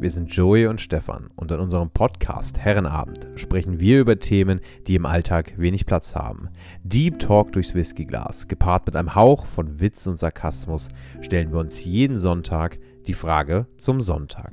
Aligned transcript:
Wir 0.00 0.08
sind 0.08 0.34
Joey 0.34 0.66
und 0.66 0.80
Stefan 0.80 1.28
und 1.36 1.50
in 1.50 1.60
unserem 1.60 1.90
Podcast 1.90 2.58
Herrenabend 2.58 3.28
sprechen 3.36 3.80
wir 3.80 4.00
über 4.00 4.18
Themen, 4.18 4.60
die 4.86 4.94
im 4.94 5.04
Alltag 5.04 5.52
wenig 5.58 5.84
Platz 5.84 6.16
haben. 6.16 6.48
Deep 6.84 7.18
Talk 7.18 7.52
durchs 7.52 7.74
Whiskyglas, 7.74 8.48
gepaart 8.48 8.86
mit 8.86 8.96
einem 8.96 9.14
Hauch 9.14 9.44
von 9.44 9.78
Witz 9.78 10.06
und 10.06 10.16
Sarkasmus, 10.16 10.88
stellen 11.20 11.52
wir 11.52 11.58
uns 11.58 11.84
jeden 11.84 12.16
Sonntag 12.16 12.78
die 13.06 13.12
Frage 13.12 13.66
zum 13.76 14.00
Sonntag. 14.00 14.52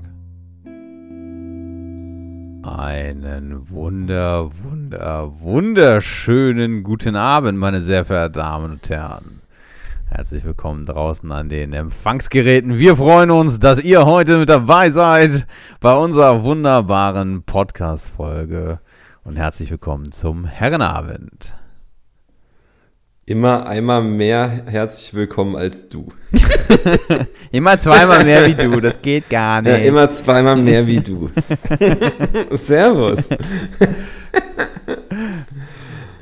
Einen 2.63 3.69
wunder, 3.69 4.49
wunder, 4.61 5.39
wunderschönen 5.39 6.83
guten 6.83 7.15
Abend, 7.15 7.57
meine 7.57 7.79
sehr 7.79 8.03
verehrten 8.03 8.33
Damen 8.33 8.71
und 8.71 8.89
Herren. 8.89 9.36
Herzlich 10.09 10.45
willkommen 10.45 10.85
draußen 10.85 11.29
an 11.33 11.49
den 11.49 11.73
Empfangsgeräten. 11.73 12.79
Wir 12.79 12.95
freuen 12.95 13.29
uns, 13.29 13.59
dass 13.59 13.83
ihr 13.83 14.05
heute 14.05 14.37
mit 14.37 14.47
dabei 14.47 14.89
seid 14.89 15.45
bei 15.81 15.93
unserer 15.97 16.43
wunderbaren 16.43 17.43
Podcast-Folge. 17.43 18.79
Und 19.25 19.35
herzlich 19.35 19.69
willkommen 19.69 20.13
zum 20.13 20.45
Herrenabend. 20.45 21.53
Immer 23.25 23.67
einmal 23.67 24.01
mehr 24.01 24.49
herzlich 24.67 25.13
willkommen 25.13 25.57
als 25.57 25.89
du. 25.89 26.07
immer 27.51 27.77
zweimal 27.77 28.23
mehr 28.23 28.47
wie 28.47 28.55
du, 28.55 28.79
das 28.79 29.01
geht 29.01 29.29
gar 29.29 29.61
nicht. 29.61 29.71
Ja, 29.71 29.77
immer 29.79 30.09
zweimal 30.09 30.55
mehr 30.55 30.87
wie 30.87 31.01
du. 31.01 31.29
Servus. 32.55 33.27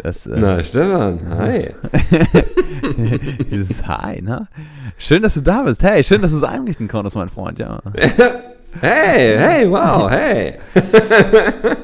Das, 0.06 0.28
äh, 0.28 0.38
Na, 0.38 0.64
Stefan, 0.64 1.20
hi. 1.36 1.74
Dieses 3.50 3.88
Hi, 3.88 4.22
ne? 4.22 4.48
Schön, 5.00 5.24
dass 5.24 5.34
du 5.34 5.42
da 5.42 5.64
bist. 5.64 5.82
Hey, 5.82 6.04
schön, 6.04 6.22
dass 6.22 6.30
du 6.30 6.38
es 6.38 6.44
einrichten 6.44 6.88
konntest, 6.88 7.16
mein 7.16 7.28
Freund, 7.28 7.58
ja. 7.58 7.82
hey, 8.82 9.36
hey, 9.36 9.68
wow, 9.68 10.08
hey. 10.08 10.60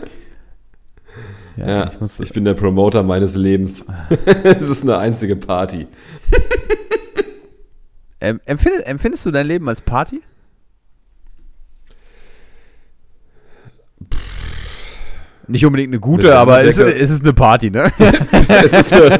ja, 1.57 1.65
ja 1.65 1.87
ich, 1.91 1.99
muss, 1.99 2.19
ich 2.19 2.31
bin 2.31 2.45
der 2.45 2.53
Promoter 2.53 3.01
meines 3.01 3.35
Lebens. 3.35 3.83
es 4.43 4.69
ist 4.69 4.83
eine 4.83 4.99
einzige 4.99 5.35
Party. 5.35 5.87
empfindest, 8.19 8.85
empfindest 8.85 9.25
du 9.25 9.31
dein 9.31 9.47
Leben 9.47 9.67
als 9.67 9.81
Party? 9.81 10.21
Nicht 15.47 15.65
unbedingt 15.65 15.91
eine 15.91 15.99
gute, 15.99 16.35
aber 16.35 16.63
es, 16.63 16.77
es, 16.77 17.09
ist 17.09 17.23
eine 17.23 17.33
Party, 17.33 17.71
ne? 17.71 17.91
es 18.63 18.73
ist 18.73 18.93
eine, 18.93 19.19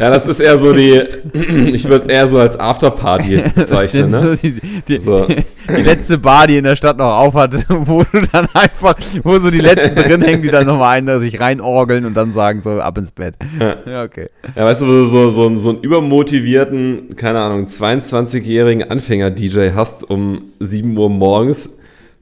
ja, 0.00 0.10
das 0.10 0.26
ist 0.26 0.40
eher 0.40 0.56
so 0.56 0.72
die, 0.72 1.02
ich 1.72 1.84
würde 1.84 1.96
es 1.96 2.06
eher 2.06 2.26
so 2.26 2.38
als 2.38 2.58
Afterparty 2.58 3.42
bezeichnen, 3.54 4.10
ne? 4.10 4.36
Die, 4.42 4.60
die, 4.88 4.98
so. 4.98 5.26
die, 5.26 5.82
letzte 5.82 6.18
Bar, 6.18 6.46
die 6.46 6.56
in 6.56 6.64
der 6.64 6.74
Stadt 6.74 6.96
noch 6.96 7.18
aufhat, 7.18 7.54
wo 7.68 8.02
du 8.02 8.20
dann 8.32 8.48
einfach, 8.54 8.94
wo 9.22 9.38
so 9.38 9.50
die 9.50 9.60
letzten 9.60 9.94
drin 9.94 10.22
hängen, 10.22 10.42
die 10.42 10.48
dann 10.48 10.66
nochmal 10.66 10.96
einen 10.96 11.20
sich 11.20 11.38
reinorgeln 11.38 12.06
und 12.06 12.14
dann 12.14 12.32
sagen 12.32 12.62
so, 12.62 12.80
ab 12.80 12.96
ins 12.96 13.10
Bett. 13.10 13.34
Ja, 13.60 13.76
ja 13.86 14.02
okay. 14.04 14.26
Ja, 14.56 14.64
weißt 14.64 14.82
du, 14.82 15.04
so, 15.04 15.30
so, 15.30 15.54
so 15.54 15.68
einen 15.68 15.80
übermotivierten, 15.80 17.14
keine 17.16 17.40
Ahnung, 17.40 17.66
22-jährigen 17.66 18.90
Anfänger-DJ 18.90 19.72
hast 19.74 20.08
um 20.08 20.46
7 20.60 20.96
Uhr 20.96 21.10
morgens, 21.10 21.68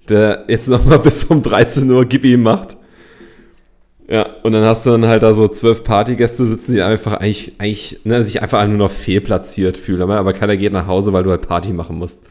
der 0.08 0.44
jetzt 0.48 0.68
nochmal 0.68 0.98
bis 0.98 1.24
um 1.24 1.42
13 1.42 1.88
Uhr 1.90 2.04
Gibi 2.04 2.36
macht 2.36 2.76
ja, 4.08 4.24
und 4.44 4.52
dann 4.52 4.64
hast 4.64 4.86
du 4.86 4.90
dann 4.90 5.06
halt 5.06 5.22
da 5.22 5.34
so 5.34 5.48
zwölf 5.48 5.82
Partygäste 5.82 6.46
sitzen, 6.46 6.74
die 6.74 6.82
einfach 6.82 7.14
eigentlich, 7.14 7.54
eigentlich 7.58 8.00
ne, 8.04 8.22
sich 8.22 8.40
einfach 8.40 8.64
nur 8.66 8.76
noch 8.76 8.90
fehlplatziert 8.90 9.76
fühlen. 9.76 10.02
Aber, 10.02 10.32
keiner 10.32 10.56
geht 10.56 10.72
nach 10.72 10.86
Hause, 10.86 11.12
weil 11.12 11.24
du 11.24 11.30
halt 11.30 11.42
Party 11.42 11.72
machen 11.72 11.98
musst. 11.98 12.22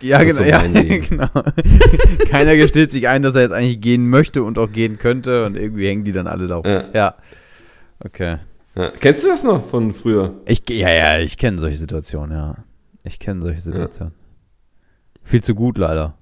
Ja, 0.00 0.22
genau. 0.22 0.38
So 0.38 0.44
ja, 0.44 0.62
genau. 0.62 1.28
keiner 2.28 2.56
gesteht 2.56 2.92
sich 2.92 3.08
ein, 3.08 3.22
dass 3.22 3.34
er 3.34 3.42
jetzt 3.42 3.52
eigentlich 3.52 3.80
gehen 3.80 4.08
möchte 4.10 4.42
und 4.42 4.58
auch 4.58 4.70
gehen 4.70 4.98
könnte 4.98 5.46
und 5.46 5.56
irgendwie 5.56 5.86
hängen 5.86 6.04
die 6.04 6.12
dann 6.12 6.26
alle 6.26 6.46
da 6.46 6.60
Ja. 6.64 6.84
ja. 6.92 7.14
Okay. 8.04 8.36
Ja. 8.76 8.90
Kennst 8.90 9.24
du 9.24 9.28
das 9.28 9.44
noch 9.44 9.66
von 9.66 9.94
früher? 9.94 10.34
Ich, 10.44 10.62
ja, 10.68 10.90
ja, 10.90 11.18
ich 11.20 11.38
kenne 11.38 11.58
solche 11.58 11.76
Situationen, 11.76 12.36
ja. 12.36 12.56
Ich 13.02 13.18
kenne 13.18 13.40
solche 13.40 13.60
Situationen. 13.60 14.12
Ja. 14.14 15.20
Viel 15.22 15.42
zu 15.42 15.54
gut, 15.54 15.78
leider. 15.78 16.18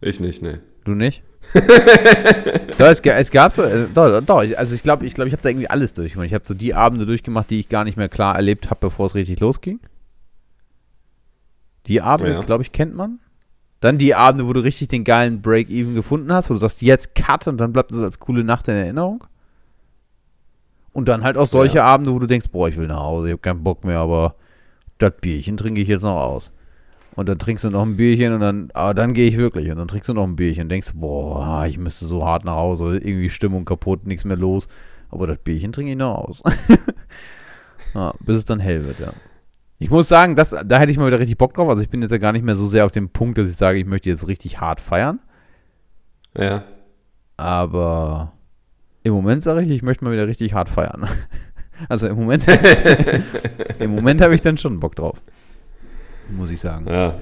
Ich 0.00 0.20
nicht, 0.20 0.42
ne. 0.42 0.60
Du 0.84 0.92
nicht? 0.92 1.24
doch, 2.78 2.86
es, 2.86 3.00
es, 3.00 3.30
gab 3.30 3.54
so, 3.54 3.62
äh, 3.62 3.86
doch, 3.92 4.20
doch, 4.22 4.44
also 4.56 4.74
ich 4.74 4.82
glaube, 4.82 5.06
ich, 5.06 5.14
glaub, 5.14 5.26
ich 5.26 5.32
habe 5.32 5.42
da 5.42 5.48
irgendwie 5.48 5.68
alles 5.68 5.92
durchgemacht. 5.92 6.26
Ich 6.26 6.34
habe 6.34 6.44
so 6.46 6.54
die 6.54 6.74
Abende 6.74 7.06
durchgemacht, 7.06 7.50
die 7.50 7.60
ich 7.60 7.68
gar 7.68 7.84
nicht 7.84 7.96
mehr 7.96 8.08
klar 8.08 8.34
erlebt 8.34 8.70
habe, 8.70 8.80
bevor 8.80 9.06
es 9.06 9.14
richtig 9.14 9.40
losging. 9.40 9.80
Die 11.86 12.00
Abende, 12.00 12.32
ja. 12.32 12.40
glaube 12.40 12.62
ich, 12.62 12.72
kennt 12.72 12.94
man. 12.94 13.20
Dann 13.80 13.98
die 13.98 14.14
Abende, 14.14 14.46
wo 14.46 14.52
du 14.52 14.60
richtig 14.60 14.88
den 14.88 15.04
geilen 15.04 15.42
Break-Even 15.42 15.94
gefunden 15.94 16.32
hast, 16.32 16.48
wo 16.48 16.54
du 16.54 16.58
sagst, 16.58 16.80
jetzt 16.80 17.14
Cut 17.14 17.46
und 17.46 17.58
dann 17.58 17.72
bleibt 17.72 17.92
es 17.92 17.98
als 17.98 18.18
coole 18.18 18.42
Nacht 18.42 18.66
in 18.68 18.74
Erinnerung. 18.74 19.24
Und 20.92 21.08
dann 21.08 21.22
halt 21.22 21.36
auch 21.36 21.46
solche 21.46 21.78
ja. 21.78 21.84
Abende, 21.84 22.12
wo 22.12 22.18
du 22.18 22.26
denkst, 22.26 22.48
boah, 22.50 22.68
ich 22.68 22.76
will 22.76 22.86
nach 22.86 23.00
Hause, 23.00 23.28
ich 23.28 23.32
habe 23.32 23.42
keinen 23.42 23.62
Bock 23.62 23.84
mehr, 23.84 23.98
aber 23.98 24.36
das 24.98 25.12
Bierchen 25.20 25.56
trinke 25.56 25.80
ich 25.80 25.88
jetzt 25.88 26.02
noch 26.02 26.16
aus. 26.16 26.50
Und 27.16 27.28
dann 27.28 27.38
trinkst 27.38 27.64
du 27.64 27.70
noch 27.70 27.82
ein 27.82 27.96
Bierchen 27.96 28.32
und 28.32 28.40
dann, 28.40 28.70
ah, 28.74 28.92
dann 28.92 29.14
gehe 29.14 29.28
ich 29.28 29.36
wirklich. 29.36 29.70
Und 29.70 29.76
dann 29.76 29.86
trinkst 29.86 30.08
du 30.08 30.14
noch 30.14 30.24
ein 30.24 30.34
Bierchen 30.34 30.64
und 30.64 30.68
denkst, 30.68 30.92
boah, 30.94 31.64
ich 31.66 31.78
müsste 31.78 32.06
so 32.06 32.26
hart 32.26 32.44
nach 32.44 32.56
Hause, 32.56 32.96
irgendwie 32.96 33.30
Stimmung 33.30 33.64
kaputt, 33.64 34.06
nichts 34.06 34.24
mehr 34.24 34.36
los. 34.36 34.66
Aber 35.10 35.28
das 35.28 35.38
Bierchen 35.38 35.72
trinke 35.72 35.92
ich 35.92 35.96
noch 35.96 36.16
aus. 36.16 36.42
ja, 37.94 38.12
bis 38.20 38.38
es 38.38 38.44
dann 38.44 38.58
hell 38.58 38.84
wird, 38.84 38.98
ja. 38.98 39.12
Ich 39.78 39.90
muss 39.90 40.08
sagen, 40.08 40.34
das, 40.34 40.50
da 40.64 40.78
hätte 40.78 40.90
ich 40.90 40.98
mal 40.98 41.06
wieder 41.06 41.20
richtig 41.20 41.38
Bock 41.38 41.54
drauf. 41.54 41.68
Also 41.68 41.82
ich 41.82 41.90
bin 41.90 42.02
jetzt 42.02 42.10
ja 42.10 42.18
gar 42.18 42.32
nicht 42.32 42.44
mehr 42.44 42.56
so 42.56 42.66
sehr 42.66 42.84
auf 42.84 42.90
dem 42.90 43.10
Punkt, 43.10 43.38
dass 43.38 43.48
ich 43.48 43.56
sage, 43.56 43.78
ich 43.78 43.86
möchte 43.86 44.08
jetzt 44.08 44.26
richtig 44.26 44.60
hart 44.60 44.80
feiern. 44.80 45.20
Ja. 46.36 46.64
Aber 47.36 48.32
im 49.04 49.12
Moment 49.12 49.42
sage 49.42 49.62
ich, 49.62 49.70
ich 49.70 49.82
möchte 49.82 50.04
mal 50.04 50.12
wieder 50.12 50.26
richtig 50.26 50.54
hart 50.54 50.68
feiern. 50.68 51.08
Also 51.88 52.06
im 52.06 52.14
Moment, 52.14 52.46
im 53.80 53.96
Moment 53.96 54.20
habe 54.20 54.32
ich 54.36 54.40
dann 54.40 54.56
schon 54.56 54.78
Bock 54.78 54.94
drauf 54.94 55.20
muss 56.30 56.50
ich 56.50 56.60
sagen. 56.60 56.86
Ja. 56.88 57.14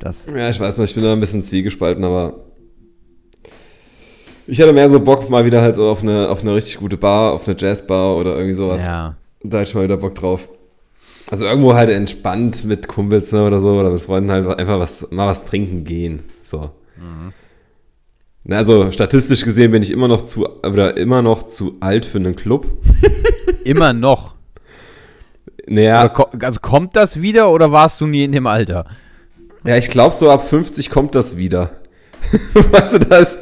Das 0.00 0.26
ja, 0.26 0.50
ich 0.50 0.60
weiß 0.60 0.78
nicht, 0.78 0.90
ich 0.90 0.94
bin 0.94 1.04
da 1.04 1.12
ein 1.12 1.20
bisschen 1.20 1.42
zwiegespalten, 1.42 2.04
aber 2.04 2.44
ich 4.46 4.60
hatte 4.60 4.72
mehr 4.72 4.88
so 4.88 5.00
Bock 5.00 5.30
mal 5.30 5.44
wieder 5.44 5.62
halt 5.62 5.76
so 5.76 5.88
auf 5.88 6.02
eine, 6.02 6.28
auf 6.28 6.42
eine 6.42 6.54
richtig 6.54 6.76
gute 6.76 6.96
Bar, 6.96 7.32
auf 7.32 7.46
eine 7.46 7.56
Jazzbar 7.58 8.16
oder 8.16 8.34
irgendwie 8.34 8.54
sowas. 8.54 8.84
Ja. 8.84 9.16
Da 9.42 9.58
hätte 9.58 9.70
ich 9.70 9.74
mal 9.74 9.84
wieder 9.84 9.96
Bock 9.96 10.14
drauf. 10.14 10.48
Also 11.30 11.44
irgendwo 11.46 11.74
halt 11.74 11.88
entspannt 11.88 12.64
mit 12.64 12.86
Kumpels 12.86 13.32
ne, 13.32 13.46
oder 13.46 13.60
so 13.60 13.78
oder 13.78 13.90
mit 13.90 14.02
Freunden 14.02 14.30
halt 14.30 14.46
einfach 14.58 14.78
was, 14.78 15.10
mal 15.10 15.26
was 15.26 15.46
trinken 15.46 15.84
gehen. 15.84 16.22
So. 16.44 16.70
Mhm. 16.96 17.32
Also 18.52 18.90
statistisch 18.90 19.42
gesehen 19.44 19.70
bin 19.70 19.82
ich 19.82 19.90
immer 19.90 20.06
noch 20.06 20.20
zu 20.20 20.46
oder 20.62 20.98
immer 20.98 21.22
noch 21.22 21.44
zu 21.44 21.76
alt 21.80 22.04
für 22.04 22.18
einen 22.18 22.36
Club. 22.36 22.66
immer 23.64 23.94
noch. 23.94 24.34
Naja. 25.66 26.12
Also 26.40 26.60
kommt 26.60 26.96
das 26.96 27.20
wieder 27.20 27.50
oder 27.50 27.72
warst 27.72 28.00
du 28.00 28.06
nie 28.06 28.24
in 28.24 28.32
dem 28.32 28.46
Alter? 28.46 28.84
Ja, 29.64 29.76
ich 29.76 29.88
glaube, 29.88 30.14
so 30.14 30.30
ab 30.30 30.48
50 30.48 30.90
kommt 30.90 31.14
das 31.14 31.36
wieder. 31.36 31.70
weißt 32.54 32.92
du, 32.94 32.98
da 32.98 33.18
ist, 33.18 33.38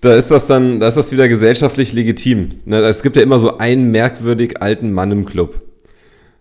da 0.00 0.14
ist 0.14 0.30
das 0.30 0.46
dann, 0.46 0.80
da 0.80 0.88
ist 0.88 0.96
das 0.96 1.12
wieder 1.12 1.28
gesellschaftlich 1.28 1.92
legitim. 1.92 2.48
Ne, 2.64 2.78
es 2.80 3.02
gibt 3.02 3.16
ja 3.16 3.22
immer 3.22 3.38
so 3.38 3.58
einen 3.58 3.90
merkwürdig 3.90 4.62
alten 4.62 4.92
Mann 4.92 5.10
im 5.10 5.26
Club. 5.26 5.60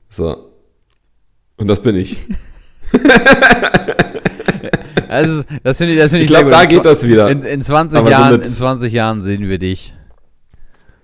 So. 0.10 0.50
Und 1.58 1.68
das 1.68 1.82
bin 1.82 1.98
ich. 1.98 2.18
also, 5.10 5.44
das 5.64 5.78
finde 5.78 5.94
ich, 5.94 6.00
das 6.00 6.12
find 6.12 6.24
ich, 6.24 6.30
ich 6.30 6.36
glaube, 6.36 6.50
da 6.50 6.64
geht 6.64 6.86
das 6.86 7.06
wieder. 7.06 7.30
In, 7.30 7.44
in 7.44 7.62
20 7.62 8.06
Jahren, 8.08 8.30
so 8.32 8.36
in 8.38 8.44
20 8.44 8.94
Jahren 8.94 9.22
sehen 9.22 9.50
wir 9.50 9.60
dich 9.60 9.94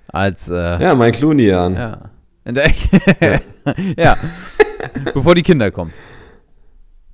als. 0.08 0.50
Äh, 0.50 0.82
ja, 0.82 0.96
mein 0.96 1.12
Clooney-Jahren. 1.12 1.76
Ja. 1.76 2.10
Ja. 2.46 3.40
ja. 3.98 4.18
Bevor 5.14 5.36
die 5.36 5.44
Kinder 5.44 5.72
kommen. 5.72 5.92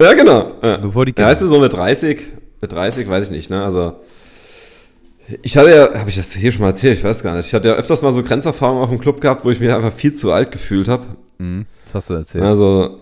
Ja, 0.01 0.13
genau. 0.13 0.53
Ja. 0.61 0.77
Bevor 0.77 1.05
die 1.05 1.13
Kinder. 1.13 1.27
Ja, 1.27 1.31
weißt 1.31 1.41
du, 1.43 1.47
so 1.47 1.59
mit 1.59 1.71
30, 1.73 2.27
mit 2.59 2.71
30 2.71 3.07
weiß 3.07 3.25
ich 3.25 3.31
nicht, 3.31 3.49
ne? 3.49 3.63
Also. 3.63 4.01
Ich 5.43 5.55
hatte 5.55 5.69
ja, 5.69 5.99
habe 5.99 6.09
ich 6.09 6.17
das 6.17 6.33
hier 6.33 6.51
schon 6.51 6.61
mal 6.61 6.69
erzählt? 6.69 6.97
Ich 6.97 7.03
weiß 7.03 7.23
gar 7.23 7.37
nicht. 7.37 7.47
Ich 7.47 7.53
hatte 7.53 7.69
ja 7.69 7.75
öfters 7.75 8.01
mal 8.01 8.11
so 8.11 8.21
Grenzerfahrungen 8.21 8.83
auch 8.83 8.91
im 8.91 8.99
Club 8.99 9.21
gehabt, 9.21 9.45
wo 9.45 9.51
ich 9.51 9.59
mich 9.61 9.71
einfach 9.71 9.93
viel 9.93 10.13
zu 10.13 10.31
alt 10.31 10.51
gefühlt 10.51 10.89
habe. 10.89 11.05
Mhm, 11.37 11.65
das 11.85 11.93
hast 11.93 12.09
du 12.09 12.13
erzählt. 12.15 12.43
Also, 12.43 12.99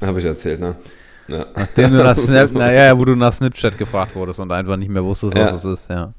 habe 0.00 0.18
ich 0.18 0.24
erzählt, 0.24 0.60
ne? 0.60 0.74
Ja. 1.28 1.46
Nachdem 1.54 1.92
du 1.92 2.02
nach 2.02 2.16
Snap, 2.18 2.52
naja, 2.52 2.98
wo 2.98 3.04
du 3.04 3.14
nach 3.14 3.32
Snapchat 3.32 3.78
gefragt 3.78 4.16
wurdest 4.16 4.40
und 4.40 4.50
einfach 4.50 4.76
nicht 4.76 4.90
mehr 4.90 5.04
wusstest, 5.04 5.36
was 5.36 5.50
ja. 5.50 5.56
es 5.56 5.64
ist, 5.64 5.90
ja. 5.90 6.12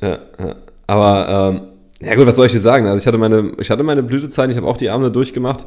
Ja, 0.00 0.18
ja. 0.38 0.54
Aber, 0.86 1.52
ähm, 1.52 1.75
ja 2.00 2.14
gut, 2.14 2.26
was 2.26 2.36
soll 2.36 2.46
ich 2.46 2.52
dir 2.52 2.60
sagen? 2.60 2.86
Also 2.86 2.98
ich 2.98 3.06
hatte 3.06 3.18
meine, 3.18 3.52
ich 3.58 3.70
hatte 3.70 3.82
meine 3.82 4.02
Blütezeit, 4.02 4.50
ich 4.50 4.56
habe 4.56 4.66
auch 4.66 4.76
die 4.76 4.90
Abende 4.90 5.10
durchgemacht 5.10 5.66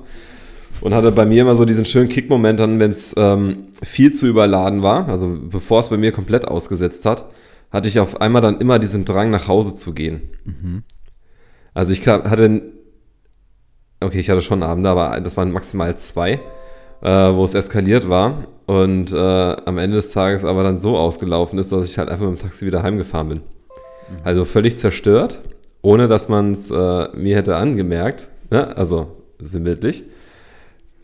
und 0.81 0.93
hatte 0.93 1.11
bei 1.11 1.25
mir 1.25 1.41
immer 1.41 1.55
so 1.55 1.65
diesen 1.65 1.85
schönen 1.85 2.09
Kickmoment 2.09 2.59
dann, 2.59 2.79
wenn 2.79 2.91
es 2.91 3.15
ähm, 3.17 3.67
viel 3.83 4.13
zu 4.13 4.27
überladen 4.27 4.81
war, 4.81 5.09
also 5.09 5.37
bevor 5.49 5.79
es 5.79 5.89
bei 5.89 5.97
mir 5.97 6.11
komplett 6.11 6.47
ausgesetzt 6.47 7.05
hat, 7.05 7.25
hatte 7.71 7.89
ich 7.89 7.99
auf 7.99 8.21
einmal 8.21 8.41
dann 8.41 8.59
immer 8.59 8.79
diesen 8.79 9.05
Drang 9.05 9.29
nach 9.31 9.47
Hause 9.47 9.75
zu 9.75 9.93
gehen. 9.93 10.29
Mhm. 10.45 10.83
Also 11.73 11.91
ich 11.93 12.07
hatte, 12.07 12.61
okay, 13.99 14.19
ich 14.19 14.29
hatte 14.29 14.41
schon 14.41 14.63
Abende, 14.63 14.89
aber 14.89 15.19
das 15.21 15.37
waren 15.37 15.51
maximal 15.51 15.95
zwei, 15.97 16.39
äh, 17.01 17.09
wo 17.33 17.43
es 17.43 17.53
eskaliert 17.53 18.09
war 18.09 18.47
und 18.65 19.11
äh, 19.11 19.17
am 19.17 19.77
Ende 19.77 19.97
des 19.97 20.11
Tages 20.11 20.45
aber 20.45 20.63
dann 20.63 20.79
so 20.79 20.97
ausgelaufen 20.97 21.59
ist, 21.59 21.71
dass 21.71 21.85
ich 21.85 21.97
halt 21.97 22.09
einfach 22.09 22.29
mit 22.29 22.39
dem 22.39 22.41
Taxi 22.41 22.65
wieder 22.65 22.83
heimgefahren 22.83 23.29
bin. 23.29 23.37
Mhm. 23.37 24.17
Also 24.23 24.45
völlig 24.45 24.77
zerstört, 24.77 25.41
ohne 25.81 26.07
dass 26.07 26.29
man 26.29 26.53
es 26.53 26.69
äh, 26.69 27.07
mir 27.15 27.35
hätte 27.35 27.55
angemerkt, 27.55 28.27
ne? 28.49 28.75
also 28.75 29.17
sinnbildlich, 29.39 30.03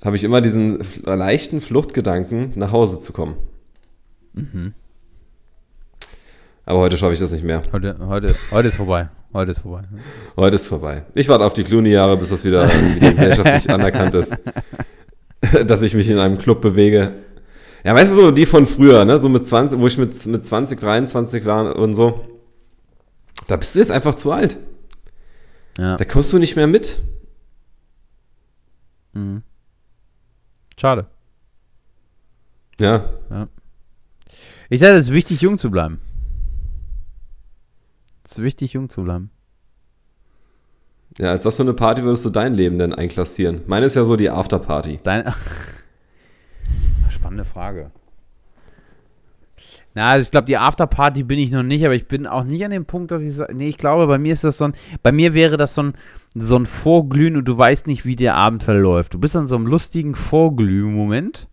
habe 0.03 0.15
ich 0.15 0.23
immer 0.23 0.41
diesen 0.41 0.79
leichten 1.03 1.61
Fluchtgedanken, 1.61 2.53
nach 2.55 2.71
Hause 2.71 2.99
zu 2.99 3.13
kommen. 3.13 3.35
Mhm. 4.33 4.73
Aber 6.65 6.79
heute 6.79 6.97
schaffe 6.97 7.13
ich 7.13 7.19
das 7.19 7.31
nicht 7.31 7.43
mehr. 7.43 7.61
Heute, 7.71 7.95
heute, 7.99 8.35
heute 8.51 8.67
ist 8.67 8.75
vorbei. 8.75 9.09
Heute 9.33 9.51
ist 9.51 9.59
vorbei. 9.59 9.83
Heute 10.35 10.55
ist 10.55 10.67
vorbei. 10.67 11.03
Ich 11.13 11.29
warte 11.29 11.45
auf 11.45 11.53
die 11.53 11.63
Clooney-Jahre, 11.63 12.17
bis 12.17 12.29
das 12.29 12.43
wieder, 12.43 12.67
wieder 12.67 13.11
gesellschaftlich 13.11 13.69
anerkannt 13.69 14.15
ist, 14.15 14.35
dass 15.67 15.81
ich 15.81 15.93
mich 15.93 16.09
in 16.09 16.19
einem 16.19 16.37
Club 16.37 16.61
bewege. 16.61 17.13
Ja, 17.83 17.93
weißt 17.93 18.13
du, 18.17 18.21
so 18.21 18.31
die 18.31 18.45
von 18.45 18.65
früher, 18.65 19.05
ne? 19.05 19.19
so 19.19 19.29
mit 19.29 19.45
20, 19.45 19.79
wo 19.79 19.87
ich 19.87 19.97
mit, 19.97 20.25
mit 20.25 20.45
20, 20.45 20.79
23 20.79 21.45
war 21.45 21.75
und 21.75 21.93
so. 21.93 22.21
Da 23.47 23.55
bist 23.57 23.75
du 23.75 23.79
jetzt 23.79 23.91
einfach 23.91 24.15
zu 24.15 24.31
alt. 24.31 24.57
Ja. 25.77 25.97
Da 25.97 26.05
kommst 26.05 26.31
du 26.33 26.39
nicht 26.39 26.55
mehr 26.55 26.67
mit. 26.67 27.01
Mhm. 29.13 29.43
Schade. 30.77 31.07
Ja, 32.79 33.09
Ich 34.69 34.81
sage, 34.81 34.95
es 34.97 35.07
ist 35.07 35.13
wichtig, 35.13 35.41
jung 35.41 35.57
zu 35.57 35.71
bleiben. 35.71 35.99
Es 38.25 38.31
ist 38.31 38.41
wichtig, 38.43 38.73
jung 38.73 38.89
zu 38.89 39.03
bleiben. 39.03 39.29
ja, 41.17 41.29
als 41.31 41.45
was 41.45 41.55
für 41.55 41.61
eine 41.61 41.73
Party 41.73 42.03
würdest 42.03 42.25
du 42.25 42.29
dein 42.29 42.53
Leben 42.55 42.77
denn 42.79 42.93
einklassieren? 42.93 43.61
Meine 43.67 43.85
ist 43.85 43.95
ja 43.95 44.03
so 44.03 44.17
die 44.17 44.29
Afterparty. 44.29 44.97
Dein 45.03 45.33
Spannende 47.09 47.45
Frage. 47.45 47.91
Na, 49.95 50.09
also 50.09 50.23
ich 50.25 50.31
glaube, 50.31 50.45
die 50.47 50.57
Afterparty 50.57 51.23
bin 51.23 51.39
ich 51.39 51.51
noch 51.51 51.63
nicht, 51.63 51.85
aber 51.85 51.95
ich 51.95 52.07
bin 52.07 52.27
auch 52.27 52.43
nicht 52.43 52.63
an 52.65 52.71
dem 52.71 52.85
Punkt, 52.85 53.11
dass 53.11 53.21
ich 53.21 53.33
nee, 53.53 53.69
ich 53.69 53.77
glaube, 53.77 54.07
bei 54.07 54.17
mir 54.17 54.33
ist 54.33 54.43
das 54.43 54.57
so 54.57 54.65
ein, 54.65 54.73
bei 55.01 55.11
mir 55.13 55.33
wäre 55.33 55.55
das 55.57 55.73
so 55.73 55.83
ein, 55.83 55.93
so 56.35 56.57
ein 56.57 56.65
Vorglühen 56.65 57.37
und 57.37 57.47
du 57.47 57.57
weißt 57.57 57.87
nicht, 57.87 58.05
wie 58.05 58.17
der 58.17 58.35
Abend 58.35 58.61
verläuft. 58.61 59.13
Du 59.13 59.19
bist 59.19 59.35
an 59.37 59.47
so 59.47 59.55
einem 59.55 59.67
lustigen 59.67 60.13
Vorglühen-Moment. 60.15 61.47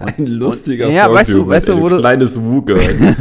Ein 0.00 0.26
lustiger 0.26 0.88
und- 0.88 0.92
ja, 0.92 1.10
weißt 1.10 1.32
du- 1.32 1.48
weißt 1.48 1.68
du, 1.68 1.80
wo 1.80 1.88
du- 1.88 1.98
kleines 1.98 2.38
Wu-Girl. 2.38 2.78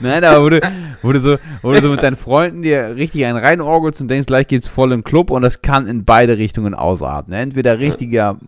Nein, 0.00 0.24
aber 0.24 0.44
wo 0.44 0.48
du, 0.50 0.60
wo 1.02 1.12
du, 1.12 1.20
so, 1.20 1.36
wo 1.62 1.72
du 1.72 1.80
so 1.82 1.90
mit 1.90 2.02
deinen 2.02 2.16
Freunden 2.16 2.62
dir 2.62 2.94
richtig 2.96 3.24
einen 3.24 3.38
reinorgelst 3.38 4.00
und 4.00 4.08
denkst, 4.08 4.26
gleich 4.26 4.46
geht's 4.46 4.68
voll 4.68 4.92
im 4.92 5.04
Club 5.04 5.30
und 5.30 5.42
das 5.42 5.62
kann 5.62 5.86
in 5.86 6.04
beide 6.04 6.38
Richtungen 6.38 6.74
ausarten. 6.74 7.32
Entweder 7.32 7.78
richtiger, 7.80 8.38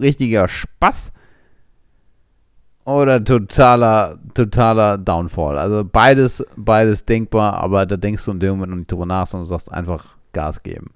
richtiger 0.00 0.48
Spaß 0.48 1.12
oder 2.86 3.22
totaler, 3.22 4.18
totaler 4.34 4.96
Downfall. 4.96 5.58
Also 5.58 5.84
beides, 5.84 6.44
beides 6.56 7.04
denkbar, 7.04 7.54
aber 7.54 7.84
da 7.84 7.96
denkst 7.96 8.24
du 8.24 8.30
in 8.32 8.40
dem 8.40 8.50
Moment 8.52 8.70
noch 8.70 8.76
nicht 8.78 8.90
drüber 8.92 9.06
nach, 9.06 9.26
sondern 9.26 9.46
sagst 9.46 9.70
einfach 9.70 10.04
Gas 10.32 10.62
geben. 10.62 10.86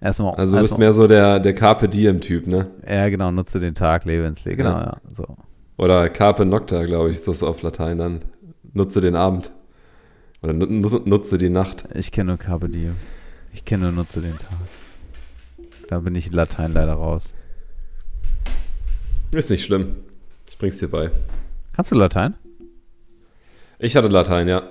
Erstmal. 0.00 0.34
Also 0.34 0.56
du 0.56 0.62
bist 0.62 0.78
mehr 0.78 0.92
so 0.92 1.06
der, 1.06 1.40
der 1.40 1.54
Carpe 1.54 1.88
Diem-Typ, 1.88 2.46
ne? 2.46 2.66
Ja, 2.88 3.08
genau, 3.08 3.30
nutze 3.30 3.60
den 3.60 3.74
Tag, 3.74 4.04
lebe 4.04 4.24
ins 4.26 4.44
Leben. 4.44 4.58
Genau, 4.58 4.70
Ja. 4.72 4.80
ja. 4.84 4.96
so. 5.14 5.26
Oder 5.76 6.08
Carpe 6.08 6.44
Nocta, 6.44 6.84
glaube 6.84 7.10
ich, 7.10 7.16
ist 7.16 7.26
das 7.28 7.42
auf 7.42 7.62
Latein 7.62 7.98
dann. 7.98 8.22
Nutze 8.72 9.00
den 9.00 9.16
Abend. 9.16 9.50
Oder 10.42 10.52
nu- 10.52 10.66
nu- 10.66 11.00
nutze 11.04 11.38
die 11.38 11.48
Nacht. 11.48 11.84
Ich 11.94 12.12
kenne 12.12 12.28
nur 12.32 12.38
Carpe 12.38 12.68
Diem. 12.68 12.96
Ich 13.52 13.64
kenne 13.64 13.84
nur 13.84 13.92
nutze 13.92 14.20
den 14.20 14.36
Tag. 14.38 14.58
Da 15.88 15.98
bin 16.00 16.14
ich 16.14 16.26
in 16.28 16.32
Latein 16.34 16.72
leider 16.74 16.94
raus. 16.94 17.34
Ist 19.32 19.50
nicht 19.50 19.64
schlimm. 19.64 19.96
Bring's 20.64 20.78
dir 20.78 20.88
bei. 20.88 21.10
Kannst 21.76 21.90
du 21.90 21.94
Latein? 21.94 22.36
Ich 23.78 23.96
hatte 23.96 24.08
Latein, 24.08 24.48
ja. 24.48 24.62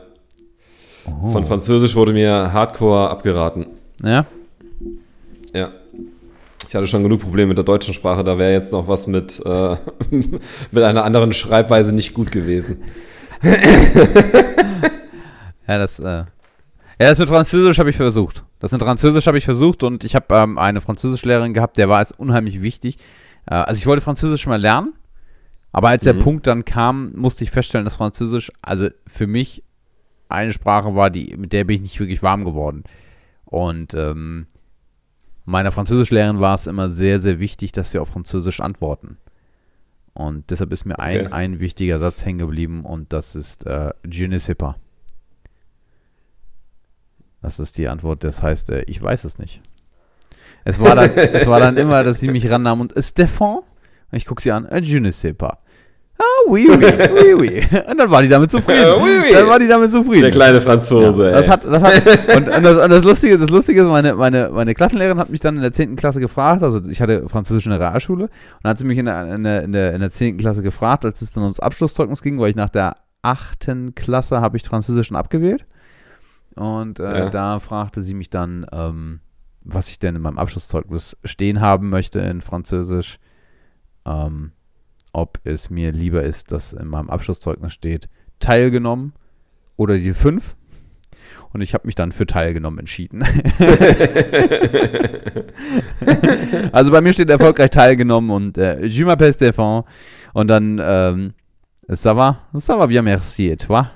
Oh. 1.06 1.30
Von 1.30 1.45
Französisch 1.45 1.94
wurde 1.94 2.13
mir 2.13 2.51
Hardcore 2.51 3.12
abgeraten. 3.12 3.68
Ja? 4.01 4.25
Ja. 5.54 5.72
Ich 6.68 6.74
hatte 6.74 6.88
schon 6.88 7.04
genug 7.04 7.22
Probleme 7.22 7.50
mit 7.50 7.60
der 7.60 7.66
deutschen 7.66 7.94
Sprache, 7.94 8.24
da 8.24 8.40
wäre 8.40 8.54
jetzt 8.54 8.72
noch 8.72 8.88
was 8.88 9.06
mit, 9.06 9.40
äh, 9.45 9.75
mit 10.72 10.84
einer 10.84 11.04
anderen 11.04 11.31
Schreibweise 11.31 11.92
nicht 11.92 12.16
gut 12.16 12.31
gewesen. 12.31 12.81
Ja, 15.66 15.78
das, 15.78 15.98
äh. 16.00 16.04
Ja, 16.04 16.25
das 16.98 17.19
mit 17.19 17.30
Französisch 17.30 17.80
habe 17.80 17.89
ich 17.89 17.96
versucht. 17.96 18.44
Das 18.60 18.74
mit 18.74 18.81
Französisch 18.81 19.28
habe 19.28 19.38
ich 19.38 19.46
versucht 19.46 19.84
und 19.84 20.04
ich 20.04 20.13
habe 20.13 20.25
ähm, 20.36 20.57
eine 20.57 20.81
Französischlehrerin 20.81 21.54
gehabt, 21.54 21.78
der 21.78 21.88
war 21.88 22.01
es 22.01 22.12
unheimlich 22.12 22.62
wichtig. 22.62 22.98
Äh, 23.46 23.54
also 23.54 23.78
ich 23.80 23.86
wollte 23.86 24.01
Französisch 24.01 24.46
mal 24.46 24.60
lernen, 24.60 24.94
aber 25.74 25.90
als 25.90 26.04
der 26.06 26.14
Mhm. 26.14 26.20
Punkt 26.20 26.48
dann 26.48 26.64
kam, 26.66 27.12
musste 27.16 27.44
ich 27.44 27.52
feststellen, 27.52 27.84
dass 27.84 27.98
Französisch, 27.98 28.52
also 28.62 28.88
für 29.06 29.28
mich 29.28 29.64
eine 30.30 30.54
Sprache 30.54 30.96
war, 30.96 31.10
die, 31.10 31.36
mit 31.36 31.52
der 31.52 31.66
bin 31.66 31.75
ich 31.75 31.81
nicht 31.81 32.00
wirklich 32.00 32.24
warm 32.24 32.46
geworden. 32.46 32.84
Und 33.46 33.94
ähm, 33.94 34.48
meiner 35.46 35.72
Französischlehrerin 35.72 36.40
war 36.40 36.56
es 36.56 36.68
immer 36.68 36.90
sehr, 36.90 37.20
sehr 37.20 37.40
wichtig, 37.40 37.72
dass 37.74 37.92
sie 37.92 38.00
auf 38.00 38.10
Französisch 38.10 38.62
antworten. 38.62 39.18
Und 40.14 40.50
deshalb 40.52 40.72
ist 40.72 40.86
mir 40.86 40.98
ein, 41.00 41.22
Okay. 41.25 41.34
ein 41.34 41.60
wichtiger 41.60 41.98
Satz 42.00 42.24
hängen 42.24 42.40
geblieben 42.40 42.86
und 42.86 43.12
das 43.14 43.36
ist 43.36 43.66
äh, 43.66 43.92
Je 44.10 44.28
ne 44.28 44.40
sais 44.40 44.56
pas. 44.56 44.75
Das 47.42 47.60
ist 47.60 47.78
die 47.78 47.90
Antwort, 47.90 48.24
das 48.24 48.42
heißt, 48.42 48.70
äh, 48.70 48.84
ich 48.84 49.02
weiß 49.02 49.24
es 49.25 49.38
nicht. 49.38 49.62
Es 50.64 50.80
war 50.80 50.96
dann, 50.96 51.12
es 51.12 51.46
war 51.48 51.60
dann 51.60 51.78
immer, 51.84 52.04
dass 52.04 52.20
sie 52.20 52.30
mich 52.30 52.50
rannahm 52.50 52.80
und 52.80 52.94
Stefan? 52.98 53.58
Und 53.58 54.18
ich 54.18 54.25
gucke 54.25 54.42
sie 54.42 54.52
an, 54.52 54.66
äh, 54.66 54.80
je 54.80 55.00
ne 55.00 55.12
sais 55.12 55.34
pas. 55.36 55.58
Oui, 56.48 56.68
oui, 56.69 56.78
oui, 56.78 57.34
oui. 57.34 57.80
Und 57.90 57.98
dann 57.98 58.12
war 58.12 58.22
die 58.22 58.28
damit 58.28 58.51
zufrieden. 58.51 58.94
Oui, 59.01 59.10
oui. 59.24 59.34
Dann 59.34 59.48
war 59.48 59.60
die 59.60 59.68
damit 59.68 59.92
zufrieden. 59.92 60.22
Der 60.24 60.31
kleine 60.31 60.60
Franzose, 60.62 61.30
Ja, 61.30 61.38
das 61.38 61.50
hat, 61.50 61.66
das 61.66 61.81
hat, 61.81 61.94
und, 62.38 62.50
und, 62.50 62.63
das, 62.63 62.78
und 62.84 62.90
das 62.90 63.04
Lustige, 63.04 63.38
das 63.38 63.50
Lustige 63.50 63.81
ist, 63.81 63.88
meine, 63.88 64.13
meine, 64.16 64.50
meine 64.51 64.74
Klassenlehrerin 64.74 65.19
hat 65.19 65.30
mich 65.30 65.40
dann 65.40 65.56
in 65.56 65.62
der 65.62 65.72
10. 65.72 65.95
Klasse 65.95 66.19
gefragt, 66.19 66.63
also 66.63 66.81
ich 66.88 67.01
hatte 67.01 67.28
Französisch 67.30 67.66
in 67.66 67.72
der 67.72 67.80
Realschule, 67.80 68.25
und 68.63 68.69
hat 68.69 68.78
sie 68.78 68.86
mich 68.86 68.98
in 68.98 69.06
der, 69.06 69.34
in, 69.36 69.44
der, 69.44 69.63
in, 69.63 69.72
der, 69.72 69.94
in 69.94 70.01
der 70.01 70.12
10. 70.12 70.38
Klasse 70.38 70.62
gefragt, 70.62 71.06
als 71.06 71.22
es 71.22 71.31
dann 71.31 71.44
ums 71.44 71.60
Abschlusszeugnis 71.60 72.22
ging, 72.22 72.40
weil 72.40 72.50
ich 72.50 72.56
nach 72.56 72.69
der 72.69 72.98
8. 73.22 73.72
Klasse 73.96 74.42
habe 74.42 74.57
ich 74.57 74.63
Französisch 74.63 75.07
schon 75.07 75.18
abgewählt. 75.18 75.66
Und 76.56 77.00
äh, 77.00 77.19
Ja. 77.19 77.30
da 77.30 77.60
fragte 77.60 78.04
sie 78.04 78.13
mich 78.13 78.30
dann, 78.30 78.66
ähm, 78.72 79.22
was 79.62 79.89
ich 79.89 79.98
denn 80.00 80.16
in 80.16 80.22
meinem 80.22 80.38
Abschlusszeugnis 80.38 81.18
stehen 81.24 81.62
haben 81.62 81.89
möchte 81.89 82.19
in 82.19 82.42
Französisch. 82.42 83.18
Ähm, 84.06 84.51
ob 85.13 85.39
es 85.44 85.69
mir 85.69 85.92
lieber 85.92 86.24
ist, 86.24 86.51
dass 86.51 86.74
in 86.74 86.88
meinem 86.88 87.10
Abschlusszeugnis 87.10 87.74
steht, 87.74 88.10
teilgenommen 88.39 89.13
oder 89.77 89.98
die 89.98 90.13
5. 90.13 90.55
Und 91.53 91.62
ich 91.62 91.74
habe 91.75 91.86
mich 91.86 91.93
dann 91.96 92.12
für 92.12 92.25
teilgenommen 92.25 92.79
entschieden. 92.79 93.24
also 96.72 96.91
bei 96.91 97.01
mir 97.01 97.13
steht 97.13 97.29
erfolgreich 97.29 97.70
teilgenommen 97.70 98.29
und 98.32 98.58
äh, 98.58 98.84
je 98.86 99.05
m'appelle 99.05 99.34
Stéphane. 99.34 99.84
Und 100.34 100.48
dann, 100.48 100.82
ähm, 100.84 101.34
ça 101.89 102.15
va? 102.15 102.38
Ça 102.58 102.77
va 102.77 102.88
bien, 102.88 103.03
merci, 103.03 103.50
et 103.50 103.58
toi? 103.58 103.89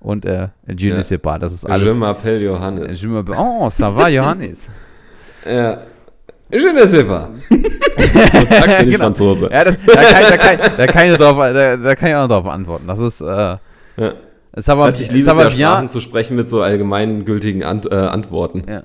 Und 0.00 0.24
äh, 0.24 0.48
je 0.66 0.88
ne 0.88 1.02
sais 1.02 1.18
pas, 1.18 1.38
das 1.38 1.52
ist 1.52 1.64
Je 1.64 1.68
alles. 1.72 1.96
m'appelle 1.96 2.40
Johannes. 2.42 2.96
Je 2.98 3.08
m'appelle- 3.08 3.36
oh, 3.38 3.68
ça 3.70 3.90
va, 3.90 4.08
Johannes. 4.08 4.68
Ja. 5.44 5.82
Je 6.52 6.72
ne 6.72 6.86
sais 6.86 7.04
pas. 7.04 7.28
So 7.48 8.46
sagt 8.46 8.68
er 8.68 8.82
nicht 8.84 8.92
Genau. 8.92 9.04
Franzose. 9.04 9.48
Ja, 9.50 9.64
das, 9.64 9.76
da, 9.86 9.94
kann, 9.94 10.24
da, 10.28 10.36
kann, 10.36 10.76
da, 10.76 10.86
kann 10.86 11.10
ich 11.10 11.16
drauf, 11.16 11.36
da, 11.38 11.76
da 11.76 11.94
kann 11.94 12.08
ich 12.10 12.14
auch 12.14 12.28
noch 12.28 12.28
drauf 12.28 12.46
antworten. 12.46 12.86
Das 12.86 12.98
ist, 12.98 13.20
äh, 13.22 13.24
Ja. 13.26 13.58
va, 13.96 14.84
Also 14.84 15.02
ich 15.02 15.10
liebe 15.10 15.30
es 15.30 15.36
ja. 15.36 15.50
Sprachen 15.50 15.88
zu 15.88 16.00
sprechen 16.00 16.36
mit 16.36 16.48
so 16.48 16.60
allgemeingültigen 16.62 17.62
Ant 17.62 17.90
äh, 17.90 17.94
Antworten. 17.94 18.62
Ja. 18.68 18.82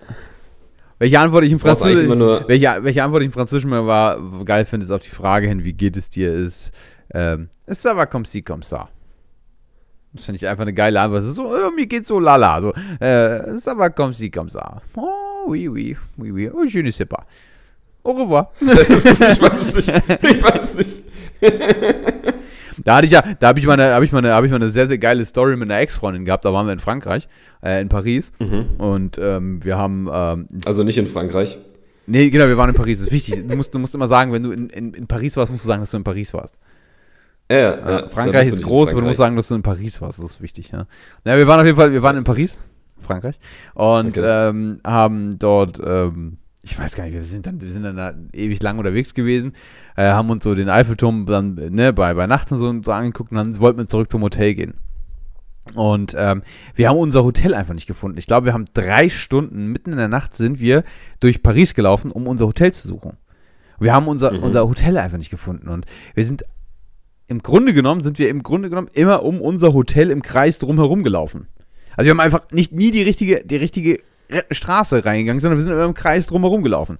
Welche 1.00 1.20
Antwort 1.20 1.44
ich 1.44 1.52
im 1.52 1.60
Französischen, 1.60 2.10
welche, 2.48 2.78
welche 2.82 3.04
Antwort 3.04 3.22
ich 3.22 3.28
im 3.28 3.32
Französischen 3.34 3.70
mal 3.70 3.86
war, 3.86 4.18
geil 4.46 4.66
finde, 4.66 4.86
ist 4.86 4.92
auf 4.92 5.02
die 5.02 5.10
Frage 5.10 5.48
hin, 5.48 5.64
wie 5.64 5.74
geht 5.74 5.96
es 5.96 6.10
dir, 6.10 6.34
ist, 6.34 6.72
ähm, 7.14 7.50
ça 7.70 7.96
va 7.96 8.06
comme 8.08 8.26
ci, 8.26 8.42
comme 8.42 8.64
ça. 8.64 8.88
Das 10.14 10.26
finde 10.26 10.38
ich 10.38 10.48
einfach 10.48 10.64
eine 10.64 10.74
geile 10.74 11.00
Antwort. 11.00 11.22
Es 11.22 11.28
ist 11.28 11.36
so, 11.36 11.54
äh, 11.54 11.70
mir 11.76 11.86
geht 11.86 12.06
so 12.08 12.20
lala. 12.20 12.62
So, 12.62 12.74
äh, 13.00 13.60
ça 13.60 13.76
va 13.78 13.90
comme 13.90 14.14
ci, 14.14 14.32
comme 14.32 14.50
ça. 14.50 14.82
Oh, 14.96 15.46
oui, 15.48 15.68
oui, 15.68 15.96
oui, 16.18 16.32
oui. 16.32 16.50
Oh, 16.52 16.66
je 16.66 16.80
ne 16.80 16.90
sais 16.92 17.06
pas. 17.06 17.26
Au 18.08 18.12
revoir. 18.14 18.52
ich 18.62 19.42
weiß 19.42 19.76
es 19.76 19.76
nicht. 19.76 19.94
Ich 20.24 20.44
weiß 20.44 20.74
es 20.76 20.76
nicht. 20.76 21.04
Da 22.84 22.98
hatte 22.98 23.08
ich 23.08 23.12
ja, 23.12 23.24
da 23.40 23.48
habe 23.48 23.60
ich 23.60 23.66
mal 23.66 23.74
eine, 23.74 23.92
habe 23.94 24.06
ich 24.06 24.12
mal 24.12 24.20
eine, 24.20 24.34
habe 24.34 24.46
ich 24.46 24.52
mal 24.52 24.58
eine 24.58 24.70
sehr, 24.70 24.88
sehr 24.88 25.00
geile 25.00 25.26
Story 25.26 25.58
mit 25.58 25.70
einer 25.70 25.80
Ex-Freundin 25.82 26.26
gehabt. 26.26 26.46
Da 26.46 26.54
waren 26.54 26.68
wir 26.68 26.74
in 26.74 26.80
Frankreich, 26.80 27.28
äh, 27.64 27.82
in 27.82 27.90
Paris. 27.90 28.32
Und 28.78 29.18
ähm, 29.18 29.64
wir 29.64 29.78
haben, 29.80 30.08
ähm, 30.14 30.48
Also 30.64 30.84
nicht 30.84 30.98
in 31.00 31.08
Frankreich. 31.08 31.58
nee, 32.06 32.30
genau, 32.30 32.48
wir 32.48 32.56
waren 32.56 32.70
in 32.70 32.76
Paris. 32.76 33.00
Das 33.00 33.08
ist 33.08 33.14
wichtig. 33.14 33.48
Du 33.48 33.56
musst, 33.56 33.74
du 33.74 33.80
musst 33.80 33.96
immer 33.96 34.08
sagen, 34.08 34.32
wenn 34.32 34.44
du 34.44 34.52
in, 34.52 34.70
in, 34.70 34.94
in 34.94 35.08
Paris 35.08 35.36
warst, 35.38 35.52
musst 35.52 35.64
du 35.64 35.68
sagen, 35.68 35.82
dass 35.82 35.90
du 35.92 35.98
in 35.98 36.04
Paris 36.04 36.34
warst. 36.36 36.54
Ja, 37.52 37.58
ja, 37.58 38.00
Äh, 38.02 38.10
Frankreich 38.10 38.48
ist 38.48 38.62
groß, 38.62 38.92
aber 38.92 39.02
du 39.02 39.08
musst 39.08 39.18
sagen, 39.18 39.36
dass 39.36 39.48
du 39.48 39.56
in 39.56 39.64
Paris 39.64 40.00
warst. 40.00 40.20
Das 40.20 40.26
ist 40.32 40.42
wichtig, 40.42 40.70
ja. 40.72 40.86
Na, 41.26 41.36
wir 41.36 41.48
waren 41.48 41.60
auf 41.60 41.66
jeden 41.66 41.78
Fall, 41.78 41.92
wir 41.92 42.04
waren 42.04 42.16
in 42.18 42.24
Paris, 42.26 42.60
Frankreich, 43.00 43.40
und 43.74 44.18
Okay. 44.20 44.50
ähm, 44.50 44.82
haben 44.86 45.40
dort, 45.40 45.82
ähm, 45.84 46.38
ich 46.70 46.78
weiß 46.78 46.96
gar 46.96 47.06
nicht, 47.06 47.14
wir 47.14 47.24
sind 47.24 47.48
dann, 47.48 47.62
wir 47.62 47.72
sind 47.72 47.84
dann 47.84 47.96
da 47.96 48.14
ewig 48.34 48.62
lang 48.62 48.78
unterwegs 48.78 49.14
gewesen, 49.14 49.54
äh, 49.96 50.04
haben 50.04 50.30
uns 50.30 50.44
so 50.44 50.54
den 50.54 50.70
Eiffelturm 50.70 51.26
dann 51.26 51.56
ne, 51.56 51.94
bei, 51.94 52.14
bei 52.14 52.28
Nacht 52.28 52.52
und 52.52 52.58
so, 52.58 52.84
so 52.84 52.92
angeguckt 52.92 53.32
und 53.32 53.38
dann 53.38 53.58
wollten 53.60 53.80
wir 53.80 53.88
zurück 53.88 54.12
zum 54.12 54.22
Hotel 54.22 54.54
gehen. 54.54 54.74
Und 55.74 56.16
ähm, 56.18 56.44
wir 56.76 56.90
haben 56.90 56.98
unser 56.98 57.24
Hotel 57.24 57.54
einfach 57.54 57.74
nicht 57.74 57.88
gefunden. 57.88 58.18
Ich 58.18 58.28
glaube, 58.28 58.46
wir 58.46 58.54
haben 58.54 58.66
drei 58.74 59.10
Stunden 59.10 59.72
mitten 59.72 59.92
in 59.92 59.98
der 59.98 60.08
Nacht 60.08 60.34
sind 60.34 60.60
wir 60.60 60.84
durch 61.20 61.44
Paris 61.44 61.74
gelaufen, 61.74 62.12
um 62.12 62.28
unser 62.28 62.48
Hotel 62.48 62.72
zu 62.74 62.88
suchen. 62.88 63.18
Wir 63.80 63.94
haben 63.94 64.08
unser, 64.08 64.32
Mhm. 64.32 64.44
unser 64.44 64.68
Hotel 64.68 64.98
einfach 64.98 65.18
nicht 65.18 65.30
gefunden. 65.30 65.68
Und 65.70 65.86
wir 66.16 66.26
sind 66.26 66.44
im 67.28 67.44
Grunde 67.44 67.74
genommen, 67.74 68.02
sind 68.02 68.20
wir 68.20 68.30
im 68.30 68.44
Grunde 68.44 68.70
genommen 68.70 68.90
immer 68.94 69.24
um 69.24 69.42
unser 69.42 69.74
Hotel 69.74 70.12
im 70.12 70.22
Kreis 70.22 70.58
drumherum 70.58 71.04
gelaufen. 71.04 71.48
Also 71.96 72.06
wir 72.06 72.12
haben 72.12 72.20
einfach 72.20 72.50
nicht 72.52 72.72
nie 72.74 72.92
die 72.92 73.04
richtige, 73.04 73.44
die 73.46 73.58
richtige 73.58 74.00
Straße 74.52 75.06
reingegangen, 75.06 75.40
sondern 75.40 75.60
wir 75.60 75.64
sind 75.66 75.74
immer 75.74 75.86
im 75.86 75.94
Kreis 75.94 76.28
drumherum 76.28 76.64
gelaufen. 76.64 76.98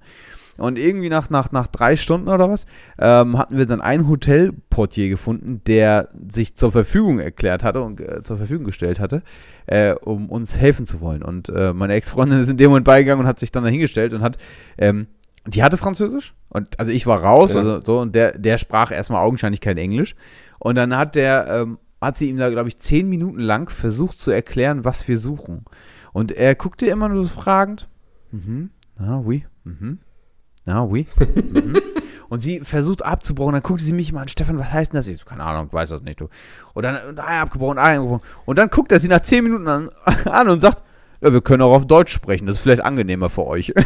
Und 0.56 0.76
irgendwie 0.76 1.08
nach, 1.08 1.30
nach, 1.30 1.52
nach 1.52 1.68
drei 1.68 1.94
Stunden 1.94 2.28
oder 2.28 2.50
was, 2.50 2.66
ähm, 3.00 3.38
hatten 3.38 3.56
wir 3.56 3.66
dann 3.66 3.80
einen 3.80 4.08
Hotelportier 4.08 5.08
gefunden, 5.08 5.62
der 5.68 6.08
sich 6.28 6.56
zur 6.56 6.72
Verfügung 6.72 7.20
erklärt 7.20 7.62
hatte 7.62 7.80
und 7.82 8.00
äh, 8.00 8.24
zur 8.24 8.38
Verfügung 8.38 8.66
gestellt 8.66 8.98
hatte, 8.98 9.22
äh, 9.66 9.92
um 9.92 10.28
uns 10.28 10.58
helfen 10.58 10.84
zu 10.84 11.00
wollen. 11.00 11.22
Und 11.22 11.48
äh, 11.48 11.72
meine 11.72 11.92
Ex-Freundin 11.94 12.40
ist 12.40 12.48
in 12.48 12.56
dem 12.56 12.70
Moment 12.70 12.86
beigegangen 12.86 13.22
und 13.22 13.28
hat 13.28 13.38
sich 13.38 13.52
dann 13.52 13.62
dahingestellt 13.62 14.12
und 14.14 14.20
hat, 14.20 14.36
ähm, 14.78 15.06
die 15.46 15.62
hatte 15.62 15.78
Französisch 15.78 16.34
und 16.48 16.78
also 16.80 16.90
ich 16.90 17.06
war 17.06 17.22
raus, 17.22 17.54
Ja. 17.54 17.60
also 17.60 17.80
so 17.84 18.00
und 18.00 18.14
der, 18.16 18.36
der 18.36 18.58
sprach 18.58 18.90
erstmal 18.90 19.24
augenscheinlich 19.24 19.60
kein 19.60 19.78
Englisch. 19.78 20.16
Und 20.58 20.74
dann 20.74 20.96
hat 20.96 21.14
der, 21.14 21.46
ähm, 21.48 21.78
hat 22.00 22.18
sie 22.18 22.28
ihm 22.30 22.36
da, 22.36 22.50
glaube 22.50 22.68
ich, 22.68 22.80
zehn 22.80 23.08
Minuten 23.08 23.38
lang 23.38 23.70
versucht 23.70 24.18
zu 24.18 24.32
erklären, 24.32 24.84
was 24.84 25.06
wir 25.06 25.18
suchen. 25.18 25.64
Und 26.18 26.32
er 26.32 26.56
guckte 26.56 26.86
immer 26.86 27.08
nur 27.08 27.22
so 27.22 27.28
fragend. 27.28 27.88
Mhm. 28.32 28.70
Ah, 28.98 29.18
oui. 29.18 29.46
Mhm. 29.62 30.00
Ah, 30.66 30.82
oui. 30.82 31.06
mhm. 31.52 31.80
Und 32.28 32.40
sie 32.40 32.58
versucht 32.58 33.04
abzubrochen, 33.04 33.52
dann 33.52 33.62
guckte 33.62 33.84
sie 33.84 33.92
mich 33.92 34.10
immer 34.10 34.22
an, 34.22 34.26
Stefan, 34.26 34.58
was 34.58 34.72
heißt 34.72 34.92
denn 34.92 34.98
das? 34.98 35.06
Ich 35.06 35.18
so, 35.18 35.24
keine 35.24 35.44
Ahnung, 35.44 35.72
weiß 35.72 35.90
das 35.90 36.02
nicht, 36.02 36.20
du. 36.20 36.28
Und 36.74 36.82
dann 36.82 36.96
und 37.06 37.20
ah, 37.20 37.42
abgebrochen, 37.42 37.78
ah, 37.78 37.94
abgebrochen. 37.94 38.26
Und 38.46 38.58
dann 38.58 38.68
guckt 38.68 38.90
er 38.90 38.98
sie 38.98 39.06
nach 39.06 39.20
zehn 39.20 39.44
Minuten 39.44 39.68
an, 39.68 39.90
an 40.24 40.48
und 40.48 40.58
sagt, 40.58 40.82
ja, 41.20 41.32
wir 41.32 41.40
können 41.40 41.62
auch 41.62 41.72
auf 41.72 41.86
Deutsch 41.86 42.12
sprechen, 42.12 42.46
das 42.46 42.56
ist 42.56 42.62
vielleicht 42.62 42.84
angenehmer 42.84 43.28
für 43.28 43.46
euch. 43.46 43.72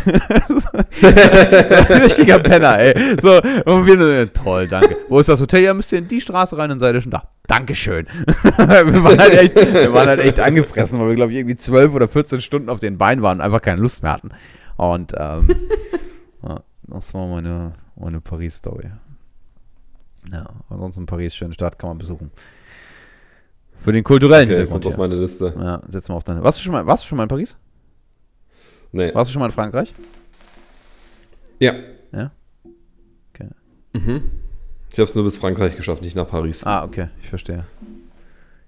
Richtiger 1.02 2.38
Penner, 2.40 2.78
ey. 2.78 3.16
So, 3.20 3.36
und 3.36 3.86
wir, 3.86 3.98
äh, 4.00 4.26
toll, 4.26 4.68
danke. 4.68 4.98
Wo 5.08 5.18
ist 5.18 5.28
das 5.28 5.40
Hotel? 5.40 5.62
Ja, 5.62 5.72
müsst 5.72 5.92
ihr 5.92 5.98
in 5.98 6.08
die 6.08 6.20
Straße 6.20 6.58
rein, 6.58 6.68
dann 6.68 6.78
seid 6.78 6.94
ihr 6.94 7.00
schon 7.00 7.10
da. 7.10 7.28
Dankeschön. 7.46 8.06
wir, 8.42 9.04
waren 9.04 9.18
halt 9.18 9.34
echt, 9.34 9.56
wir 9.56 9.92
waren 9.94 10.08
halt 10.08 10.20
echt 10.20 10.40
angefressen, 10.40 11.00
weil 11.00 11.08
wir, 11.08 11.14
glaube 11.14 11.32
ich, 11.32 11.38
irgendwie 11.38 11.56
zwölf 11.56 11.94
oder 11.94 12.06
14 12.06 12.40
Stunden 12.42 12.68
auf 12.68 12.80
den 12.80 12.98
Beinen 12.98 13.22
waren 13.22 13.38
und 13.38 13.44
einfach 13.44 13.62
keine 13.62 13.80
Lust 13.80 14.02
mehr 14.02 14.12
hatten. 14.12 14.30
Und, 14.76 15.14
ähm, 15.16 15.48
ja, 16.42 16.60
das 16.82 17.14
war 17.14 17.26
meine, 17.26 17.72
meine 17.96 18.20
Paris-Story. 18.20 18.90
Ja, 20.30 20.46
ansonsten 20.68 21.06
Paris, 21.06 21.34
schöne 21.34 21.54
Stadt, 21.54 21.78
kann 21.78 21.90
man 21.90 21.98
besuchen. 21.98 22.30
Für 23.82 23.92
den 23.92 24.04
kulturellen 24.04 24.48
Okay, 24.48 24.56
Hintergrund. 24.58 24.84
kommt 24.84 24.94
auf 24.94 24.98
meine 24.98 25.16
Liste. 25.16 25.52
Ja, 25.58 25.82
setz 25.88 26.08
mal 26.08 26.14
auf 26.14 26.24
deine. 26.24 26.42
Warst 26.42 26.58
du 26.58 26.62
schon 26.62 26.72
mal, 26.72 26.86
warst 26.86 27.04
du 27.04 27.08
schon 27.08 27.16
mal 27.16 27.24
in 27.24 27.28
Paris? 27.28 27.56
Nee. 28.92 29.12
Warst 29.14 29.30
du 29.30 29.32
schon 29.32 29.40
mal 29.40 29.46
in 29.46 29.52
Frankreich? 29.52 29.92
Ja. 31.58 31.74
Ja? 32.12 32.30
Okay. 33.34 33.48
Mhm. 33.94 34.22
Ich 34.90 34.98
habe 34.98 35.08
es 35.08 35.14
nur 35.14 35.24
bis 35.24 35.38
Frankreich 35.38 35.74
geschafft, 35.76 36.02
nicht 36.02 36.14
nach 36.14 36.28
Paris. 36.28 36.64
Ah, 36.64 36.84
okay, 36.84 37.08
ich 37.20 37.28
verstehe. 37.28 37.64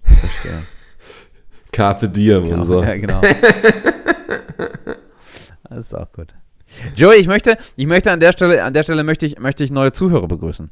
Ich 0.06 0.18
verstehe. 0.18 0.62
Carpe 1.72 2.08
Diem 2.10 2.46
und 2.48 2.66
so. 2.66 2.82
Ja, 2.82 2.94
genau. 2.96 3.22
das 5.70 5.86
ist 5.86 5.94
auch 5.94 6.12
gut. 6.12 6.34
Joey, 6.94 7.16
ich 7.16 7.26
möchte, 7.26 7.56
ich 7.76 7.86
möchte 7.86 8.10
an 8.12 8.20
der 8.20 8.32
Stelle, 8.32 8.62
an 8.64 8.74
der 8.74 8.82
Stelle 8.82 9.02
möchte 9.02 9.24
ich, 9.26 9.38
möchte 9.38 9.64
ich 9.64 9.70
neue 9.70 9.92
Zuhörer 9.92 10.28
begrüßen. 10.28 10.70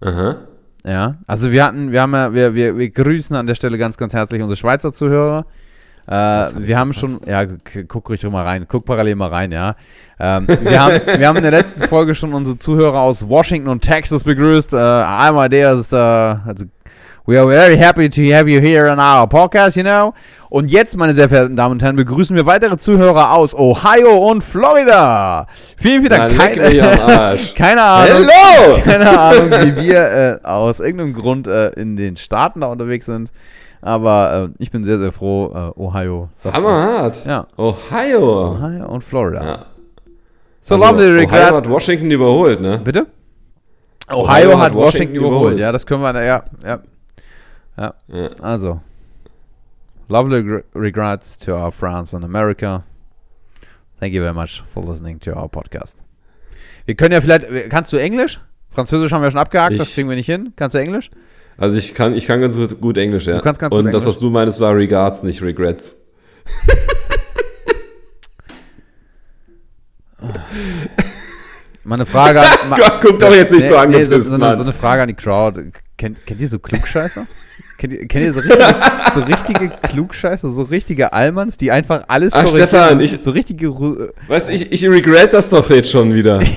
Aha. 0.00 0.47
Ja, 0.84 1.16
also 1.26 1.50
wir 1.50 1.64
hatten, 1.64 1.92
wir 1.92 2.02
haben 2.02 2.14
ja, 2.14 2.32
wir, 2.32 2.54
wir, 2.54 2.78
wir 2.78 2.90
grüßen 2.90 3.34
an 3.36 3.46
der 3.46 3.54
Stelle 3.54 3.78
ganz, 3.78 3.96
ganz 3.96 4.12
herzlich 4.12 4.40
unsere 4.40 4.56
Schweizer 4.56 4.92
Zuhörer. 4.92 5.46
Äh, 6.06 6.12
hab 6.12 6.58
wir 6.58 6.78
haben 6.78 6.92
schon, 6.94 7.20
ja, 7.26 7.44
guck 7.86 8.08
ruhig 8.08 8.22
mal 8.22 8.44
rein, 8.44 8.64
guck 8.66 8.86
parallel 8.86 9.14
mal 9.16 9.28
rein, 9.28 9.52
ja. 9.52 9.76
Ähm, 10.18 10.48
wir, 10.48 10.80
haben, 10.80 11.00
wir 11.18 11.28
haben 11.28 11.36
in 11.36 11.42
der 11.42 11.50
letzten 11.50 11.84
Folge 11.84 12.14
schon 12.14 12.32
unsere 12.32 12.56
Zuhörer 12.56 13.00
aus 13.00 13.28
Washington 13.28 13.68
und 13.68 13.82
Texas 13.82 14.24
begrüßt. 14.24 14.72
Äh, 14.72 14.76
einmal 14.78 15.50
der 15.50 15.74
ist, 15.74 15.92
äh, 15.92 15.96
also, 15.96 16.64
we 17.28 17.36
are 17.36 17.46
very 17.46 17.76
happy 17.76 18.08
to 18.08 18.22
have 18.32 18.48
you 18.48 18.58
here 18.58 18.88
on 18.88 18.98
our 18.98 19.26
podcast, 19.26 19.76
you 19.76 19.82
know. 19.82 20.14
Und 20.48 20.70
jetzt, 20.70 20.96
meine 20.96 21.12
sehr 21.12 21.28
verehrten 21.28 21.56
Damen 21.56 21.72
und 21.72 21.82
Herren, 21.82 21.96
begrüßen 21.96 22.34
wir 22.34 22.46
weitere 22.46 22.78
Zuhörer 22.78 23.34
aus 23.34 23.54
Ohio 23.54 24.30
und 24.30 24.42
Florida. 24.42 25.46
Vielen, 25.76 26.06
vielen 26.06 26.08
Dank. 26.08 26.40
Arsch. 27.06 27.54
keine 27.54 27.82
Ahnung. 27.82 28.24
Hello! 28.26 28.78
Keine 28.84 29.20
Ahnung, 29.20 29.50
wie 29.50 29.88
wir 29.88 30.40
äh, 30.42 30.46
aus 30.46 30.80
irgendeinem 30.80 31.12
Grund 31.12 31.46
äh, 31.46 31.68
in 31.72 31.96
den 31.96 32.16
Staaten 32.16 32.62
da 32.62 32.68
unterwegs 32.68 33.04
sind. 33.04 33.30
Aber 33.82 34.48
äh, 34.48 34.62
ich 34.62 34.70
bin 34.70 34.84
sehr, 34.84 34.98
sehr 34.98 35.12
froh. 35.12 35.52
Äh, 35.54 35.78
Ohio. 35.78 36.30
Hammerhart. 36.50 37.26
Ja. 37.26 37.46
Ohio. 37.58 38.52
Ohio 38.54 38.88
und 38.88 39.04
Florida. 39.04 39.44
Ja. 39.44 39.58
So 40.62 40.76
Also, 40.76 40.86
lovely 40.86 41.04
Ohio 41.08 41.18
regrets. 41.20 41.58
hat 41.58 41.68
Washington 41.68 42.10
überholt, 42.10 42.62
ne? 42.62 42.80
Bitte? 42.82 43.06
Ohio, 44.10 44.58
hat 44.58 44.72
Washington, 44.72 44.76
Washington 44.78 45.14
überholt. 45.16 45.36
überholt. 45.36 45.58
Ja, 45.58 45.72
das 45.72 45.84
können 45.84 46.00
wir. 46.00 46.24
Ja, 46.24 46.44
ja. 46.64 46.78
Ja. 47.78 47.94
Also. 48.42 48.80
Lovely 50.08 50.42
gr- 50.42 50.64
regrets 50.74 51.36
to 51.38 51.52
our 51.54 51.70
friends 51.70 52.12
in 52.12 52.24
America. 52.24 52.82
Thank 54.00 54.14
you 54.14 54.22
very 54.22 54.34
much 54.34 54.62
for 54.72 54.82
listening 54.84 55.20
to 55.20 55.32
our 55.32 55.48
podcast. 55.48 55.98
Wir 56.86 56.94
können 56.94 57.12
ja 57.12 57.20
vielleicht. 57.20 57.46
Kannst 57.70 57.92
du 57.92 57.96
Englisch? 57.98 58.40
Französisch 58.70 59.12
haben 59.12 59.22
wir 59.22 59.30
schon 59.30 59.40
abgehakt, 59.40 59.78
das 59.78 59.88
Ich- 59.88 59.94
kriegen 59.94 60.08
wir 60.08 60.16
nicht 60.16 60.26
hin. 60.26 60.52
Kannst 60.56 60.74
du 60.74 60.78
Englisch? 60.78 61.10
Also 61.56 61.76
ich 61.76 61.94
kann, 61.94 62.14
ich 62.14 62.26
kann 62.26 62.40
ganz 62.40 62.56
gut 62.80 62.96
Englisch, 62.96 63.26
ja. 63.26 63.36
Du 63.36 63.42
kannst 63.42 63.60
ganz 63.60 63.74
Und 63.74 63.84
gut 63.86 63.94
das, 63.94 64.04
Englisch. 64.04 64.16
was 64.16 64.20
du 64.20 64.30
meinst, 64.30 64.60
war 64.60 64.74
Regards, 64.76 65.22
nicht 65.24 65.42
Regrets. 65.42 65.96
Mal 71.84 71.94
eine 71.96 72.06
Frage 72.06 72.40
an. 72.40 72.48
guck 73.00 73.18
doch 73.18 73.34
jetzt 73.34 73.52
nicht 73.52 73.66
so 73.66 73.76
angepisst, 73.76 74.10
so, 74.12 74.20
so, 74.22 74.28
eine, 74.34 74.38
Mann. 74.38 74.56
so 74.56 74.62
eine 74.62 74.72
Frage 74.72 75.02
an 75.02 75.08
die 75.08 75.14
Crowd. 75.14 75.62
Kennt, 75.98 76.24
kennt 76.26 76.40
ihr 76.40 76.48
so 76.48 76.58
Klugscheißer? 76.60 77.26
kennt, 77.76 77.92
ihr, 77.92 78.06
kennt 78.06 78.24
ihr 78.24 78.32
so 78.32 78.38
richtige, 78.40 78.74
so 79.14 79.20
richtige 79.20 79.68
Klugscheißer, 79.82 80.48
so 80.50 80.62
richtige 80.62 81.12
Allmanns, 81.12 81.56
die 81.56 81.70
einfach 81.72 82.04
alles 82.08 82.32
korrigieren? 82.34 82.68
Stefan, 82.68 83.00
ich- 83.00 83.18
So 83.20 83.32
richtige. 83.32 83.66
Ru- 83.66 84.08
Weißt 84.28 84.48
du, 84.48 84.52
ich, 84.52 84.70
ich 84.72 84.88
regret 84.88 85.32
das 85.32 85.50
doch 85.50 85.68
jetzt 85.70 85.90
schon 85.90 86.14
wieder. 86.14 86.40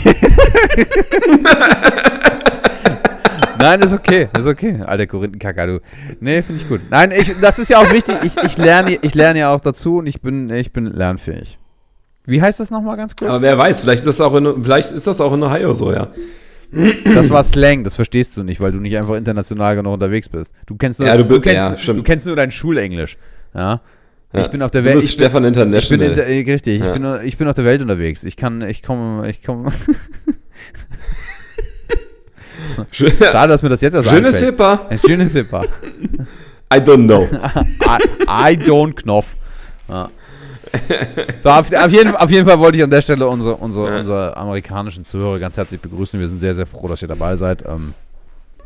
Nein, 3.59 3.81
ist 3.81 3.93
okay, 3.93 4.27
ist 4.37 4.47
okay. 4.47 4.79
Alter 4.85 5.05
Korinthenkacker, 5.05 5.67
du. 5.67 5.81
Nee, 6.19 6.41
finde 6.41 6.61
ich 6.61 6.67
gut. 6.67 6.81
Nein, 6.89 7.11
ich, 7.11 7.31
das 7.39 7.59
ist 7.59 7.69
ja 7.69 7.77
auch 7.77 7.91
wichtig. 7.91 8.15
Ich, 8.23 8.35
ich 8.43 8.57
lerne 8.57 8.97
ich 9.01 9.13
lerne 9.13 9.39
ja 9.39 9.53
auch 9.53 9.59
dazu 9.59 9.97
und 9.97 10.07
ich 10.07 10.19
bin, 10.21 10.49
ich 10.49 10.73
bin 10.73 10.85
lernfähig. 10.87 11.59
Wie 12.25 12.41
heißt 12.41 12.59
das 12.59 12.71
nochmal 12.71 12.97
ganz 12.97 13.15
kurz? 13.15 13.29
Aber 13.29 13.41
wer 13.41 13.55
weiß, 13.57 13.81
vielleicht 13.81 13.99
ist 13.99 14.07
das 14.07 14.21
auch 14.21 14.33
in, 14.35 14.63
vielleicht 14.63 14.91
ist 14.91 15.05
das 15.05 15.21
auch 15.21 15.33
in 15.33 15.43
Ohio 15.43 15.73
so, 15.75 15.91
ja. 15.91 16.07
Das 17.13 17.29
war 17.29 17.43
Slang, 17.43 17.83
das 17.83 17.95
verstehst 17.95 18.37
du 18.37 18.43
nicht, 18.43 18.61
weil 18.61 18.71
du 18.71 18.79
nicht 18.79 18.95
einfach 18.97 19.15
international 19.15 19.75
genug 19.75 19.93
unterwegs 19.93 20.29
bist. 20.29 20.53
Du 20.67 20.75
kennst 20.75 20.99
nur, 20.99 21.07
Ja, 21.09 21.17
du 21.17 21.25
bist- 21.25 21.41
kennst, 21.43 21.85
ja, 21.87 21.93
du 21.93 22.03
kennst 22.03 22.25
nur 22.25 22.35
dein 22.35 22.51
Schulenglisch. 22.51 23.17
Ja. 23.53 23.81
Ja. 24.33 24.39
Ich 24.39 24.47
bin 24.47 24.61
auf 24.61 24.71
der 24.71 24.81
Du 24.81 24.85
Welt. 24.87 24.95
bist 24.95 25.09
ich 25.09 25.17
bin- 25.17 25.25
Stefan 25.25 25.43
Ich 25.43 25.51
bin 25.51 25.61
International. 25.63 26.07
inter, 26.07 26.25
äh, 26.25 26.39
richtig, 26.49 26.75
ich, 26.79 26.85
Ja. 26.85 26.93
bin, 26.93 27.01
nur- 27.01 27.21
ich 27.23 27.37
bin 27.37 27.47
auf 27.49 27.55
der 27.55 27.65
Welt 27.65 27.81
unterwegs. 27.81 28.23
Ich 28.23 28.37
kann, 28.37 28.61
ich 28.61 28.81
komme, 28.81 29.29
ich 29.29 29.43
komme. 29.43 29.71
Schön- 32.91 33.11
Schade, 33.19 33.49
dass 33.49 33.61
mir 33.63 33.69
das 33.69 33.81
jetzt 33.81 33.93
erst 33.95 34.09
Schönes. 34.09 34.39
Hipper. 34.39 34.85
Ein 34.89 34.99
schönes 34.99 35.33
Zipper. 35.33 35.63
I 36.73 36.77
don't 36.77 37.05
know. 37.07 37.27
I, 37.81 38.53
I 38.53 38.57
don't 38.57 38.95
Knopf. 38.95 39.27
Ja. 39.89 40.09
So, 41.41 41.49
auf, 41.49 41.71
auf, 41.73 41.91
jeden, 41.91 42.15
auf 42.15 42.29
jeden 42.31 42.47
Fall 42.47 42.59
wollte 42.59 42.77
ich 42.77 42.83
an 42.83 42.89
der 42.89 43.01
Stelle 43.01 43.27
unsere, 43.27 43.55
unsere, 43.55 43.89
Ja. 43.89 43.99
unsere 43.99 44.37
amerikanischen 44.37 45.05
Zuhörer 45.05 45.39
ganz 45.39 45.57
herzlich 45.57 45.81
begrüßen. 45.81 46.19
Wir 46.19 46.29
sind 46.29 46.39
sehr, 46.39 46.55
sehr 46.55 46.65
froh, 46.65 46.87
dass 46.87 47.01
ihr 47.01 47.07
dabei 47.07 47.35
seid. 47.35 47.65
Ähm, 47.67 47.93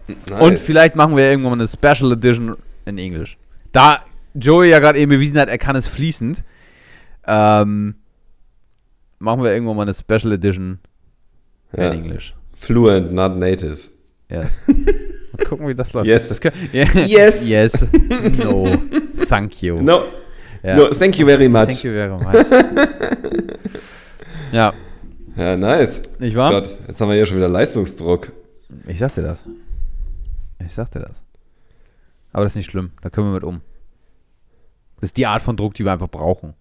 Nice. 0.07 0.39
Und 0.39 0.59
vielleicht 0.59 0.95
machen 0.95 1.15
wir 1.17 1.23
irgendwann 1.29 1.57
mal 1.57 1.65
eine 1.65 1.67
Special 1.67 2.11
Edition 2.11 2.55
in 2.85 2.97
Englisch. 2.97 3.37
Da 3.71 4.01
Joey 4.35 4.69
ja 4.69 4.79
gerade 4.79 4.99
eben 4.99 5.09
bewiesen 5.09 5.39
hat, 5.39 5.49
er 5.49 5.57
kann 5.57 5.75
es 5.75 5.87
fließend, 5.87 6.43
ähm, 7.25 7.95
machen 9.19 9.43
wir 9.43 9.51
irgendwann 9.51 9.77
mal 9.77 9.81
eine 9.81 9.93
Special 9.93 10.31
Edition 10.33 10.79
ja. 11.75 11.87
in 11.87 12.03
Englisch. 12.03 12.35
Fluent, 12.55 13.13
not 13.13 13.37
native. 13.37 13.79
Yes. 14.29 14.63
Mal 15.37 15.45
gucken, 15.45 15.67
wie 15.67 15.75
das 15.75 15.93
läuft. 15.93 16.07
Yes. 16.07 16.39
Das. 16.39 16.53
Yes. 16.71 17.47
Yes. 17.47 17.87
No. 18.37 18.75
Thank 19.27 19.61
you. 19.61 19.81
No, 19.81 20.03
Ja. 20.65 20.75
no, 20.77 20.89
thank 20.89 21.17
you 21.19 21.27
very 21.27 21.47
much. 21.47 21.65
Thank 21.67 21.83
you 21.83 21.91
very 21.91 22.17
much. 22.17 22.45
ja, 24.51 24.73
Ja, 25.35 25.55
nice. 25.57 26.01
nicht 26.19 26.35
wahr? 26.35 26.49
Gott, 26.51 26.69
jetzt 26.87 26.99
haben 27.01 27.09
wir 27.09 27.15
hier 27.15 27.25
schon 27.25 27.37
wieder 27.37 27.49
Leistungsdruck. 27.49 28.31
Ich 28.87 28.99
sagte 28.99 29.21
das. 29.21 29.39
Ich 30.65 30.73
sagte 30.73 30.99
das. 30.99 31.21
Aber 32.31 32.43
das 32.43 32.53
ist 32.53 32.57
nicht 32.57 32.71
schlimm. 32.71 32.91
Da 33.01 33.09
können 33.09 33.27
wir 33.27 33.33
mit 33.35 33.43
um. 33.43 33.61
Das 34.99 35.09
ist 35.09 35.17
die 35.17 35.27
Art 35.27 35.41
von 35.41 35.55
Druck, 35.57 35.73
die 35.75 35.83
wir 35.85 35.91
einfach 35.91 36.09
brauchen. 36.09 36.53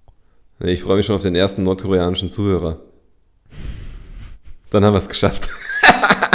Ich 0.61 0.82
freue 0.82 0.96
mich 0.96 1.06
schon 1.06 1.16
auf 1.16 1.23
den 1.23 1.34
ersten 1.34 1.62
nordkoreanischen 1.62 2.30
Zuhörer. 2.30 2.80
Dann 4.70 4.84
haben 4.84 4.92
wir 4.92 4.99
es 4.99 5.08
geschafft. 5.08 5.49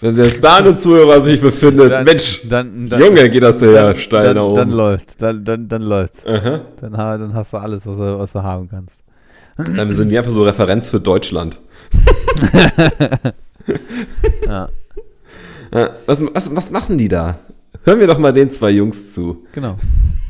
Wenn 0.00 0.14
selbst 0.14 0.44
da 0.44 0.56
eine 0.56 0.78
Zuhörer 0.78 1.20
sich 1.22 1.40
befindet, 1.40 1.90
Dann- 1.90 2.04
Mensch, 2.04 2.46
dann, 2.48 2.88
dann, 2.88 3.00
Junge, 3.00 3.30
geht 3.30 3.42
das 3.42 3.60
ja 3.60 3.72
dann, 3.72 3.96
steil 3.96 4.34
dann, 4.34 4.36
nach 4.36 4.54
dann 4.54 4.72
oben. 4.78 4.98
Dann, 5.18 5.44
dann, 5.44 5.68
dann 5.68 5.82
läuft's. 5.82 6.26
Aha. 6.26 6.60
Dann, 6.80 6.92
dann 6.92 7.34
hast 7.34 7.52
du 7.52 7.56
alles, 7.56 7.86
was 7.86 7.96
du, 7.96 8.18
was 8.18 8.32
du 8.32 8.42
haben 8.42 8.68
kannst. 8.68 9.00
Dann 9.56 9.90
sind 9.92 10.10
wir 10.10 10.18
einfach 10.18 10.32
so 10.32 10.44
Referenz 10.44 10.90
für 10.90 11.00
Deutschland. 11.00 11.58
Ja, 15.72 15.90
Was, 16.06 16.22
was, 16.22 16.54
was 16.54 16.70
machen 16.70 16.96
die 16.98 17.08
da? 17.08 17.38
Hören 17.84 17.98
wir 18.00 18.06
doch 18.06 18.18
mal 18.18 18.32
den 18.32 18.50
zwei 18.50 18.70
Jungs 18.70 19.12
zu. 19.12 19.44
genau. 19.52 19.76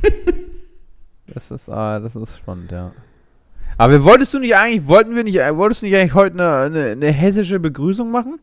das 1.34 1.50
ist, 1.50 1.68
ah, 1.68 2.00
das 2.00 2.16
ist 2.16 2.36
spannend, 2.38 2.70
ja. 2.72 2.92
Aber 3.78 4.02
wolltest 4.04 4.32
du 4.32 4.38
nicht 4.38 4.56
eigentlich, 4.56 4.86
wollten 4.88 5.14
wir 5.14 5.24
nicht, 5.24 5.36
wolltest 5.38 5.82
du 5.82 5.86
nicht 5.86 5.96
eigentlich 5.96 6.14
heute 6.14 6.34
eine, 6.34 6.78
eine, 6.78 6.90
eine 6.92 7.10
hessische 7.10 7.60
Begrüßung 7.60 8.10
machen? 8.10 8.38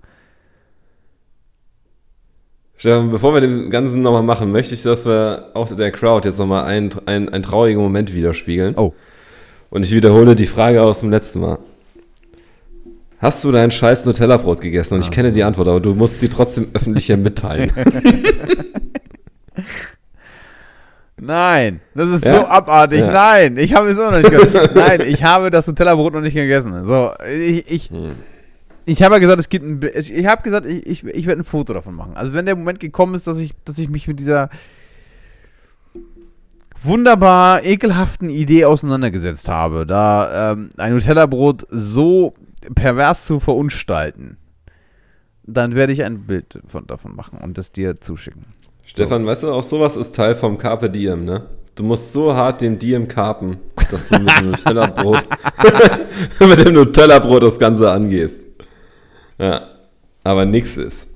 Stefan, 2.77 3.12
bevor 3.12 3.34
wir 3.34 3.42
den 3.42 3.70
Ganzen 3.70 4.01
nochmal 4.01 4.24
machen, 4.24 4.51
möchte 4.51 4.74
ich, 4.74 4.84
dass 4.84 5.06
wir 5.06 5.51
auch 5.53 5.74
der 5.74 5.92
Crowd 5.92 6.27
jetzt 6.27 6.38
nochmal 6.39 6.65
einen, 6.65 6.89
einen, 7.06 7.30
einen 7.30 7.44
traurigen 7.44 7.82
Moment 7.82 8.13
widerspiegeln. 8.13 8.75
Oh. 8.77 8.94
Und 9.70 9.86
ich 9.86 9.92
wiederhole 9.94 10.36
die 10.36 10.46
Frage 10.48 10.82
aus 10.84 11.00
dem 11.00 11.10
letzten 11.10 11.39
Mal. 11.42 11.60
Hast 13.20 13.44
du 13.44 13.51
dein 13.53 13.72
scheiß 13.72 14.06
Nutella-Brot 14.06 14.60
gegessen? 14.60 14.96
Und 14.96 15.01
ich 15.01 15.08
Ah. 15.08 15.12
kenne 15.12 15.32
die 15.32 15.44
Antwort, 15.44 15.68
aber 15.70 15.80
du 15.80 15.94
musst 15.96 16.20
sie 16.20 16.27
trotzdem 16.27 16.68
öffentlich 16.74 17.06
hier 17.06 17.15
mitteilen. 17.18 17.72
Nein, 21.18 21.80
das 21.96 22.10
ist 22.10 22.25
Ja? 22.25 22.36
so 22.38 22.46
abartig. 22.46 23.00
Ja. 23.00 23.12
Nein, 23.12 23.58
ich 23.58 23.74
habe 23.75 23.89
es 23.89 23.98
auch 24.00 24.12
noch 24.12 24.18
nicht 24.18 24.30
gegessen. 24.30 24.72
Nein, 24.75 25.01
ich 25.08 25.24
habe 25.24 25.51
das 25.51 25.68
Nutella-Brot 25.68 26.13
noch 26.13 26.22
nicht 26.22 26.34
gegessen. 26.34 26.84
So, 26.86 27.12
ich, 27.32 27.72
ich, 27.72 27.89
Hm. 27.92 28.15
Ich 28.86 29.04
habe 29.04 29.16
ja 29.16 29.20
gesagt, 29.20 29.40
es 29.40 29.50
gibt 29.50 29.66
ein, 29.66 29.82
ich 29.94 30.25
habe 30.25 30.42
gesagt, 30.42 30.66
ich, 30.66 30.86
ich, 30.86 31.04
ich 31.04 31.25
werde 31.25 31.42
ein 31.42 31.46
Foto 31.46 31.74
davon 31.74 31.96
machen. 31.96 32.16
Also 32.16 32.34
wenn 32.34 32.46
der 32.46 32.56
Moment 32.56 32.80
gekommen 32.80 33.16
ist, 33.16 33.28
dass 33.28 33.40
ich, 33.40 33.54
dass 33.66 33.78
ich 33.78 33.90
mich 33.90 34.08
mit 34.08 34.20
dieser 34.20 34.50
wunderbar 36.82 37.63
ekelhaften 37.63 38.30
Idee 38.30 38.66
auseinandergesetzt 38.66 39.48
habe, 39.48 39.86
da 39.86 40.52
ähm, 40.52 40.70
ein 40.78 40.94
Nutella-Brot 40.94 41.66
so 41.70 42.34
pervers 42.75 43.25
zu 43.25 43.40
verunstalten, 43.40 44.38
dann 45.46 45.75
werde 45.75 45.94
ich 45.94 46.04
ein 46.04 46.25
Bild 46.25 46.60
von, 46.66 46.88
davon 46.88 47.16
machen 47.16 47.40
und 47.40 47.58
das 47.58 47.72
dir 47.72 47.96
zuschicken. 47.96 48.46
Stefan, 48.86 49.25
weißt 49.25 49.44
du, 49.44 49.52
auch 49.52 49.63
sowas 49.63 49.98
ist 49.98 50.16
Teil 50.16 50.36
vom 50.36 50.58
Carpe 50.58 50.90
Diem, 50.90 51.25
ne? 51.25 51.48
Du 51.75 51.84
musst 51.84 52.13
so 52.13 52.36
hart 52.36 52.62
den 52.62 52.78
Diem 52.78 53.08
kapen, 53.08 53.58
dass 53.90 54.10
du 54.10 54.20
mit 54.20 54.40
dem 54.40 54.52
Nutella-Brot 54.52 55.25
mit 56.40 56.66
dem 56.66 56.74
Nutella-Brot 56.75 57.44
das 57.44 57.58
Ganze 57.58 57.90
angehst. 57.90 58.46
Ja. 59.38 59.68
Aber 60.24 60.46
nix 60.46 60.78
ist. 60.78 61.08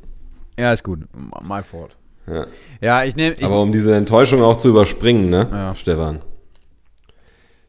Ja, 0.57 0.73
ist 0.73 0.83
gut. 0.83 1.01
My 1.41 1.61
fault. 1.63 1.95
Ja. 2.27 2.45
Ja, 2.81 3.03
ich 3.03 3.15
nehme. 3.15 3.35
Aber 3.41 3.61
um 3.61 3.71
diese 3.71 3.95
Enttäuschung 3.95 4.41
auch 4.41 4.57
zu 4.57 4.69
überspringen, 4.69 5.29
ne, 5.29 5.47
Ja. 5.51 5.75
Stefan? 5.75 6.21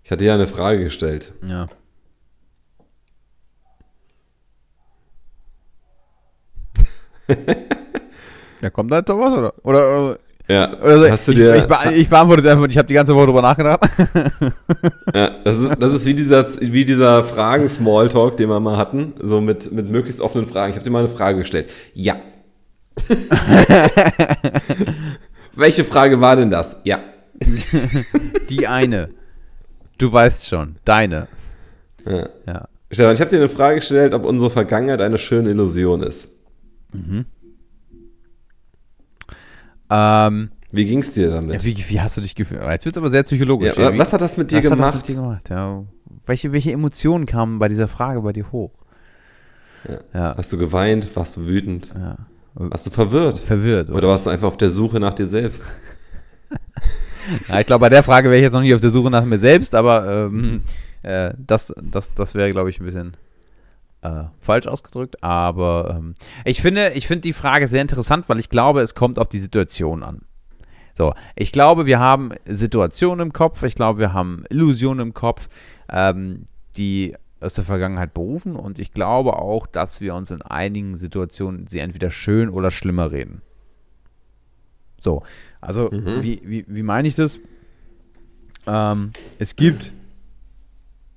Ich 0.02 0.10
hatte 0.10 0.24
ja 0.24 0.34
eine 0.34 0.46
Frage 0.46 0.84
gestellt. 0.84 1.32
ja. 1.46 1.68
ja, 8.62 8.70
kommt 8.70 8.90
da 8.90 8.98
jetzt 8.98 9.08
noch 9.08 9.18
was, 9.18 9.32
oder? 9.34 9.54
Oder, 9.62 10.18
Ja, 10.50 10.72
oder 10.80 10.98
so, 11.04 11.10
hast 11.10 11.28
du 11.28 11.32
ich, 11.32 11.38
dir. 11.38 11.56
ich, 11.56 11.64
be- 11.64 11.92
ich 11.94 12.08
beantworte 12.08 12.40
es 12.42 12.46
einfach 12.48 12.66
ich 12.68 12.78
habe 12.78 12.88
die 12.88 12.94
ganze 12.94 13.14
Woche 13.14 13.26
drüber 13.26 13.42
nachgedacht. 13.42 13.80
ja, 15.14 15.30
das 15.44 15.58
ist, 15.58 15.72
das 15.78 15.92
ist 15.92 16.06
wie 16.06 16.14
dieser, 16.14 16.46
wie 16.60 16.84
dieser 16.86 17.22
Fragen-Smalltalk, 17.22 18.36
den 18.38 18.48
wir 18.48 18.58
mal 18.58 18.78
hatten, 18.78 19.12
so 19.22 19.42
mit, 19.42 19.70
mit 19.72 19.90
möglichst 19.90 20.20
offenen 20.22 20.46
Fragen. 20.46 20.70
Ich 20.70 20.76
habe 20.76 20.84
dir 20.84 20.90
mal 20.90 21.00
eine 21.00 21.08
Frage 21.08 21.38
gestellt. 21.40 21.68
Ja. 21.92 22.16
Welche 25.54 25.84
Frage 25.84 26.20
war 26.20 26.36
denn 26.36 26.50
das? 26.50 26.76
Ja. 26.84 27.00
die 28.48 28.66
eine. 28.66 29.10
Du 29.98 30.12
weißt 30.12 30.46
schon. 30.48 30.76
Deine. 30.84 31.28
ja. 32.06 32.28
Ja. 32.46 32.68
Stefan, 32.90 33.12
ich 33.14 33.20
habe 33.20 33.28
dir 33.30 33.36
eine 33.36 33.48
Frage 33.50 33.76
gestellt, 33.76 34.14
ob 34.14 34.24
unsere 34.24 34.50
Vergangenheit 34.50 35.02
eine 35.02 35.18
schöne 35.18 35.50
Illusion 35.50 36.02
ist. 36.02 36.30
Ähm, 39.90 40.50
Wie 40.70 40.84
ging 40.84 40.98
es 41.00 41.12
dir 41.12 41.30
damit? 41.30 41.50
ja, 41.50 41.64
wie, 41.64 41.76
wie 41.88 42.00
hast 42.00 42.16
du 42.16 42.20
dich 42.20 42.34
gefühlt? 42.34 42.60
Jetzt 42.62 42.84
wird 42.84 42.96
es 42.96 42.98
aber 43.02 43.10
sehr 43.10 43.22
psychologisch. 43.22 43.76
Ja, 43.76 43.92
wie- 43.92 43.98
was 43.98 44.12
hat 44.12 44.20
das 44.20 44.36
mit 44.36 44.50
dir 44.50 44.58
was 44.58 44.64
hat 44.66 44.70
das 44.72 44.76
gemacht? 44.78 44.94
mit 44.96 45.08
dir 45.08 45.14
gemacht? 45.14 45.48
Ja. 45.50 45.84
Welche, 46.26 46.52
welche 46.52 46.72
Emotionen 46.72 47.24
kamen 47.26 47.58
bei 47.58 47.68
dieser 47.68 47.88
Frage 47.88 48.20
bei 48.22 48.32
dir 48.32 48.50
hoch? 48.52 48.72
Ja. 49.88 49.98
Ja. 50.12 50.34
Hast 50.36 50.52
du 50.52 50.58
geweint? 50.58 51.14
Warst 51.16 51.36
du 51.36 51.46
wütend? 51.46 51.90
ja. 51.94 52.16
Warst 52.60 52.88
du 52.88 52.90
verwirrt? 52.90 53.38
Verwirrt. 53.38 53.88
Oder 53.88 54.08
warst 54.08 54.26
du 54.26 54.30
einfach 54.30 54.48
auf 54.48 54.56
der 54.56 54.70
Suche 54.70 54.98
nach 54.98 55.14
dir 55.14 55.26
selbst? 55.26 55.64
Ja, 57.48 57.60
ich 57.60 57.66
glaube, 57.66 57.82
bei 57.82 57.88
der 57.90 58.02
Frage 58.02 58.28
wäre 58.28 58.38
ich 58.38 58.42
jetzt 58.42 58.54
noch 58.54 58.62
nicht 58.62 58.74
auf 58.74 58.80
der 58.80 58.88
Suche 58.90 59.10
nach 59.10 59.22
mir 59.24 59.36
selbst, 59.36 59.74
aber 59.74 60.28
ähm, 60.30 60.62
äh, 61.02 61.34
das, 61.36 61.74
das, 61.76 62.14
das 62.14 62.34
wäre, 62.34 62.50
glaube 62.52 62.70
ich, 62.70 62.80
ein 62.80 62.86
bisschen 62.86 63.16
äh, 64.02 64.24
falsch 64.38 64.66
ausgedrückt. 64.66 65.22
Aber 65.22 65.96
ähm, 65.98 66.14
ich 66.44 66.62
finde, 66.62 66.90
ich 66.94 67.06
finde 67.06 67.22
die 67.22 67.32
Frage 67.32 67.66
sehr 67.66 67.82
interessant, 67.82 68.28
weil 68.28 68.38
ich 68.38 68.48
glaube, 68.48 68.80
es 68.80 68.94
kommt 68.94 69.18
auf 69.18 69.28
die 69.28 69.40
Situation 69.40 70.02
an. 70.02 70.22
So, 70.94 71.14
ich 71.36 71.52
glaube, 71.52 71.86
wir 71.86 72.00
haben 72.00 72.32
Situationen 72.44 73.28
im 73.28 73.32
Kopf, 73.32 73.62
ich 73.62 73.76
glaube, 73.76 74.00
wir 74.00 74.12
haben 74.12 74.44
Illusionen 74.50 75.08
im 75.08 75.14
Kopf, 75.14 75.48
ähm, 75.88 76.44
die 76.76 77.14
aus 77.40 77.54
der 77.54 77.64
Vergangenheit 77.64 78.14
berufen 78.14 78.56
und 78.56 78.80
ich 78.80 78.92
glaube 78.92 79.34
auch, 79.36 79.68
dass 79.68 80.00
wir 80.00 80.14
uns 80.16 80.32
in 80.32 80.42
einigen 80.42 80.96
Situationen 80.96 81.68
sie 81.68 81.78
entweder 81.78 82.10
schön 82.10 82.48
oder 82.48 82.72
schlimmer 82.72 83.12
reden. 83.12 83.42
So, 85.00 85.22
also 85.60 85.88
Mhm. 85.92 86.22
wie, 86.22 86.42
wie, 86.44 86.64
wie 86.66 86.82
meine 86.82 87.06
ich 87.06 87.14
das? 87.14 87.38
Ähm, 88.66 89.12
es 89.38 89.54
gibt 89.54 89.92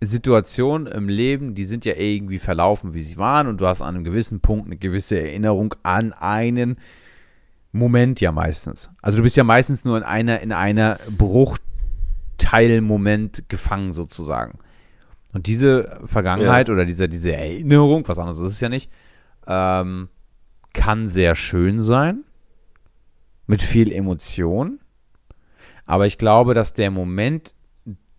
Situationen 0.04 0.88
im 0.88 1.08
Leben, 1.08 1.54
die 1.54 1.66
sind 1.66 1.86
ja 1.86 1.94
irgendwie 1.96 2.40
verlaufen, 2.40 2.96
wie 2.96 3.02
sie 3.02 3.18
waren 3.18 3.46
und 3.48 3.62
du 3.62 3.68
hast 3.68 3.82
an 3.82 3.96
einem 3.96 4.04
gewissen 4.04 4.40
Punkt 4.40 4.66
eine 4.66 4.78
gewisse 4.78 5.20
Erinnerung 5.20 5.76
an 5.84 6.12
einen 6.14 6.78
Moment 7.72 8.20
ja 8.20 8.32
meistens. 8.32 8.90
Also 9.02 9.18
du 9.18 9.24
bist 9.24 9.38
ja 9.38 9.44
meistens 9.44 9.86
nur 9.86 9.98
in 9.98 10.04
einer, 10.04 10.40
in 10.42 10.52
einer 10.52 10.98
Bruchteilmoment 11.18 13.48
gefangen 13.48 13.94
sozusagen. 13.94 14.58
Und 15.34 15.48
diese 15.48 16.02
Vergangenheit 16.06 16.70
oder 16.70 16.86
diese, 16.86 17.08
diese 17.08 17.36
Erinnerung, 17.36 18.08
was 18.08 18.20
anderes 18.20 18.40
ist 18.40 18.54
es 18.54 18.60
ja 18.60 18.70
nicht, 18.70 18.92
ähm, 19.48 20.10
kann 20.74 21.08
sehr 21.08 21.36
schön 21.36 21.80
sein, 21.80 22.24
mit 23.48 23.62
viel 23.62 23.92
Emotion. 23.92 24.80
Aber 25.86 26.08
ich 26.08 26.18
glaube, 26.18 26.54
dass 26.54 26.74
der 26.74 26.92
Moment, 26.92 27.54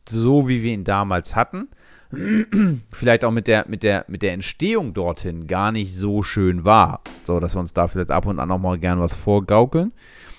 so 0.09 0.49
wie 0.49 0.62
wir 0.62 0.73
ihn 0.73 0.85
damals 0.85 1.37
hatten, 1.37 1.69
vielleicht 2.93 3.25
auch 3.25 3.31
mit 3.31 3.47
der, 3.47 3.65
mit 3.69 3.83
der, 3.83 4.05
mit 4.09 4.23
der 4.23 4.33
Entstehung 4.33 4.93
dorthin 4.95 5.47
gar 5.47 5.73
nicht 5.73 5.95
so 5.95 6.23
schön 6.23 6.65
war. 6.65 7.01
So, 7.23 7.41
dass 7.41 7.55
wir 7.55 7.61
uns 7.61 7.73
da 7.73 7.88
vielleicht 7.88 8.11
ab 8.11 8.27
und 8.27 8.38
an 8.38 8.51
auch 8.51 8.59
mal 8.59 8.79
gern 8.79 9.01
was 9.01 9.15
vorgaukeln. 9.15 9.93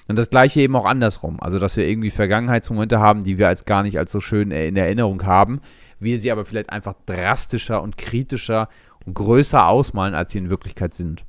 Und 0.08 0.17
das 0.17 0.30
gleiche 0.30 0.62
eben 0.62 0.76
auch 0.76 0.86
andersrum. 0.86 1.39
Also, 1.39 1.60
dass 1.60 1.78
wir 1.78 1.88
irgendwie 1.88 2.12
Vergangenheitsmomente 2.12 2.99
haben, 2.99 3.23
die 3.23 3.38
wir 3.38 3.47
als 3.47 3.65
gar 3.65 3.84
nicht 3.84 3.97
als 3.97 4.12
so 4.12 4.19
schön 4.19 4.52
in 4.52 4.76
Erinnerung 4.76 5.23
haben, 5.26 5.62
wir 5.99 6.19
sie 6.19 6.32
aber 6.32 6.45
vielleicht 6.45 6.69
einfach 6.69 6.95
drastischer 7.06 7.82
und 7.82 7.97
kritischer 7.97 8.67
und 9.06 9.13
größer 9.15 9.67
ausmalen, 9.67 10.13
als 10.13 10.34
sie 10.34 10.39
in 10.39 10.49
Wirklichkeit 10.49 10.93
sind. 10.93 11.26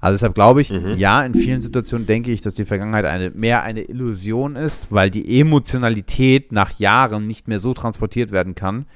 Also 0.00 0.14
deshalb 0.14 0.34
glaube 0.34 0.62
ich, 0.62 0.70
Mhm. 0.70 0.94
ja, 0.96 1.22
in 1.22 1.34
vielen 1.34 1.60
Situationen 1.60 2.06
denke 2.06 2.30
ich, 2.32 2.40
dass 2.40 2.54
die 2.54 2.64
Vergangenheit 2.64 3.04
eine, 3.04 3.30
mehr 3.30 3.62
eine 3.62 3.82
Illusion 3.82 4.56
ist, 4.56 4.90
weil 4.90 5.10
die 5.10 5.40
Emotionalität 5.40 6.52
nach 6.52 6.78
Jahren 6.78 7.26
nicht 7.26 7.48
mehr 7.48 7.60
so 7.60 7.74
transportiert 7.74 8.32
werden 8.32 8.54
kann, 8.54 8.86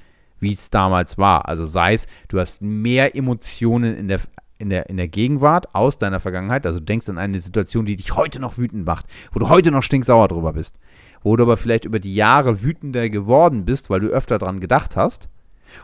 wie 0.40 0.52
es 0.52 0.70
damals 0.70 1.18
war. 1.18 1.48
Also 1.48 1.64
sei 1.66 1.92
es, 1.94 2.06
du 2.28 2.38
hast 2.40 2.62
mehr 2.62 3.14
Emotionen 3.16 3.94
in 3.96 4.08
der, 4.08 4.20
in 4.58 4.70
der, 4.70 4.88
in 4.88 4.96
der 4.96 5.08
Gegenwart 5.08 5.74
aus 5.74 5.98
deiner 5.98 6.20
Vergangenheit, 6.20 6.66
also 6.66 6.78
du 6.78 6.84
denkst 6.84 7.08
an 7.08 7.18
eine 7.18 7.38
Situation, 7.38 7.84
die 7.84 7.96
dich 7.96 8.16
heute 8.16 8.40
noch 8.40 8.56
wütend 8.56 8.86
macht, 8.86 9.06
wo 9.32 9.40
du 9.40 9.48
heute 9.48 9.70
noch 9.70 9.82
stinksauer 9.82 10.28
drüber 10.28 10.52
bist, 10.54 10.76
wo 11.22 11.36
du 11.36 11.42
aber 11.42 11.56
vielleicht 11.56 11.84
über 11.84 11.98
die 11.98 12.14
Jahre 12.14 12.62
wütender 12.62 13.10
geworden 13.10 13.64
bist, 13.64 13.90
weil 13.90 14.00
du 14.00 14.08
öfter 14.08 14.38
dran 14.38 14.60
gedacht 14.60 14.96
hast. 14.96 15.28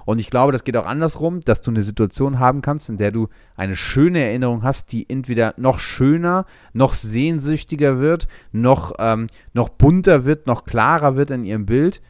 Und 0.05 0.19
ich 0.19 0.31
glaube, 0.31 0.53
das 0.53 0.65
geht 0.65 0.77
auch 0.77 0.87
andersrum, 0.87 1.41
dass 1.41 1.61
du 1.61 1.71
eine 1.71 1.83
Situation 1.83 2.39
haben 2.39 2.63
kannst, 2.63 2.89
in 2.89 2.99
der 2.99 3.11
du 3.13 3.29
eine 3.57 3.77
schöne 3.77 4.21
Erinnerung 4.23 4.63
hast, 4.63 4.93
die 4.93 5.09
entweder 5.09 5.55
noch 5.57 5.79
schöner, 5.79 6.47
noch 6.73 6.95
sehnsüchtiger 6.95 7.99
wird, 7.99 8.29
noch, 8.53 8.93
ähm, 8.99 9.27
noch 9.53 9.69
bunter 9.69 10.25
wird, 10.25 10.47
noch 10.47 10.65
klarer 10.65 11.17
wird 11.17 11.31
in 11.31 11.45
ihrem 11.45 11.67
Bild, 11.67 12.01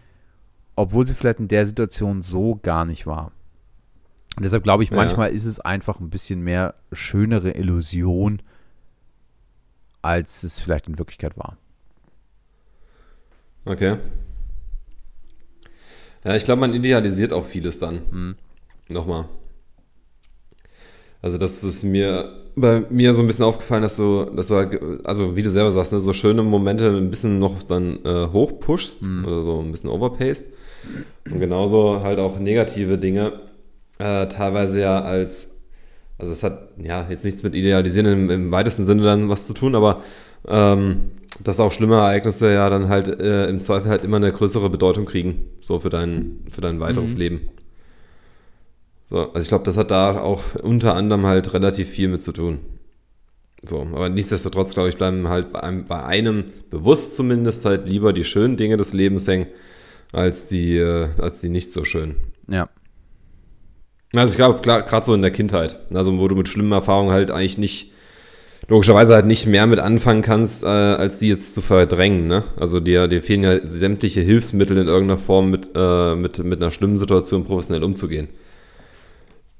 obwohl 0.77 1.07
sie 1.07 1.15
vielleicht 1.15 1.41
in 1.41 1.49
der 1.49 1.67
Situation 1.67 2.23
so 2.23 2.59
gar 2.63 2.85
nicht 2.85 3.07
war. 3.07 3.33
Und 4.37 4.45
deshalb 4.45 4.63
glaube 4.63 4.83
ich, 4.83 4.91
Ja. 4.91 4.97
manchmal 4.97 5.31
ist 5.31 5.47
es 5.47 5.61
einfach 5.61 6.01
ein 6.01 6.11
bisschen 6.11 6.41
mehr 6.41 6.75
schönere 6.93 7.51
Illusion, 7.51 8.41
als 10.03 10.43
es 10.45 10.59
vielleicht 10.59 10.87
in 10.87 10.99
Wirklichkeit 10.99 11.37
war. 11.37 11.59
Okay. 13.65 13.99
Ja, 16.25 16.35
ich 16.35 16.45
glaube, 16.45 16.61
man 16.61 16.75
idealisiert 16.75 17.33
auch 17.33 17.45
vieles 17.45 17.79
dann. 17.79 18.01
Mhm. 18.11 18.35
Nochmal. 18.91 19.25
Also 21.23 21.39
das 21.39 21.63
ist 21.65 21.83
mir 21.83 22.33
bei 22.57 22.83
mir 22.91 23.13
so 23.15 23.23
ein 23.23 23.27
bisschen 23.27 23.45
aufgefallen, 23.45 23.83
dass 23.83 23.97
du, 23.97 24.25
dass 24.25 24.49
du 24.49 24.57
halt, 24.57 24.81
also 25.05 25.37
wie 25.37 25.43
du 25.43 25.51
selber 25.51 25.71
sagst, 25.71 25.93
ne, 25.93 26.01
so 26.01 26.13
schöne 26.13 26.43
Momente 26.43 26.89
ein 26.89 27.11
bisschen 27.11 27.39
noch 27.39 27.63
dann 27.63 28.05
äh, 28.05 28.29
hochpushst 28.33 29.03
Mhm. 29.03 29.25
oder 29.25 29.43
so 29.43 29.61
ein 29.61 29.71
bisschen 29.71 29.91
overpaced. 29.91 30.47
Und 31.31 31.41
genauso 31.41 32.03
halt 32.03 32.19
auch 32.19 32.39
negative 32.39 32.99
Dinge 32.99 33.33
äh, 33.99 34.27
teilweise 34.27 34.81
ja 34.81 35.01
als, 35.03 35.59
also 36.19 36.33
es 36.33 36.43
hat 36.43 36.71
ja 36.83 37.07
jetzt 37.09 37.25
nichts 37.25 37.43
mit 37.43 37.55
Idealisieren 37.55 38.07
im, 38.07 38.31
im 38.31 38.51
weitesten 38.51 38.87
Sinne 38.87 39.03
dann 39.03 39.29
was 39.29 39.47
zu 39.47 39.53
tun, 39.53 39.75
aber 39.75 40.03
ähm, 40.49 41.13
dass 41.43 41.61
auch 41.61 41.73
schlimme 41.73 41.97
Ereignisse 41.97 42.53
ja 42.53 42.69
dann 42.71 42.89
halt 42.89 43.09
äh, 43.09 43.49
im 43.49 43.61
Zweifel 43.61 43.91
halt 43.91 44.05
immer 44.05 44.19
eine 44.19 44.33
größere 44.33 44.71
Bedeutung 44.71 45.07
kriegen, 45.07 45.45
so 45.61 45.81
für 45.81 45.91
dein, 45.91 46.41
für 46.51 46.61
dein 46.61 46.81
weiteres 46.81 47.15
Mhm. 47.15 47.19
Leben. 47.19 47.49
So, 49.09 49.33
also 49.33 49.41
ich 49.41 49.49
glaube, 49.49 49.65
das 49.65 49.77
hat 49.77 49.91
da 49.91 50.21
auch 50.21 50.55
unter 50.63 50.95
anderem 50.95 51.27
halt 51.27 51.53
relativ 51.53 51.89
viel 51.89 52.09
mit 52.09 52.23
zu 52.23 52.33
tun. 52.33 52.59
So, 53.63 53.81
aber 53.81 54.09
nichtsdestotrotz, 54.09 54.73
glaube 54.73 54.89
ich, 54.89 54.97
bleiben 54.97 55.29
halt 55.29 55.53
bei 55.53 55.63
einem, 55.63 55.85
bei 55.85 56.03
einem 56.03 56.45
bewusst 56.71 57.15
zumindest 57.15 57.65
halt 57.65 57.89
lieber 57.89 58.13
die 58.13 58.25
schönen 58.25 58.57
Dinge 58.57 58.77
des 58.77 58.93
Lebens 58.95 59.27
hängen, 59.27 59.47
als 60.13 60.49
die, 60.49 60.77
äh, 60.79 61.09
als 61.19 61.41
die 61.41 61.51
nicht 61.51 61.73
so 61.73 61.85
schönen. 61.85 62.17
Ja. 62.49 62.69
Also 64.15 64.33
ich 64.33 64.37
glaube, 64.37 64.61
gerade 64.63 65.07
so 65.07 65.15
in 65.15 65.23
der 65.23 65.31
Kindheit, 65.31 65.79
also 65.93 66.19
wo 66.19 66.27
du 66.27 66.35
mit 66.35 66.49
schlimmen 66.49 66.73
Erfahrungen 66.73 67.13
halt 67.13 67.31
eigentlich 67.31 67.59
nicht, 67.59 67.93
logischerweise 68.71 69.15
halt 69.15 69.27
nicht 69.27 69.47
mehr 69.47 69.67
mit 69.67 69.81
anfangen 69.81 70.23
kannst, 70.23 70.63
äh, 70.63 70.69
als 70.69 71.19
die 71.19 71.29
jetzt 71.29 71.55
zu 71.55 71.61
verdrängen. 71.61 72.29
Ne? 72.29 72.45
Also 72.57 72.79
dir, 72.79 73.09
dir 73.09 73.21
fehlen 73.21 73.43
ja 73.43 73.67
sämtliche 73.67 74.21
Hilfsmittel 74.21 74.79
in 74.79 74.87
irgendeiner 74.87 75.19
Form 75.19 75.51
mit, 75.51 75.71
äh, 75.75 76.15
mit, 76.15 76.39
mit 76.39 76.63
einer 76.63 76.71
schlimmen 76.71 76.97
Situation 76.97 77.45
professionell 77.45 77.83
umzugehen. 77.83 78.29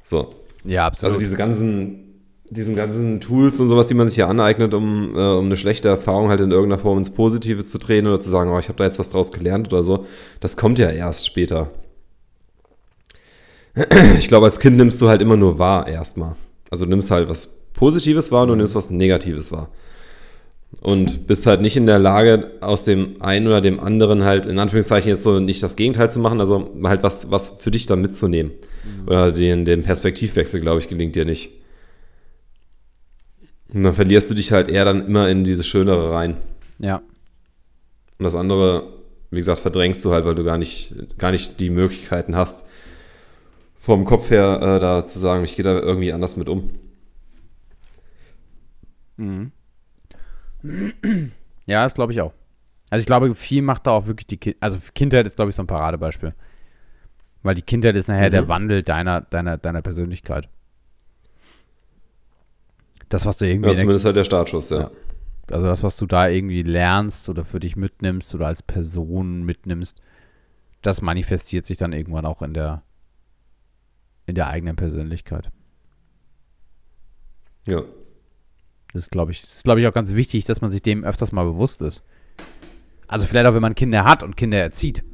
So, 0.05 0.31
Ja, 0.65 0.87
absolut. 0.87 1.11
also 1.11 1.19
diese 1.19 1.37
ganzen, 1.37 2.23
diesen 2.51 2.77
ganzen 2.77 3.21
Tools 3.21 3.59
und 3.59 3.69
sowas, 3.69 3.89
die 3.89 3.95
man 3.95 4.09
sich 4.09 4.17
ja 4.17 4.29
aneignet, 4.29 4.75
um, 4.75 5.17
äh, 5.17 5.21
um 5.21 5.47
eine 5.47 5.57
schlechte 5.57 5.89
Erfahrung 5.89 6.29
halt 6.29 6.41
in 6.41 6.53
irgendeiner 6.53 6.81
Form 6.81 6.99
ins 6.99 7.11
Positive 7.11 7.65
zu 7.65 7.79
drehen 7.79 8.07
oder 8.07 8.21
zu 8.21 8.31
sagen, 8.31 8.53
oh, 8.53 8.61
ich 8.61 8.69
habe 8.69 8.79
da 8.79 8.85
jetzt 8.85 9.01
was 9.01 9.11
draus 9.11 9.33
gelernt 9.33 9.73
oder 9.73 9.83
so, 9.83 10.07
das 10.39 10.57
kommt 10.57 10.79
ja 10.79 10.89
erst 10.89 11.27
später. 11.27 11.69
Ich 14.19 14.29
glaube, 14.29 14.47
als 14.47 14.59
Kind 14.61 14.77
nimmst 14.77 15.01
du 15.01 15.09
halt 15.09 15.23
immer 15.23 15.37
nur 15.37 15.59
wahr 15.59 15.87
erstmal. 15.87 16.37
Also 16.71 16.85
du 16.85 16.91
nimmst 16.91 17.11
halt 17.11 17.29
was 17.29 17.60
Positives 17.81 18.31
wahr 18.31 18.43
und 18.43 18.51
du 18.51 18.57
nimmst 18.57 18.75
was 18.75 18.91
Negatives 18.91 19.53
wahr. 19.53 19.71
Und 20.83 21.27
bist 21.27 21.47
halt 21.47 21.63
nicht 21.63 21.79
in 21.79 21.87
der 21.87 21.99
Lage, 21.99 22.51
aus 22.61 22.85
dem 22.85 23.23
einen 23.23 23.47
oder 23.47 23.63
dem 23.63 23.81
anderen 23.81 24.23
halt 24.23 24.45
in 24.45 24.59
Anführungszeichen 24.59 25.09
jetzt 25.09 25.23
so 25.23 25.41
nicht 25.41 25.63
das 25.63 25.77
Gegenteil 25.77 26.11
zu 26.11 26.21
machen, 26.21 26.41
also 26.41 26.71
halt 26.85 27.03
was, 27.03 27.31
was 27.31 27.49
für 27.49 27.71
dich 27.71 27.87
dann 27.87 28.03
mitzunehmen. 28.03 28.53
Oder 29.07 29.33
den, 29.33 29.65
den 29.65 29.83
Perspektivwechsel, 29.83 30.61
glaube 30.61 30.79
ich, 30.79 30.89
gelingt 30.89 31.17
dir 31.17 31.25
nicht. 31.25 31.53
Und 33.73 33.83
dann 33.83 33.95
verlierst 33.95 34.29
du 34.31 34.35
dich 34.35 34.53
halt 34.53 34.69
eher 34.69 34.85
dann 34.85 35.07
immer 35.07 35.31
in 35.31 35.43
diese 35.43 35.65
Schönere 35.65 36.13
rein. 36.13 36.37
ja. 36.79 36.97
Und 38.19 38.25
das 38.25 38.35
andere, 38.35 38.93
wie 39.31 39.39
gesagt, 39.39 39.61
verdrängst 39.61 40.05
du 40.05 40.13
halt, 40.13 40.27
weil 40.27 40.35
du 40.35 40.45
gar 40.45 40.59
nicht, 40.59 41.17
gar 41.17 41.31
nicht 41.31 41.59
die 41.59 41.71
Möglichkeiten 41.71 42.37
hast, 42.37 42.65
vom 43.81 44.05
Kopf 44.05 44.29
her 44.29 44.59
äh, 44.61 44.81
da 44.81 45.07
zu 45.07 45.19
sagen, 45.19 45.45
ich 45.45 45.57
gehe 45.57 45.65
da 45.65 45.79
irgendwie 45.79 46.13
anders 46.13 46.37
mit 46.37 46.51
um. 46.51 46.69
Ja, 51.67 51.83
das 51.85 51.95
glaube 51.95 52.13
ich 52.13 52.21
auch. 52.21 52.33
Also 52.91 53.01
ich 53.01 53.07
glaube, 53.07 53.35
viel 53.35 53.63
macht 53.63 53.87
da 53.87 53.93
auch 53.93 54.07
wirklich 54.07 54.27
die 54.27 54.37
Kindheit. 54.37 54.63
Also 54.63 54.79
Kindheit 54.95 55.27
ist, 55.27 55.37
glaube 55.37 55.51
ich, 55.51 55.55
so 55.57 55.63
ein 55.63 55.67
Paradebeispiel. 55.67 56.35
Weil 57.43 57.55
die 57.55 57.63
Kindheit 57.63 57.97
ist 57.97 58.09
nachher 58.09 58.27
Mhm. 58.27 58.31
der 58.33 58.49
Wandel 58.49 58.83
deiner, 58.83 59.21
deiner, 59.23 59.57
deiner 59.59 59.81
Persönlichkeit. 59.83 60.49
Das, 63.09 63.25
was 63.27 63.39
du 63.39 63.47
irgendwie, 63.47 63.71
Ja, 63.71 63.77
zumindest 63.77 64.05
halt 64.05 64.17
der 64.17 64.25
Startschuss, 64.25 64.71
ja. 64.71 64.81
Ja. 64.83 64.91
also 65.51 65.67
das, 65.67 65.83
was 65.83 65.97
du 65.97 66.07
da 66.07 66.29
irgendwie 66.29 66.63
lernst 66.63 67.29
oder 67.29 67.45
für 67.45 67.59
dich 67.61 67.77
mitnimmst 67.77 68.35
oder 68.35 68.47
als 68.49 68.63
Person 68.63 69.43
mitnimmst, 69.45 70.01
das 70.83 71.01
manifestiert 71.03 71.67
sich 71.67 71.77
dann 71.77 71.93
irgendwann 71.93 72.27
auch 72.27 72.43
in 72.43 72.55
der, 72.55 72.83
in 74.27 74.35
der 74.35 74.49
eigenen 74.49 74.77
Persönlichkeit. 74.77 75.51
Ja. 77.67 77.83
Das 78.93 79.05
ist, 79.05 79.11
glaube 79.11 79.33
ich, 79.33 79.43
das 79.43 79.55
ist, 79.55 79.65
glaube 79.65 79.81
ich, 79.81 79.87
auch 79.87 79.93
ganz 79.93 80.13
wichtig, 80.15 80.45
dass 80.45 80.61
man 80.61 80.71
sich 80.71 80.83
dem 80.83 81.05
öfters 81.05 81.33
mal 81.33 81.45
bewusst 81.45 81.81
ist. 81.83 82.03
Also 83.07 83.27
vielleicht 83.27 83.47
auch, 83.47 83.55
wenn 83.55 83.63
man 83.63 83.75
Kinder 83.75 84.05
hat 84.05 84.23
und 84.23 84.37
Kinder 84.37 84.59
erzieht, 84.59 85.05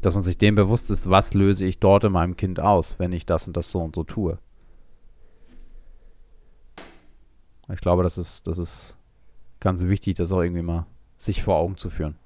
dass 0.00 0.14
man 0.14 0.22
sich 0.22 0.38
dem 0.38 0.54
bewusst 0.54 0.90
ist, 0.90 1.08
was 1.08 1.34
löse 1.34 1.64
ich 1.64 1.78
dort 1.78 2.04
in 2.04 2.12
meinem 2.12 2.36
Kind 2.36 2.60
aus, 2.60 2.98
wenn 2.98 3.12
ich 3.12 3.26
das 3.26 3.46
und 3.46 3.56
das 3.56 3.70
so 3.70 3.80
und 3.80 3.94
so 3.94 4.04
tue. 4.04 4.38
Ich 7.72 7.80
glaube, 7.80 8.02
das 8.02 8.18
ist, 8.18 8.46
das 8.46 8.58
ist 8.58 8.96
ganz 9.60 9.82
wichtig, 9.84 10.16
das 10.16 10.32
auch 10.32 10.42
irgendwie 10.42 10.62
mal 10.62 10.86
sich 11.16 11.42
vor 11.42 11.56
Augen 11.56 11.78
zu 11.78 11.88
führen. 11.88 12.16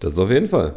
Das 0.00 0.14
ist 0.14 0.18
auf 0.18 0.30
jeden 0.30 0.48
Fall. 0.48 0.76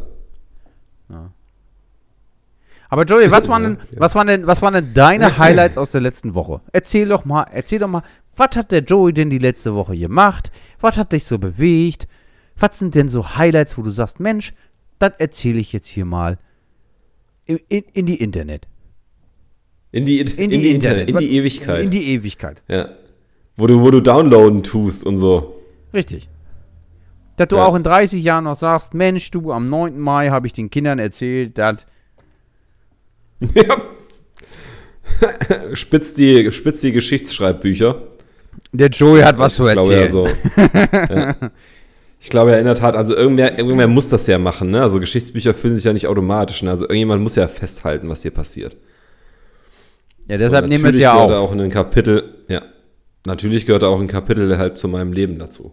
Aber 2.89 3.04
Joey, 3.04 3.32
was 3.32 3.48
waren 3.48 3.63
denn, 3.63 3.78
Ja. 3.93 4.00
was 4.00 4.15
waren 4.15 4.28
denn, 4.28 4.48
was 4.48 4.62
waren 4.62 4.74
denn 4.74 4.93
deine 4.93 5.38
Highlights 5.38 5.78
aus 5.78 5.91
der 5.91 6.02
letzten 6.02 6.34
Woche? 6.34 6.62
Erzähl 6.71 7.08
doch 7.08 7.26
mal, 7.26 7.43
erzähl 7.52 7.80
doch 7.80 7.88
mal, 7.88 8.04
was 8.38 8.56
hat 8.56 8.71
der 8.71 8.82
Joey 8.84 9.13
denn 9.13 9.30
die 9.30 9.39
letzte 9.39 9.74
Woche 9.76 9.98
gemacht? 9.98 10.52
Was 10.80 10.98
hat 10.98 11.12
dich 11.12 11.26
so 11.26 11.38
bewegt? 11.39 12.08
Was 12.58 12.80
sind 12.80 12.95
denn 12.95 13.10
so 13.10 13.38
Highlights, 13.38 13.78
wo 13.78 13.82
du 13.82 13.91
sagst, 13.91 14.19
Mensch, 14.19 14.54
das 15.00 15.12
erzähle 15.17 15.60
ich 15.60 15.74
jetzt 15.74 15.88
hier 15.88 16.06
mal 16.06 16.38
in, 17.45 17.60
in, 17.69 17.84
in 17.93 18.06
die 18.06 18.21
Internet. 18.21 18.67
In 19.91 20.04
die, 20.06 20.19
in 20.19 20.50
die, 20.50 20.71
Internet, 20.71 21.10
in 21.10 21.17
die 21.17 21.36
Ewigkeit. 21.38 21.86
In 21.86 21.91
die 21.91 22.10
Ewigkeit. 22.13 22.62
ja. 22.67 22.89
Wo 23.58 23.67
du, 23.67 23.80
wo 23.80 23.89
du 23.89 24.02
downloaden 24.02 24.63
tust 24.63 25.06
und 25.06 25.17
so. 25.17 25.62
Richtig. 25.93 26.28
Dass 27.38 27.48
du 27.48 27.56
Ja. 27.56 27.63
auch 27.63 27.76
in 27.76 27.84
30 27.84 28.21
Jahren 28.21 28.43
noch 28.43 28.60
sagst, 28.60 28.93
Mensch, 28.93 29.32
du, 29.32 29.54
am 29.54 29.69
9. 29.69 29.98
Mai 29.98 30.28
habe 30.30 30.45
ich 30.45 30.52
den 30.52 30.69
Kindern 30.69 31.00
erzählt, 31.00 31.58
dass 31.58 31.86
Ja. 33.56 33.78
spitz, 35.74 36.13
die, 36.13 36.52
spitz 36.52 36.82
die 36.82 36.91
Geschichtsschreibbücher. 36.91 38.02
der 38.74 38.89
Joey 38.89 39.21
hat 39.21 39.38
was 39.38 39.56
zu 39.56 39.67
ich 39.67 39.74
glaube 39.74 39.93
erzählen. 39.95 40.02
ja 40.02 40.08
so. 40.08 40.28
ja. 41.13 41.52
Ich 42.19 42.30
glaube 42.30 42.52
ja 42.52 42.58
in 42.58 42.65
der 42.65 42.76
Tat, 42.76 42.95
also 42.95 43.15
irgendwer, 43.15 43.58
irgendwer 43.58 43.88
muss 43.88 44.10
das 44.10 44.26
ja 44.28 44.38
machen, 44.39 44.71
ne? 44.71 44.82
Also 44.82 45.00
Geschichtsbücher 45.00 45.54
füllen 45.54 45.76
sich 45.76 45.86
ja 45.86 45.93
nicht 45.93 46.08
automatisch, 46.08 46.63
ne? 46.63 46.71
Also 46.71 46.86
irgendjemand 46.86 47.21
muss 47.21 47.36
ja 47.36 47.48
festhalten, 47.48 48.10
was 48.10 48.24
hier 48.24 48.32
passiert. 48.32 48.76
Ja, 50.28 50.38
deshalb 50.38 50.65
So, 50.65 50.69
nehmen 50.69 50.84
wir 50.84 50.89
es 50.89 50.95
natürlich 50.95 51.02
ja 51.02 51.13
gehört 51.13 51.32
auf. 51.32 51.50
auch 51.50 51.54
in 51.54 51.62
ein 51.62 51.69
Kapitel, 51.69 52.36
ja. 52.48 52.63
Natürlich 53.28 53.65
gehört 53.65 53.84
auch 53.84 54.00
ein 54.00 54.08
Kapitel 54.08 54.58
halt 54.58 54.78
zu 54.78 54.88
meinem 54.88 55.13
Leben 55.13 55.38
dazu. 55.39 55.71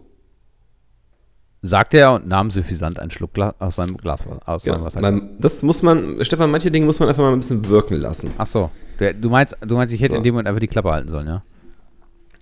Sagte 1.65 1.97
er 1.97 2.11
und 2.11 2.27
nahm 2.27 2.51
suffisant 2.51 2.99
einen 2.99 3.09
Schluck 3.09 3.31
aus 3.59 3.77
seinem 3.77 3.95
Glas 3.95 4.25
aus 4.45 4.65
Ja, 4.65 4.73
seinem 4.73 4.83
Wasser. 4.83 4.99
man, 4.99 5.29
das 5.39 5.63
muss 5.63 5.81
man, 5.81 6.17
Stefan, 6.25 6.51
manche 6.51 6.69
Dinge 6.69 6.85
muss 6.85 6.99
man 6.99 7.07
einfach 7.07 7.23
mal 7.23 7.31
ein 7.31 7.39
bisschen 7.39 7.65
wirken 7.69 7.95
lassen. 7.95 8.31
Ach 8.37 8.45
so. 8.45 8.69
Du, 8.99 9.13
du 9.13 9.29
meinst, 9.29 9.55
du 9.65 9.75
meinst, 9.77 9.93
ich 9.93 10.01
hätte 10.01 10.11
So. 10.11 10.17
in 10.17 10.23
dem 10.23 10.33
Moment 10.33 10.49
einfach 10.49 10.59
die 10.59 10.67
Klappe 10.67 10.91
halten 10.91 11.07
sollen, 11.09 11.25
ja? 11.27 11.43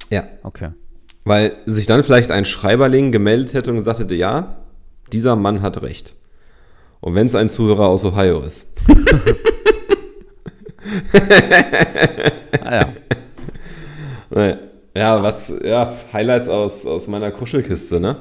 Ja. 0.10 0.23
Okay. 0.43 0.69
Weil 1.23 1.53
sich 1.67 1.86
dann 1.86 2.03
vielleicht 2.03 2.31
ein 2.31 2.45
Schreiberling 2.45 3.12
gemeldet 3.12 3.53
hätte 3.53 3.69
und 3.69 3.77
gesagt 3.77 3.99
hätte, 3.99 4.15
ja, 4.15 4.57
dieser 5.13 5.36
Mann 5.36 5.62
hat 5.62 5.79
recht. 5.84 6.15
Und 6.99 7.13
wenn 7.13 7.27
es 7.27 7.36
ein 7.36 7.51
Zuhörer 7.51 7.88
aus 7.88 8.03
Ohio 8.03 8.41
ist. 8.41 8.67
Ah, 12.63 12.75
ja. 12.75 12.89
Naja. 14.29 14.57
Ja, 14.95 15.23
was, 15.23 15.53
ja, 15.63 15.93
Highlights 16.12 16.49
aus, 16.49 16.86
aus 16.86 17.07
meiner 17.07 17.31
Kuschelkiste, 17.31 17.99
ne? 17.99 18.17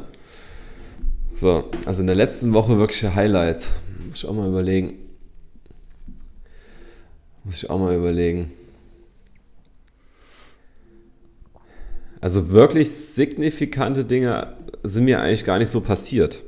So, 1.41 1.65
also 1.87 2.03
in 2.03 2.07
der 2.07 2.17
letzten 2.17 2.53
Woche 2.53 2.77
wirkliche 2.77 3.15
Highlights. 3.15 3.71
Muss 4.07 4.17
ich 4.17 4.29
auch 4.29 4.35
mal 4.35 4.47
überlegen. 4.47 4.99
Muss 7.45 7.63
ich 7.63 7.71
auch 7.71 7.79
mal 7.79 7.97
überlegen. 7.97 8.53
Also 12.21 12.51
wirklich 12.51 12.91
signifikante 12.91 14.05
Dinge 14.05 14.55
sind 14.83 15.07
mir 15.07 15.23
eigentlich 15.23 15.47
gar 15.47 15.59
nicht 15.59 15.71
so 15.71 15.81
passiert. 15.81 16.43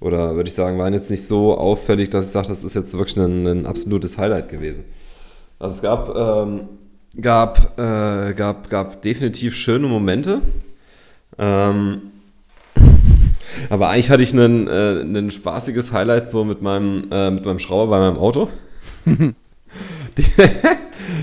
Oder 0.00 0.36
würde 0.36 0.50
ich 0.50 0.54
sagen, 0.54 0.78
waren 0.78 0.92
jetzt 0.92 1.08
nicht 1.08 1.26
so 1.26 1.56
auffällig, 1.56 2.10
dass 2.10 2.26
ich 2.26 2.32
sage, 2.32 2.48
das 2.48 2.64
ist 2.64 2.74
jetzt 2.74 2.92
wirklich 2.92 3.16
ein, 3.16 3.46
ein 3.46 3.64
absolutes 3.64 4.18
Highlight 4.18 4.50
gewesen. 4.50 4.84
Also 5.58 5.76
es 5.76 5.80
gab, 5.80 6.14
ähm, 6.14 6.68
gab, 7.18 7.78
äh, 7.78 8.34
gab, 8.34 8.68
gab 8.68 9.00
definitiv 9.00 9.54
schöne 9.54 9.88
Momente. 9.88 10.42
Ähm, 11.38 12.17
aber 13.70 13.88
eigentlich 13.88 14.10
hatte 14.10 14.22
ich 14.22 14.32
ein 14.32 14.68
äh, 14.68 15.00
ein 15.02 15.30
spaßiges 15.30 15.92
Highlight 15.92 16.30
so 16.30 16.44
mit 16.44 16.62
meinem, 16.62 17.04
äh, 17.10 17.30
mit 17.30 17.44
meinem 17.44 17.58
Schrauber 17.58 17.90
bei 17.90 17.98
meinem 18.00 18.18
Auto. 18.18 18.48
Die, 19.06 20.24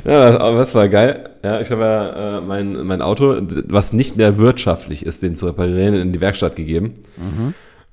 ja, 0.06 0.40
aber 0.40 0.58
das 0.58 0.74
war 0.76 0.88
geil. 0.88 1.30
Ja, 1.44 1.62
ich 1.62 1.70
habe 1.72 1.82
ja 1.82 2.38
äh, 2.38 2.42
mein, 2.42 2.86
mein 2.86 3.02
Auto, 3.02 3.38
was 3.68 3.94
nicht 3.94 4.18
mehr 4.18 4.38
wirtschaftlich 4.38 5.06
ist, 5.06 5.22
den 5.22 5.36
zu 5.36 5.48
reparieren, 5.48 5.94
in 5.96 6.14
die 6.14 6.22
Werkstatt 6.22 6.56
gegeben. 6.56 6.94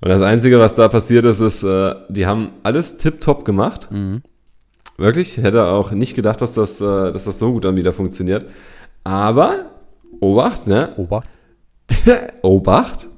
Und 0.01 0.09
das 0.09 0.23
Einzige, 0.23 0.59
was 0.59 0.75
da 0.75 0.89
passiert 0.89 1.25
ist, 1.25 1.41
ist, 1.41 1.63
äh, 1.63 1.95
die 2.09 2.27
haben 2.27 2.51
alles 2.63 2.97
tipptopp 2.97 3.45
gemacht. 3.45 3.89
Wirklich, 4.97 5.39
hätte 5.39 5.65
auch 5.65 5.91
nicht 5.93 6.15
gedacht, 6.15 6.41
dass 6.43 6.55
das, 6.55 6.81
äh, 6.81 7.13
dass 7.13 7.25
das 7.25 7.39
so 7.39 7.53
gut 7.53 7.65
dann 7.65 7.77
wieder 7.77 7.93
funktioniert. 7.93 8.47
Aber, 9.05 9.67
Obacht, 10.21 10.67
ne? 10.67 10.91
Obacht. 10.97 11.29
Obacht, 12.43 13.09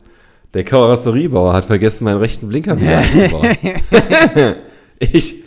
der 0.55 0.65
Karosseriebauer 0.65 1.53
hat 1.53 1.65
vergessen, 1.65 2.05
meinen 2.05 2.19
rechten 2.19 2.49
Blinker 2.49 2.81
wieder 2.81 2.99
einzubauen. 2.99 3.57
ich, 5.01 5.43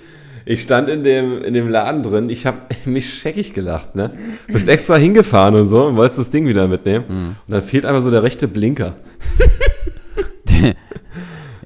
ich 0.45 0.61
stand 0.61 0.89
in 0.89 1.03
dem, 1.03 1.41
in 1.41 1.53
dem 1.53 1.69
Laden 1.69 2.03
drin, 2.03 2.29
ich 2.29 2.45
habe 2.45 2.59
mich 2.85 3.13
scheckig 3.13 3.53
gelacht, 3.53 3.95
ne? 3.95 4.11
Bist 4.47 4.67
extra 4.67 4.97
hingefahren 4.97 5.55
und 5.55 5.67
so 5.67 5.85
und 5.85 5.95
wolltest 5.95 6.19
das 6.19 6.29
Ding 6.29 6.45
wieder 6.45 6.67
mitnehmen. 6.67 7.05
Mhm. 7.07 7.35
Und 7.47 7.53
dann 7.53 7.61
fehlt 7.61 7.85
einfach 7.85 8.01
so 8.01 8.11
der 8.11 8.23
rechte 8.23 8.49
Blinker. 8.49 8.97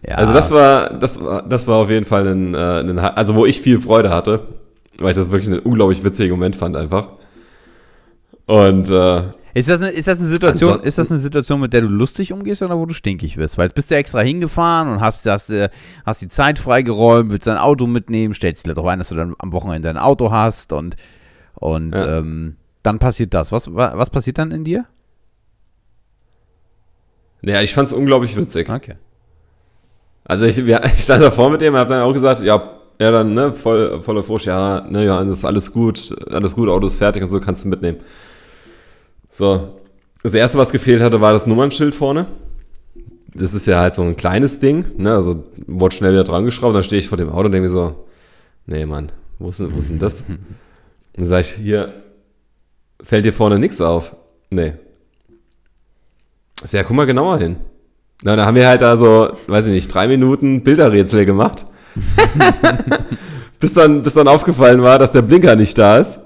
ja. 0.08 0.16
Also 0.16 0.34
das 0.34 0.52
war, 0.52 0.94
das 0.94 1.24
war, 1.24 1.42
das 1.42 1.68
war 1.68 1.78
auf 1.78 1.90
jeden 1.90 2.06
Fall 2.06 2.28
ein, 2.28 2.54
äh, 2.54 2.80
ein, 2.80 3.00
also 3.00 3.36
wo 3.36 3.48
ich 3.48 3.60
viel 3.62 3.82
Freude 3.82 4.12
hatte, 4.12 4.48
weil 5.00 5.12
ich 5.12 5.16
das 5.16 5.32
wirklich 5.32 5.50
einen 5.52 5.60
unglaublich 5.60 6.04
witzigen 6.04 6.32
Moment 6.32 6.56
fand 6.56 6.76
einfach. 6.76 7.08
Und 8.46 8.90
äh, 8.90 9.24
Ist 9.54 9.68
das, 9.70 9.82
eine, 9.82 9.92
ist, 9.92 10.08
das 10.08 10.20
eine 10.20 10.28
Situation, 10.28 10.70
Ansonsten- 10.70 10.88
ist 10.88 10.98
das 10.98 11.12
eine 11.12 11.20
Situation, 11.20 11.60
mit 11.60 11.74
der 11.74 11.82
du 11.82 11.88
lustig 11.88 12.32
umgehst 12.32 12.62
oder 12.62 12.78
wo 12.78 12.86
du 12.86 12.94
stinkig 12.94 13.36
wirst? 13.38 13.58
Weil 13.58 13.66
jetzt 13.66 13.76
bist 13.76 13.92
du 13.92 13.96
extra 13.96 14.22
hingefahren 14.22 14.88
und 14.88 15.02
hast, 15.02 15.26
hast, 15.26 15.50
äh, 15.50 15.70
hast 16.06 16.22
die 16.22 16.28
Zeit 16.30 16.58
freigeräumt, 16.60 17.32
willst 17.32 17.48
dein 17.48 17.58
Auto 17.58 17.86
mitnehmen, 17.88 18.34
stellst 18.34 18.66
dir 18.66 18.74
darauf 18.74 18.90
ein, 18.90 19.00
dass 19.00 19.10
du 19.10 19.16
dann 19.16 19.36
am 19.40 19.52
Wochenende 19.54 19.90
ein 19.90 19.98
Auto 19.98 20.32
hast 20.32 20.72
und, 20.74 20.96
und 21.56 21.94
Ja. 21.94 22.20
ähm, 22.20 22.56
dann 22.84 23.00
passiert 23.00 23.34
das. 23.34 23.52
Was, 23.52 23.74
wa- 23.74 23.94
was 23.96 24.10
passiert 24.10 24.38
dann 24.38 24.52
in 24.52 24.64
dir? 24.64 24.86
naja, 27.42 27.62
ich 27.62 27.74
fand 27.74 27.88
es 27.88 27.94
unglaublich 27.94 28.36
witzig. 28.38 28.70
Okay. 28.70 28.96
Also 30.24 30.46
ich, 30.46 30.58
ich 30.60 31.04
stand 31.04 31.24
davor 31.24 31.50
mit 31.50 31.62
dem, 31.62 31.76
habe 31.76 31.90
dann 31.90 32.04
auch 32.04 32.14
gesagt, 32.14 32.42
ja, 32.42 32.72
ja 33.00 33.12
dann, 33.12 33.34
ne, 33.34 33.54
voll, 33.54 34.02
voller 34.02 34.24
Furcht, 34.24 34.46
ja, 34.46 34.82
ne, 34.90 35.06
ja, 35.06 35.24
das 35.24 35.40
ist 35.40 35.46
alles 35.46 35.72
gut, 35.72 36.16
alles 36.32 36.54
gut, 36.56 36.70
Auto 36.70 36.86
ist 36.86 36.98
fertig 36.98 37.24
und 37.24 37.32
so 37.32 37.40
kannst 37.40 37.64
du 37.64 37.68
mitnehmen. 37.68 37.98
So, 39.32 39.80
das 40.24 40.34
erste, 40.34 40.58
was 40.58 40.72
gefehlt 40.72 41.02
hatte, 41.02 41.22
war 41.22 41.34
das 41.34 41.48
Nummernschild 41.48 41.96
vorne. 41.96 42.28
Das 43.34 43.54
ist 43.54 43.66
ja 43.66 43.80
halt 43.80 43.94
so 43.94 44.02
ein 44.02 44.18
kleines 44.18 44.60
Ding, 44.60 44.86
ne, 44.98 45.16
also 45.16 45.46
wurde 45.66 45.96
schnell 45.96 46.12
wieder 46.12 46.26
dran 46.26 46.44
geschraubt, 46.44 46.76
dann 46.76 46.84
stehe 46.84 47.00
ich 47.00 47.08
vor 47.08 47.18
dem 47.18 47.30
Auto 47.30 47.46
und 47.46 47.54
denke 47.54 47.70
mir 47.70 47.74
so, 47.74 48.06
nee, 48.66 48.86
Mann, 48.86 49.12
wo 49.40 49.50
ist 49.50 49.60
denn, 49.60 49.74
wo 49.74 49.80
ist 49.80 49.90
denn 49.90 50.00
das? 50.00 50.24
Dann 51.14 51.28
sage 51.28 51.42
ich, 51.42 51.50
hier, 51.50 51.94
fällt 53.04 53.26
dir 53.26 53.34
vorne 53.34 53.60
nichts 53.60 53.82
auf? 53.82 54.16
Nee. 54.50 54.74
Sag, 56.64 56.74
Ja, 56.74 56.84
guck 56.84 56.96
mal 56.96 57.06
genauer 57.06 57.38
hin. 57.38 57.58
Na, 58.24 58.38
da 58.38 58.46
haben 58.46 58.56
wir 58.56 58.66
halt 58.66 58.82
da 58.82 58.96
so, 58.96 59.36
weiß 59.48 59.66
ich 59.66 59.74
nicht, 59.74 59.94
drei 59.94 60.08
Minuten 60.08 60.64
Bilderrätsel 60.64 61.26
gemacht. 61.26 61.66
bis, 63.60 63.74
dann, 63.74 64.04
bis 64.04 64.14
dann 64.14 64.30
aufgefallen 64.30 64.82
war, 64.84 65.00
dass 65.00 65.12
der 65.12 65.22
Blinker 65.22 65.58
nicht 65.58 65.78
da 65.78 65.98
ist. 65.98 66.20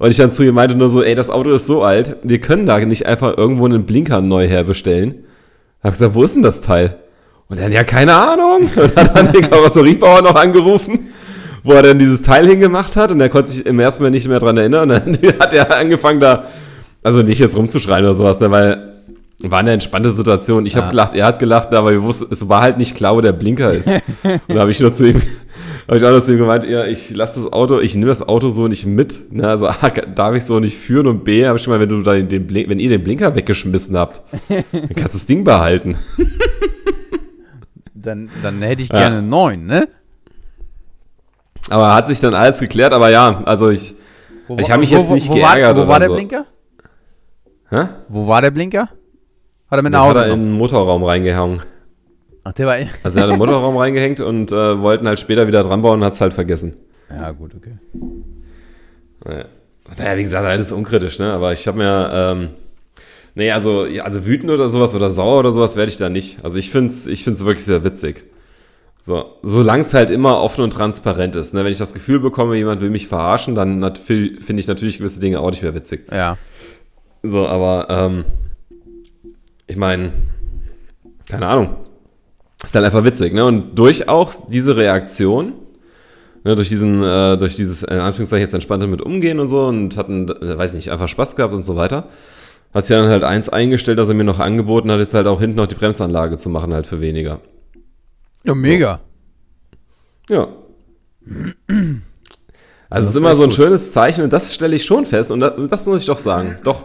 Und 0.00 0.10
ich 0.10 0.16
dann 0.16 0.32
zu 0.32 0.42
ihr 0.42 0.52
meinte 0.54 0.74
nur 0.74 0.88
so, 0.88 1.02
ey, 1.02 1.14
das 1.14 1.28
Auto 1.28 1.50
ist 1.50 1.66
so 1.66 1.82
alt, 1.82 2.16
wir 2.22 2.40
können 2.40 2.64
da 2.64 2.78
nicht 2.78 3.04
einfach 3.04 3.36
irgendwo 3.36 3.66
einen 3.66 3.84
Blinker 3.84 4.22
neu 4.22 4.48
herbestellen. 4.48 5.26
Hab 5.84 5.92
gesagt, 5.92 6.14
wo 6.14 6.24
ist 6.24 6.34
denn 6.36 6.42
das 6.42 6.62
Teil? 6.62 6.96
Und 7.48 7.60
dann, 7.60 7.70
ja, 7.70 7.84
keine 7.84 8.14
Ahnung. 8.14 8.70
Und 8.76 8.96
hat 8.96 9.14
dann 9.16 9.30
den 9.30 9.42
Karosseriebauer 9.50 10.22
noch 10.22 10.36
angerufen, 10.36 11.10
wo 11.64 11.72
er 11.72 11.82
dann 11.82 11.98
dieses 11.98 12.22
Teil 12.22 12.46
hingemacht 12.48 12.96
hat. 12.96 13.12
Und 13.12 13.20
er 13.20 13.28
konnte 13.28 13.50
sich 13.50 13.66
im 13.66 13.78
ersten 13.78 14.02
Mal 14.02 14.08
nicht 14.10 14.26
mehr 14.26 14.38
dran 14.38 14.56
erinnern. 14.56 14.90
Und 14.90 15.22
dann 15.22 15.32
hat 15.38 15.52
er 15.52 15.76
angefangen 15.76 16.18
da, 16.20 16.44
also 17.02 17.20
nicht 17.20 17.38
jetzt 17.38 17.54
rumzuschreien 17.54 18.04
oder 18.06 18.14
sowas, 18.14 18.40
ne, 18.40 18.50
weil 18.50 18.86
war 19.42 19.58
eine 19.58 19.72
entspannte 19.72 20.10
Situation. 20.10 20.64
Ich 20.64 20.74
Ja. 20.74 20.80
habe 20.80 20.90
gelacht, 20.92 21.14
er 21.14 21.26
hat 21.26 21.38
gelacht, 21.38 21.74
aber 21.74 21.92
wir 21.92 22.02
wussten, 22.02 22.26
es 22.30 22.48
war 22.48 22.62
halt 22.62 22.78
nicht 22.78 22.94
klar, 22.94 23.16
wo 23.16 23.20
der 23.20 23.32
Blinker 23.32 23.70
ist. 23.72 23.88
Und 24.22 24.54
da 24.54 24.60
habe 24.60 24.70
ich 24.70 24.80
nur 24.80 24.94
zu 24.94 25.08
ihm, 25.10 25.20
habe 25.90 25.98
ich 25.98 26.04
auch 26.04 26.10
noch 26.12 26.20
zu 26.22 26.32
ihm 26.32 26.38
gemeint, 26.38 26.64
ja, 26.64 26.84
ich 26.86 27.10
lasse 27.10 27.42
das 27.42 27.52
Auto, 27.52 27.80
ich 27.80 27.94
nehme 27.94 28.06
das 28.06 28.26
Auto 28.26 28.48
so 28.48 28.68
nicht 28.68 28.86
mit. 28.86 29.32
Ne? 29.32 29.46
Also 29.48 29.66
A, 29.68 29.74
darf 30.14 30.34
ich 30.36 30.44
so 30.44 30.60
nicht 30.60 30.76
führen 30.78 31.06
und 31.08 31.24
B, 31.24 31.46
habe 31.46 31.58
ich 31.58 31.64
schon 31.64 31.72
mal, 31.72 31.80
wenn 31.80 31.88
du 31.88 32.00
da 32.02 32.16
den 32.16 32.46
Blink, 32.46 32.68
wenn 32.68 32.78
ihr 32.78 32.88
den 32.88 33.02
Blinker 33.04 33.34
weggeschmissen 33.34 33.96
habt, 33.98 34.22
dann 34.48 34.88
kannst 34.94 35.14
du 35.14 35.18
das 35.18 35.26
Ding 35.26 35.44
behalten. 35.44 35.96
Dann, 37.94 38.30
dann 38.42 38.62
hätte 38.62 38.82
ich 38.82 38.88
Ja. 38.88 38.96
gerne 38.98 39.20
neun, 39.20 39.66
ne? 39.66 39.86
Aber 41.68 41.92
hat 41.94 42.08
sich 42.08 42.18
dann 42.18 42.32
alles 42.32 42.58
geklärt, 42.58 42.94
aber 42.94 43.10
ja, 43.10 43.42
also 43.44 43.68
ich, 43.68 43.94
Wo, 44.48 44.56
Ich 44.58 44.70
hab 44.70 44.80
mich 44.80 44.90
wo- 44.92 44.96
jetzt 44.96 45.10
nicht 45.10 45.28
wo 45.28 45.34
geärgert 45.34 45.76
War, 45.76 45.84
wo 45.84 45.88
war 45.90 46.00
der 46.00 46.08
so. 46.08 46.14
Blinker? 46.14 46.46
hä? 47.68 47.88
Wo 48.08 48.26
war 48.26 48.40
der 48.40 48.50
Blinker? 48.50 48.88
Hat 49.70 49.78
er 49.78 49.82
mit 49.82 49.92
nach 49.92 50.00
hat 50.00 50.08
Hause 50.08 50.20
er 50.20 50.32
in 50.32 50.40
den 50.44 50.52
Motorraum 50.52 51.04
reingehangen. 51.04 51.60
Ach, 52.44 52.52
der 52.52 52.66
war 52.66 52.78
in 52.78 52.88
Also 53.02 53.18
er 53.18 53.24
hat 53.24 53.32
im 53.32 53.38
Motorraum 53.38 53.76
reingehängt 53.76 54.20
und 54.20 54.50
äh, 54.50 54.80
wollten 54.80 55.06
halt 55.06 55.20
später 55.20 55.46
wieder 55.46 55.62
dran 55.62 55.82
bauen 55.82 56.00
und 56.00 56.06
hat 56.06 56.14
es 56.14 56.20
halt 56.20 56.32
vergessen. 56.32 56.76
Ja, 57.10 57.30
gut, 57.32 57.54
okay. 57.54 57.74
Naja, 59.24 59.44
naja 59.98 60.16
wie 60.16 60.22
gesagt, 60.22 60.46
alles 60.46 60.72
unkritisch, 60.72 61.18
ne? 61.18 61.32
Aber 61.32 61.52
ich 61.52 61.66
habe 61.66 61.78
mir, 61.78 62.10
ähm, 62.12 62.48
nee, 63.34 63.50
also, 63.50 63.84
ja, 63.84 64.04
also 64.04 64.24
wütend 64.24 64.50
oder 64.50 64.68
sowas 64.68 64.94
oder 64.94 65.10
sauer 65.10 65.40
oder 65.40 65.52
sowas 65.52 65.76
werde 65.76 65.90
ich 65.90 65.96
da 65.96 66.08
nicht. 66.08 66.42
Also 66.44 66.58
ich 66.58 66.70
finde 66.70 66.90
es 66.90 67.06
ich 67.06 67.24
find's 67.24 67.44
wirklich 67.44 67.64
sehr 67.64 67.84
witzig. 67.84 68.24
So, 69.02 69.36
solange 69.42 69.82
es 69.82 69.94
halt 69.94 70.10
immer 70.10 70.40
offen 70.40 70.62
und 70.62 70.72
transparent 70.72 71.34
ist. 71.34 71.54
Ne? 71.54 71.64
Wenn 71.64 71.72
ich 71.72 71.78
das 71.78 71.94
Gefühl 71.94 72.20
bekomme, 72.20 72.56
jemand 72.56 72.80
will 72.80 72.90
mich 72.90 73.08
verarschen, 73.08 73.54
dann 73.54 73.96
finde 73.96 74.60
ich 74.60 74.66
natürlich 74.66 74.98
gewisse 74.98 75.20
Dinge 75.20 75.40
auch 75.40 75.50
nicht 75.50 75.62
mehr 75.62 75.74
witzig. 75.74 76.06
Ja. 76.12 76.36
So, 77.22 77.46
aber 77.46 77.86
ähm, 77.88 78.24
ich 79.66 79.76
meine, 79.76 80.12
keine 81.28 81.46
Ahnung. 81.46 81.76
Ist 82.62 82.74
dann 82.74 82.84
einfach 82.84 83.04
witzig, 83.04 83.32
ne? 83.32 83.44
Und 83.44 83.78
durch 83.78 84.08
auch 84.08 84.32
diese 84.48 84.76
Reaktion, 84.76 85.54
ne, 86.44 86.56
durch 86.56 86.68
diesen, 86.68 87.02
äh, 87.02 87.38
durch 87.38 87.56
dieses, 87.56 87.82
in 87.82 87.98
Anführungszeichen, 87.98 88.44
jetzt 88.44 88.54
entspannte 88.54 88.86
mit 88.86 89.00
umgehen 89.00 89.40
und 89.40 89.48
so 89.48 89.66
und 89.66 89.96
hatten, 89.96 90.28
äh, 90.28 90.58
weiß 90.58 90.74
nicht, 90.74 90.90
einfach 90.90 91.08
Spaß 91.08 91.36
gehabt 91.36 91.54
und 91.54 91.64
so 91.64 91.76
weiter. 91.76 92.08
Hat 92.74 92.84
sich 92.84 92.94
dann 92.96 93.08
halt 93.08 93.24
eins 93.24 93.48
eingestellt, 93.48 93.98
dass 93.98 94.08
er 94.08 94.14
mir 94.14 94.24
noch 94.24 94.38
angeboten 94.38 94.90
hat, 94.90 95.00
jetzt 95.00 95.14
halt 95.14 95.26
auch 95.26 95.40
hinten 95.40 95.56
noch 95.56 95.66
die 95.66 95.74
Bremsanlage 95.74 96.36
zu 96.36 96.50
machen, 96.50 96.72
halt 96.72 96.86
für 96.86 97.00
weniger. 97.00 97.40
Ja, 98.44 98.54
mega. 98.54 99.00
Ja. 100.28 100.48
Also 102.88 103.08
es 103.08 103.14
ist 103.14 103.16
immer 103.16 103.34
so 103.34 103.42
ein 103.42 103.48
gut. 103.48 103.56
schönes 103.56 103.92
Zeichen 103.92 104.22
und 104.22 104.32
das 104.32 104.54
stelle 104.54 104.76
ich 104.76 104.84
schon 104.84 105.06
fest 105.06 105.30
und 105.30 105.40
das, 105.40 105.52
das 105.68 105.86
muss 105.86 106.00
ich 106.00 106.06
doch 106.06 106.16
sagen. 106.16 106.58
Doch, 106.62 106.84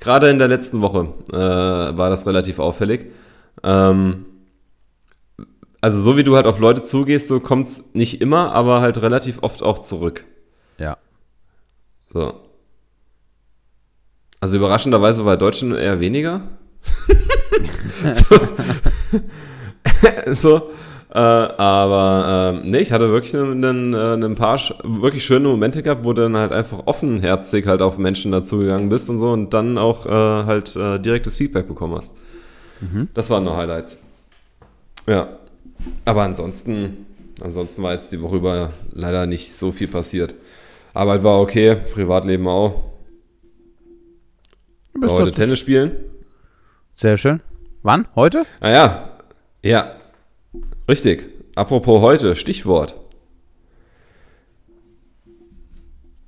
gerade 0.00 0.28
in 0.28 0.38
der 0.38 0.48
letzten 0.48 0.80
Woche 0.80 1.08
äh, 1.32 1.36
war 1.36 2.10
das 2.10 2.26
relativ 2.26 2.58
auffällig. 2.58 3.06
Ähm, 3.62 4.26
also 5.80 6.00
so 6.00 6.16
wie 6.16 6.24
du 6.24 6.36
halt 6.36 6.46
auf 6.46 6.58
Leute 6.58 6.82
zugehst, 6.82 7.28
so 7.28 7.40
kommt 7.40 7.66
es 7.66 7.94
nicht 7.94 8.20
immer, 8.20 8.52
aber 8.52 8.80
halt 8.80 9.00
relativ 9.02 9.42
oft 9.42 9.62
auch 9.62 9.78
zurück. 9.78 10.24
Ja. 10.78 10.96
So. 12.12 12.34
Also 14.40 14.56
überraschenderweise 14.56 15.24
bei 15.24 15.36
Deutschen 15.36 15.74
eher 15.74 16.00
weniger. 16.00 16.42
so. 18.12 18.38
so. 20.34 20.70
Äh, 21.10 21.18
aber 21.18 22.52
ähm, 22.62 22.70
nee, 22.70 22.78
ich 22.78 22.92
hatte 22.92 23.10
wirklich 23.10 23.34
einen, 23.34 23.64
einen, 23.64 23.94
äh, 23.94 24.26
ein 24.26 24.34
paar 24.34 24.60
wirklich 24.82 25.24
schöne 25.24 25.48
Momente 25.48 25.82
gehabt, 25.82 26.04
wo 26.04 26.12
du 26.12 26.22
dann 26.22 26.36
halt 26.36 26.52
einfach 26.52 26.82
offenherzig 26.86 27.66
halt 27.66 27.80
auf 27.80 27.96
Menschen 27.96 28.32
dazugegangen 28.32 28.88
bist 28.88 29.08
und 29.08 29.18
so 29.18 29.30
und 29.32 29.54
dann 29.54 29.78
auch 29.78 30.04
äh, 30.04 30.10
halt 30.10 30.76
äh, 30.76 30.98
direktes 30.98 31.38
Feedback 31.38 31.68
bekommen 31.68 31.94
hast. 31.96 32.12
Das 33.14 33.30
waren 33.30 33.44
nur 33.44 33.56
Highlights. 33.56 34.02
Ja. 35.06 35.28
Aber 36.04 36.22
ansonsten, 36.22 37.06
ansonsten 37.42 37.82
war 37.82 37.92
jetzt 37.92 38.12
die 38.12 38.20
Woche 38.22 38.36
über 38.36 38.72
leider 38.92 39.26
nicht 39.26 39.52
so 39.52 39.72
viel 39.72 39.88
passiert. 39.88 40.34
Arbeit 40.94 41.22
war 41.22 41.40
okay, 41.40 41.76
Privatleben 41.92 42.48
auch. 42.48 42.82
Du 44.94 45.00
bist 45.00 45.12
heute 45.12 45.30
Tennis 45.32 45.58
spielen. 45.58 45.92
Sehr 46.94 47.16
schön. 47.18 47.40
Wann? 47.82 48.08
Heute? 48.14 48.44
Ah 48.60 48.70
ja, 48.70 49.10
ja, 49.62 49.96
richtig. 50.88 51.28
Apropos 51.54 52.00
heute, 52.02 52.34
Stichwort. 52.36 52.94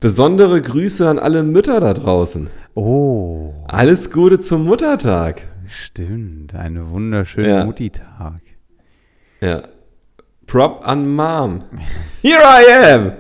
Besondere 0.00 0.62
Grüße 0.62 1.08
an 1.08 1.18
alle 1.18 1.42
Mütter 1.42 1.80
da 1.80 1.92
draußen. 1.94 2.48
Oh, 2.74 3.52
Alles 3.66 4.10
Gute 4.12 4.38
zum 4.38 4.64
Muttertag. 4.64 5.48
stimmt. 5.66 6.54
Ein 6.54 6.90
wunderschöner 6.90 7.48
Ja. 7.48 7.64
Mutti-Tag. 7.64 8.40
Ja. 9.40 9.62
Prop 10.46 10.81
an 10.87 11.09
Mom. 11.14 11.64
Here 12.22 12.40
I 12.42 12.92
am. 12.92 13.12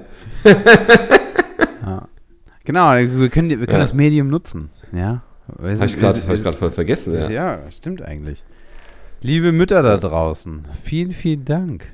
Genau, 2.64 2.90
wir 2.92 3.28
können, 3.30 3.48
wir 3.50 3.58
können 3.58 3.72
Ja. 3.72 3.78
das 3.78 3.94
Medium 3.94 4.28
nutzen. 4.28 4.70
Ja. 4.92 5.22
Habe 5.58 5.72
ich 5.84 5.96
gerade 5.96 6.52
voll 6.56 6.70
vergessen. 6.70 7.14
Ja. 7.14 7.30
Ja. 7.30 7.70
stimmt 7.70 8.02
eigentlich. 8.02 8.44
Liebe 9.20 9.52
Mütter 9.52 9.82
da 9.82 9.96
draußen, 9.96 10.66
vielen, 10.84 11.10
vielen 11.12 11.44
Dank 11.44 11.92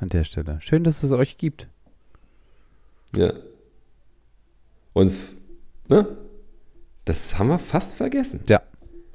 an 0.00 0.08
der 0.10 0.24
Stelle. 0.24 0.58
Schön, 0.60 0.84
dass 0.84 1.02
es 1.02 1.12
euch 1.12 1.38
gibt. 1.38 1.68
ja. 3.16 3.32
Uns, 4.92 5.36
ne? 5.88 6.06
Das 7.04 7.36
haben 7.36 7.48
wir 7.48 7.58
fast 7.58 7.96
vergessen. 7.96 8.40
Ja, 8.48 8.62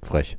frech. 0.03 0.37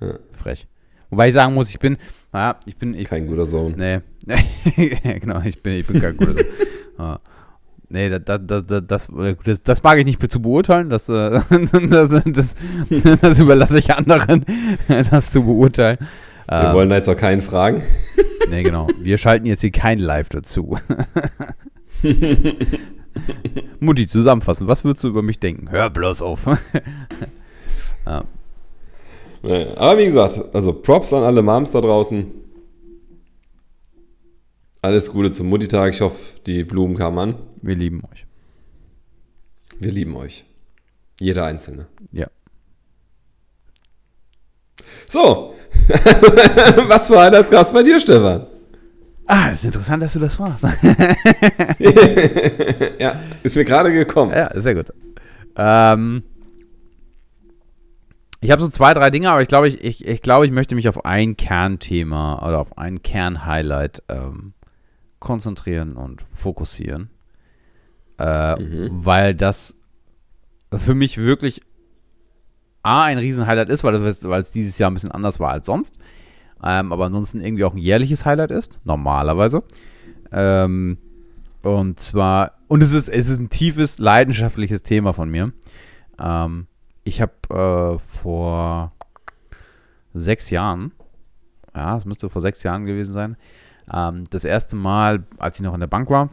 Ja. 0.00 0.18
Frech. 0.34 0.66
Wobei 1.08 1.28
ich 1.28 1.34
sagen 1.34 1.54
muss, 1.54 1.70
ich 1.70 1.78
bin, 1.78 1.96
naja, 2.32 2.56
ich 2.64 2.76
bin, 2.76 2.94
ich, 2.94 3.08
Kein 3.08 3.26
guter 3.26 3.44
Sohn. 3.44 3.74
nee, 3.76 4.00
genau, 5.20 5.42
ich 5.44 5.62
bin, 5.62 5.74
ich 5.74 5.86
bin 5.86 6.00
kein 6.00 6.16
guter. 6.16 6.34
Ja. 6.98 7.20
Nee, 7.88 8.08
das, 8.08 8.40
das, 8.46 8.66
das, 8.66 8.86
das, 8.86 9.62
das 9.62 9.82
mag 9.82 9.98
ich 9.98 10.04
nicht 10.04 10.30
zu 10.30 10.40
beurteilen. 10.40 10.88
Das, 10.88 11.08
äh, 11.08 11.40
das, 11.90 12.22
das, 12.24 12.54
das 13.20 13.38
überlasse 13.38 13.78
ich 13.78 13.92
anderen, 13.92 14.46
das 15.10 15.30
zu 15.30 15.42
beurteilen. 15.42 15.98
Wir 16.48 16.68
ähm, 16.68 16.74
wollen 16.74 16.88
da 16.90 16.96
jetzt 16.96 17.08
auch 17.08 17.16
keinen 17.16 17.42
fragen. 17.42 17.82
Nee, 18.50 18.62
genau. 18.62 18.88
Wir 18.98 19.18
schalten 19.18 19.46
jetzt 19.46 19.62
hier 19.62 19.72
kein 19.72 19.98
Live 19.98 20.28
dazu. 20.28 20.78
Mutti, 23.80 24.06
zusammenfassen. 24.06 24.68
Was 24.68 24.84
würdest 24.84 25.04
du 25.04 25.08
über 25.08 25.22
mich 25.22 25.40
denken? 25.40 25.70
Hör 25.70 25.90
bloß 25.90 26.22
auf. 26.22 26.46
ja. 28.06 28.24
Aber 29.42 29.98
wie 29.98 30.04
gesagt, 30.04 30.40
also 30.54 30.72
Props 30.72 31.12
an 31.12 31.24
alle 31.24 31.42
Moms 31.42 31.72
da 31.72 31.80
draußen. 31.80 32.32
Alles 34.82 35.10
Gute 35.10 35.32
zum 35.32 35.48
Muttitag. 35.48 35.90
Ich 35.94 36.00
hoffe, 36.00 36.40
die 36.46 36.64
Blumen 36.64 36.96
kamen 36.96 37.18
an. 37.18 37.34
Wir 37.60 37.74
lieben 37.74 38.02
euch. 38.12 38.26
Wir 39.78 39.92
lieben 39.92 40.16
euch. 40.16 40.44
Jeder 41.18 41.44
Einzelne. 41.44 41.86
Ja. 42.12 42.26
So. 45.08 45.54
Was 46.88 47.06
für 47.08 47.20
ein 47.20 47.32
Gast 47.50 47.72
bei 47.72 47.82
dir, 47.82 47.98
Stefan? 48.00 48.46
Ah, 49.26 49.50
es 49.50 49.60
ist 49.60 49.66
interessant, 49.66 50.02
dass 50.02 50.12
du 50.12 50.18
das 50.20 50.34
fragst. 50.34 50.64
ja, 52.98 53.20
ist 53.42 53.56
mir 53.56 53.64
gerade 53.64 53.92
gekommen. 53.92 54.32
Ja, 54.32 54.50
sehr 54.60 54.74
gut. 54.74 54.92
Ähm, 55.56 56.22
ich 58.42 58.50
habe 58.50 58.60
so 58.60 58.68
zwei, 58.68 58.92
drei 58.92 59.10
Dinge, 59.10 59.30
aber 59.30 59.40
ich 59.40 59.46
glaube, 59.46 59.68
ich, 59.68 59.84
ich, 59.84 60.04
ich, 60.04 60.20
glaube, 60.20 60.44
ich 60.44 60.50
möchte 60.50 60.74
mich 60.74 60.88
auf 60.88 61.04
ein 61.04 61.36
Kernthema 61.36 62.44
oder 62.44 62.58
auf 62.58 62.76
ein 62.76 63.00
Kernhighlight 63.00 64.02
ähm, 64.08 64.52
konzentrieren 65.20 65.96
und 65.96 66.22
fokussieren. 66.34 67.08
Äh, 68.18 68.60
mhm. 68.60 68.88
Weil 68.90 69.36
das 69.36 69.76
für 70.76 70.94
mich 70.94 71.18
wirklich 71.18 71.62
A, 72.82 73.04
ein 73.04 73.18
Riesenhighlight 73.18 73.68
ist, 73.68 73.84
weil 73.84 73.94
es, 73.94 74.52
dieses 74.52 74.76
Jahr 74.76 74.90
ein 74.90 74.94
bisschen 74.94 75.12
anders 75.12 75.38
war 75.38 75.52
als 75.52 75.66
sonst. 75.66 75.96
Ähm, 76.64 76.92
aber 76.92 77.06
ansonsten 77.06 77.40
irgendwie 77.40 77.62
auch 77.62 77.74
ein 77.74 77.78
jährliches 77.78 78.26
Highlight 78.26 78.50
ist, 78.50 78.80
normalerweise. 78.82 79.62
Ähm, 80.32 80.98
und 81.62 82.00
zwar, 82.00 82.58
und 82.66 82.82
es 82.82 82.90
ist, 82.90 83.08
es 83.08 83.28
ist 83.28 83.38
ein 83.38 83.50
tiefes, 83.50 84.00
leidenschaftliches 84.00 84.82
Thema 84.82 85.12
von 85.12 85.30
mir. 85.30 85.52
Ähm, 86.20 86.66
ich 87.04 87.20
habe 87.20 87.32
äh, 87.50 87.98
vor 87.98 88.92
sechs 90.14 90.50
Jahren, 90.50 90.92
ja, 91.74 91.96
es 91.96 92.04
müsste 92.04 92.28
vor 92.28 92.42
sechs 92.42 92.62
Jahren 92.62 92.84
gewesen 92.84 93.12
sein, 93.12 93.36
ähm, 93.92 94.24
das 94.30 94.44
erste 94.44 94.76
Mal, 94.76 95.24
als 95.38 95.58
ich 95.58 95.62
noch 95.64 95.74
in 95.74 95.80
der 95.80 95.86
Bank 95.86 96.10
war, 96.10 96.30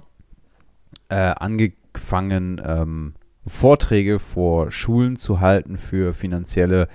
äh, 1.10 1.16
angefangen, 1.16 2.62
ähm, 2.64 3.16
Vorträge 3.48 4.20
vor 4.20 4.70
Schulen 4.72 5.16
zu 5.16 5.40
halten 5.40 5.78
für 5.78 6.14
finanzielle 6.14 6.88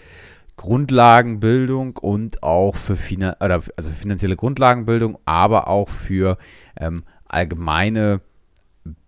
Grundlagenbildung 0.57 1.97
und 1.97 2.43
auch 2.43 2.77
für 2.77 2.97
Finan 2.97 3.35
oder, 3.41 3.61
also 3.77 3.91
finanzielle 3.91 4.37
Grundlagenbildung, 4.37 5.19
aber 5.25 5.67
auch 5.67 5.89
für 5.89 6.39
ähm, 6.79 7.03
allgemeine 7.27 8.21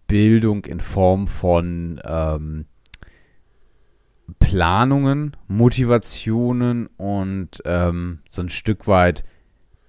Bildung 0.09 0.65
in 0.65 0.81
Form 0.81 1.29
von 1.29 2.01
ähm, 2.05 2.67
Planungen, 4.39 5.37
Motivationen 5.49 6.89
und 6.97 7.62
ähm, 7.65 8.21
so 8.29 8.43
ein 8.43 8.49
Stück 8.49 8.87
weit 8.87 9.25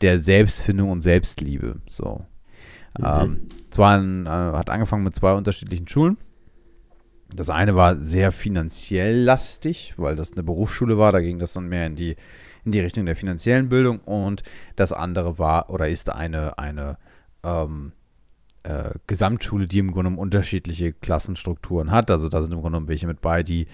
der 0.01 0.19
Selbstfindung 0.19 0.89
und 0.89 1.01
Selbstliebe. 1.01 1.81
So. 1.89 2.25
Mhm. 2.97 3.05
Ähm, 3.05 3.39
zwar 3.71 4.01
äh, 4.01 4.57
hat 4.57 4.69
angefangen 4.69 5.03
mit 5.03 5.15
zwei 5.15 5.33
unterschiedlichen 5.33 5.87
Schulen. 5.87 6.17
Das 7.35 7.49
eine 7.49 7.75
war 7.75 7.97
sehr 7.97 8.31
finanziell 8.31 9.23
lastig, 9.23 9.93
weil 9.97 10.15
das 10.15 10.33
eine 10.33 10.43
Berufsschule 10.43 10.97
war. 10.97 11.11
Da 11.11 11.19
ging 11.19 11.39
das 11.39 11.53
dann 11.53 11.67
mehr 11.67 11.85
in 11.85 11.95
die, 11.95 12.15
in 12.63 12.71
die 12.71 12.79
Richtung 12.79 13.05
der 13.05 13.15
finanziellen 13.15 13.69
Bildung. 13.69 13.99
Und 13.99 14.43
das 14.75 14.93
andere 14.93 15.37
war 15.37 15.69
oder 15.69 15.89
ist 15.89 16.09
eine, 16.09 16.57
eine 16.57 16.97
ähm, 17.43 17.91
äh, 18.63 18.91
Gesamtschule, 19.07 19.67
die 19.67 19.79
im 19.79 19.87
Grunde 19.87 20.09
genommen 20.09 20.19
unterschiedliche 20.19 20.93
Klassenstrukturen 20.93 21.91
hat. 21.91 22.11
Also 22.11 22.29
da 22.29 22.41
sind 22.41 22.53
im 22.53 22.59
Grunde 22.59 22.75
genommen 22.77 22.87
welche 22.87 23.07
mit 23.07 23.19
bei, 23.19 23.43
die, 23.43 23.67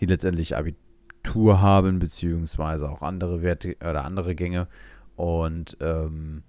die 0.00 0.06
letztendlich 0.06 0.56
Abitur 0.56 1.60
haben, 1.60 1.98
beziehungsweise 1.98 2.90
auch 2.90 3.02
andere 3.02 3.42
Werte 3.42 3.76
oder 3.80 4.04
andere 4.04 4.34
Gänge. 4.34 4.68
Und 5.16 5.76
ähm, 5.80 6.42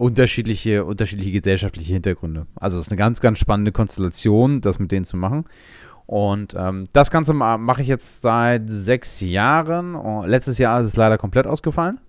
unterschiedliche, 0.00 0.84
unterschiedliche 0.86 1.32
gesellschaftliche 1.32 1.92
Hintergründe. 1.92 2.46
Also 2.56 2.78
es 2.78 2.86
ist 2.86 2.90
eine 2.90 2.98
ganz, 2.98 3.20
ganz 3.20 3.38
spannende 3.38 3.70
Konstellation, 3.70 4.62
das 4.62 4.78
mit 4.78 4.90
denen 4.92 5.04
zu 5.04 5.18
machen. 5.18 5.44
Und 6.06 6.54
ähm, 6.58 6.88
das 6.92 7.10
Ganze 7.10 7.34
mache 7.34 7.82
ich 7.82 7.88
jetzt 7.88 8.22
seit 8.22 8.62
sechs 8.68 9.20
Jahren. 9.20 9.94
Und 9.94 10.26
letztes 10.26 10.58
Jahr 10.58 10.80
ist 10.80 10.88
es 10.88 10.96
leider 10.96 11.18
komplett 11.18 11.46
ausgefallen. 11.46 12.00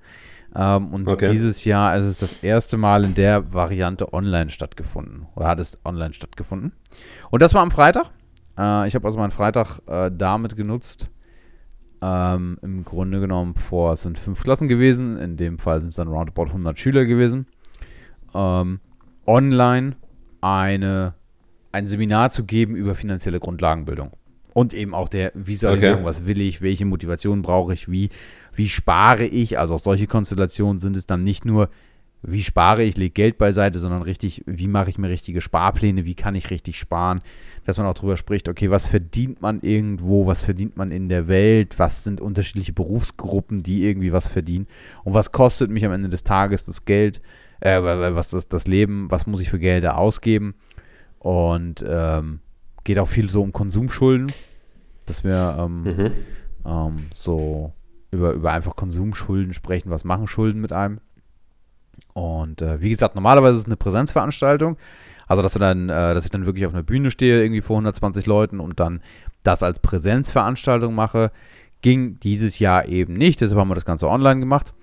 Ähm, 0.56 0.88
und 0.88 1.08
okay. 1.08 1.32
dieses 1.32 1.65
Jahr 1.65 1.98
ist 1.98 2.06
es 2.06 2.17
das 2.17 2.41
erste 2.41 2.78
Mal 2.78 3.04
in 3.04 3.13
der 3.13 3.54
Variante 3.54 4.13
online 4.13 4.50
stattgefunden. 4.50 5.28
Oder 5.36 5.50
hat 5.50 5.60
es 5.60 5.78
online 5.84 6.13
stattgefunden. 6.13 6.72
Und 7.30 7.41
das 7.41 7.54
war 7.54 7.62
am 7.62 7.72
Freitag. 7.72 8.10
Äh, 8.58 8.88
ich 8.88 8.96
habe 8.96 9.06
also 9.06 9.18
meinen 9.18 9.32
Freitag 9.32 9.80
äh, 9.88 10.12
damit 10.14 10.56
genutzt. 10.56 11.10
Ähm, 12.02 12.58
Im 12.62 12.84
Grunde 12.84 13.20
genommen 13.20 13.56
vor, 13.56 13.94
es 13.94 14.02
sind 14.02 14.18
fünf 14.18 14.42
Klassen 14.42 14.68
gewesen. 14.68 15.18
In 15.18 15.38
dem 15.38 15.60
Fall 15.60 15.80
sind 15.80 15.90
es 15.90 15.96
dann 15.96 16.08
roundabout 16.08 16.46
100 16.46 16.80
Schüler 16.80 17.06
gewesen 17.06 17.46
ähm, 18.34 18.80
online 19.26 19.96
eine, 20.42 21.14
ein 21.72 21.88
Seminar 21.88 22.32
zu 22.32 22.44
geben 22.44 22.76
über 22.76 22.96
finanzielle 22.96 23.40
Grundlagenbildung. 23.40 24.12
Und 24.54 24.74
eben 24.74 24.94
auch 24.94 25.08
der 25.08 25.32
Visualisierung, 25.34 26.00
okay. 26.00 26.06
was 26.06 26.26
will 26.26 26.42
ich, 26.42 26.62
welche 26.62 26.84
Motivation 26.84 27.42
brauche 27.42 27.74
ich, 27.74 27.90
wie, 27.90 28.10
wie 28.54 28.68
spare 28.68 29.26
ich. 29.26 29.58
Also 29.58 29.76
auch 29.76 29.80
solche 29.80 30.08
Konstellationen 30.08 30.80
sind 30.80 30.98
es 30.98 31.06
dann 31.06 31.24
nicht 31.24 31.46
nur, 31.46 31.70
wie 32.22 32.44
spare 32.44 32.84
ich, 32.84 32.98
lege 32.98 33.12
Geld 33.12 33.38
beiseite, 33.38 33.80
sondern 33.80 34.02
richtig, 34.02 34.44
wie 34.46 34.68
mache 34.68 34.90
ich 34.90 34.98
mir 34.98 35.08
richtige 35.08 35.40
Sparpläne, 35.40 36.04
wie 36.04 36.16
kann 36.16 36.36
ich 36.36 36.50
richtig 36.50 36.78
sparen, 36.78 37.22
dass 37.65 37.78
man 37.78 37.86
auch 37.86 37.93
darüber 37.93 38.17
spricht, 38.17 38.50
okay, 38.50 38.71
was 38.71 38.88
verdient 38.88 39.41
man 39.41 39.62
irgendwo, 39.62 40.26
was 40.26 40.43
verdient 40.43 40.78
man 40.78 40.91
in 40.91 41.10
der 41.10 41.28
Welt, 41.28 41.78
was 41.78 42.04
sind 42.04 42.19
unterschiedliche 42.19 42.74
Berufsgruppen, 42.74 43.63
die 43.63 43.86
irgendwie 43.86 44.13
was 44.13 44.28
verdienen 44.28 44.67
und 45.04 45.13
was 45.13 45.32
kostet 45.32 45.69
mich 45.69 45.86
am 45.86 45.91
Ende 45.91 46.10
des 46.10 46.24
Tages 46.24 46.65
das 46.65 46.86
Geld, 46.86 47.21
äh, 47.60 47.82
was 47.82 48.30
das, 48.30 48.47
das 48.47 48.67
Leben, 48.67 49.10
was 49.12 49.28
muss 49.28 49.41
ich 49.41 49.50
für 49.50 49.60
Gelder 49.60 49.97
ausgeben. 49.97 50.56
Und 51.19 51.86
ähm, 51.88 52.39
geht 52.84 52.97
auch 52.97 53.08
viel 53.08 53.30
so 53.30 53.43
um 53.43 53.52
Konsumschulden, 53.52 54.32
dass 55.06 55.24
wir 55.24 55.56
ähm, 55.60 55.84
mhm. 55.84 56.12
ähm, 56.65 56.95
so 57.13 57.74
über, 58.10 58.34
über 58.34 58.52
einfach 58.52 58.76
Konsumschulden 58.76 59.54
sprechen, 59.54 59.91
was 59.91 60.04
machen 60.04 60.28
Schulden 60.28 60.62
mit 60.62 60.74
einem. 60.74 61.00
Und 62.14 62.62
äh, 62.62 62.82
wie 62.82 62.90
gesagt, 62.90 63.16
normalerweise 63.16 63.54
ist 63.54 63.62
es 63.62 63.66
eine 63.68 63.78
Präsenzveranstaltung. 63.78 64.78
Also, 65.28 65.42
dass, 65.42 65.54
dann, 65.54 65.90
äh, 65.90 66.14
dass 66.14 66.26
ich 66.26 66.32
dann 66.32 66.46
wirklich 66.46 66.66
auf 66.66 66.74
einer 66.74 66.84
Bühne 66.84 67.10
stehe, 67.10 67.42
irgendwie 67.42 67.62
vor 67.62 67.78
120 67.78 68.26
Leuten 68.26 68.60
und 68.60 68.80
dann 68.80 69.02
das 69.44 69.64
als 69.64 69.80
Präsenzveranstaltung 69.80 70.94
mache, 70.94 71.32
ging 71.82 72.20
dieses 72.20 72.60
Jahr 72.60 72.88
eben 72.88 73.14
nicht. 73.14 73.42
Deshalb 73.42 73.60
haben 73.60 73.70
wir 73.70 73.76
das 73.76 73.86
Ganze 73.86 74.10
online 74.10 74.40
gemacht. 74.40 74.74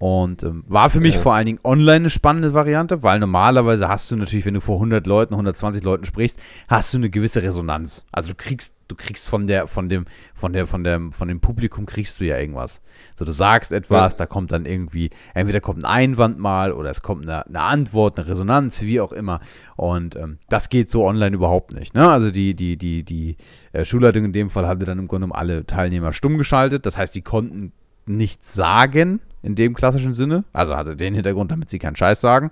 Und 0.00 0.44
ähm, 0.44 0.64
war 0.66 0.88
für 0.88 0.98
mich 0.98 1.16
ja. 1.16 1.20
vor 1.20 1.34
allen 1.34 1.44
Dingen 1.44 1.60
online 1.62 1.96
eine 1.96 2.10
spannende 2.10 2.54
Variante, 2.54 3.02
weil 3.02 3.18
normalerweise 3.18 3.86
hast 3.86 4.10
du 4.10 4.16
natürlich, 4.16 4.46
wenn 4.46 4.54
du 4.54 4.62
vor 4.62 4.76
100 4.76 5.06
Leuten, 5.06 5.34
120 5.34 5.84
Leuten 5.84 6.06
sprichst, 6.06 6.40
hast 6.68 6.94
du 6.94 6.96
eine 6.96 7.10
gewisse 7.10 7.42
Resonanz. 7.42 8.06
Also 8.10 8.30
du 8.30 8.34
kriegst, 8.34 8.74
du 8.88 8.96
kriegst 8.96 9.28
von 9.28 9.46
der, 9.46 9.66
von 9.66 9.90
dem, 9.90 10.06
von 10.32 10.54
der, 10.54 10.66
von 10.66 10.84
dem, 10.84 11.12
von 11.12 11.28
dem 11.28 11.40
Publikum 11.40 11.84
kriegst 11.84 12.18
du 12.18 12.24
ja 12.24 12.38
irgendwas. 12.38 12.80
So 13.14 13.26
du 13.26 13.32
sagst 13.32 13.72
etwas, 13.72 14.14
ja. 14.14 14.16
da 14.20 14.24
kommt 14.24 14.52
dann 14.52 14.64
irgendwie, 14.64 15.10
entweder 15.34 15.60
kommt 15.60 15.84
ein 15.84 15.84
Einwand 15.84 16.38
mal 16.38 16.72
oder 16.72 16.88
es 16.88 17.02
kommt 17.02 17.28
eine, 17.28 17.46
eine 17.46 17.60
Antwort, 17.60 18.18
eine 18.18 18.26
Resonanz, 18.26 18.80
wie 18.80 19.02
auch 19.02 19.12
immer. 19.12 19.40
Und 19.76 20.16
ähm, 20.16 20.38
das 20.48 20.70
geht 20.70 20.88
so 20.88 21.04
online 21.04 21.36
überhaupt 21.36 21.74
nicht. 21.74 21.92
Ne? 21.92 22.10
Also 22.10 22.30
die, 22.30 22.54
die, 22.54 22.78
die, 22.78 23.02
die 23.02 23.36
äh, 23.72 23.84
Schulleitung 23.84 24.24
in 24.24 24.32
dem 24.32 24.48
Fall 24.48 24.66
hatte 24.66 24.86
dann 24.86 24.98
im 24.98 25.08
Grunde 25.08 25.26
genommen 25.26 25.38
alle 25.38 25.66
Teilnehmer 25.66 26.14
stumm 26.14 26.38
geschaltet. 26.38 26.86
Das 26.86 26.96
heißt, 26.96 27.14
die 27.14 27.22
konnten 27.22 27.72
nichts 28.06 28.54
sagen 28.54 29.20
in 29.42 29.54
dem 29.54 29.74
klassischen 29.74 30.14
Sinne. 30.14 30.44
Also 30.52 30.76
hatte 30.76 30.96
den 30.96 31.14
Hintergrund, 31.14 31.50
damit 31.50 31.70
sie 31.70 31.78
keinen 31.78 31.96
Scheiß 31.96 32.20
sagen. 32.20 32.50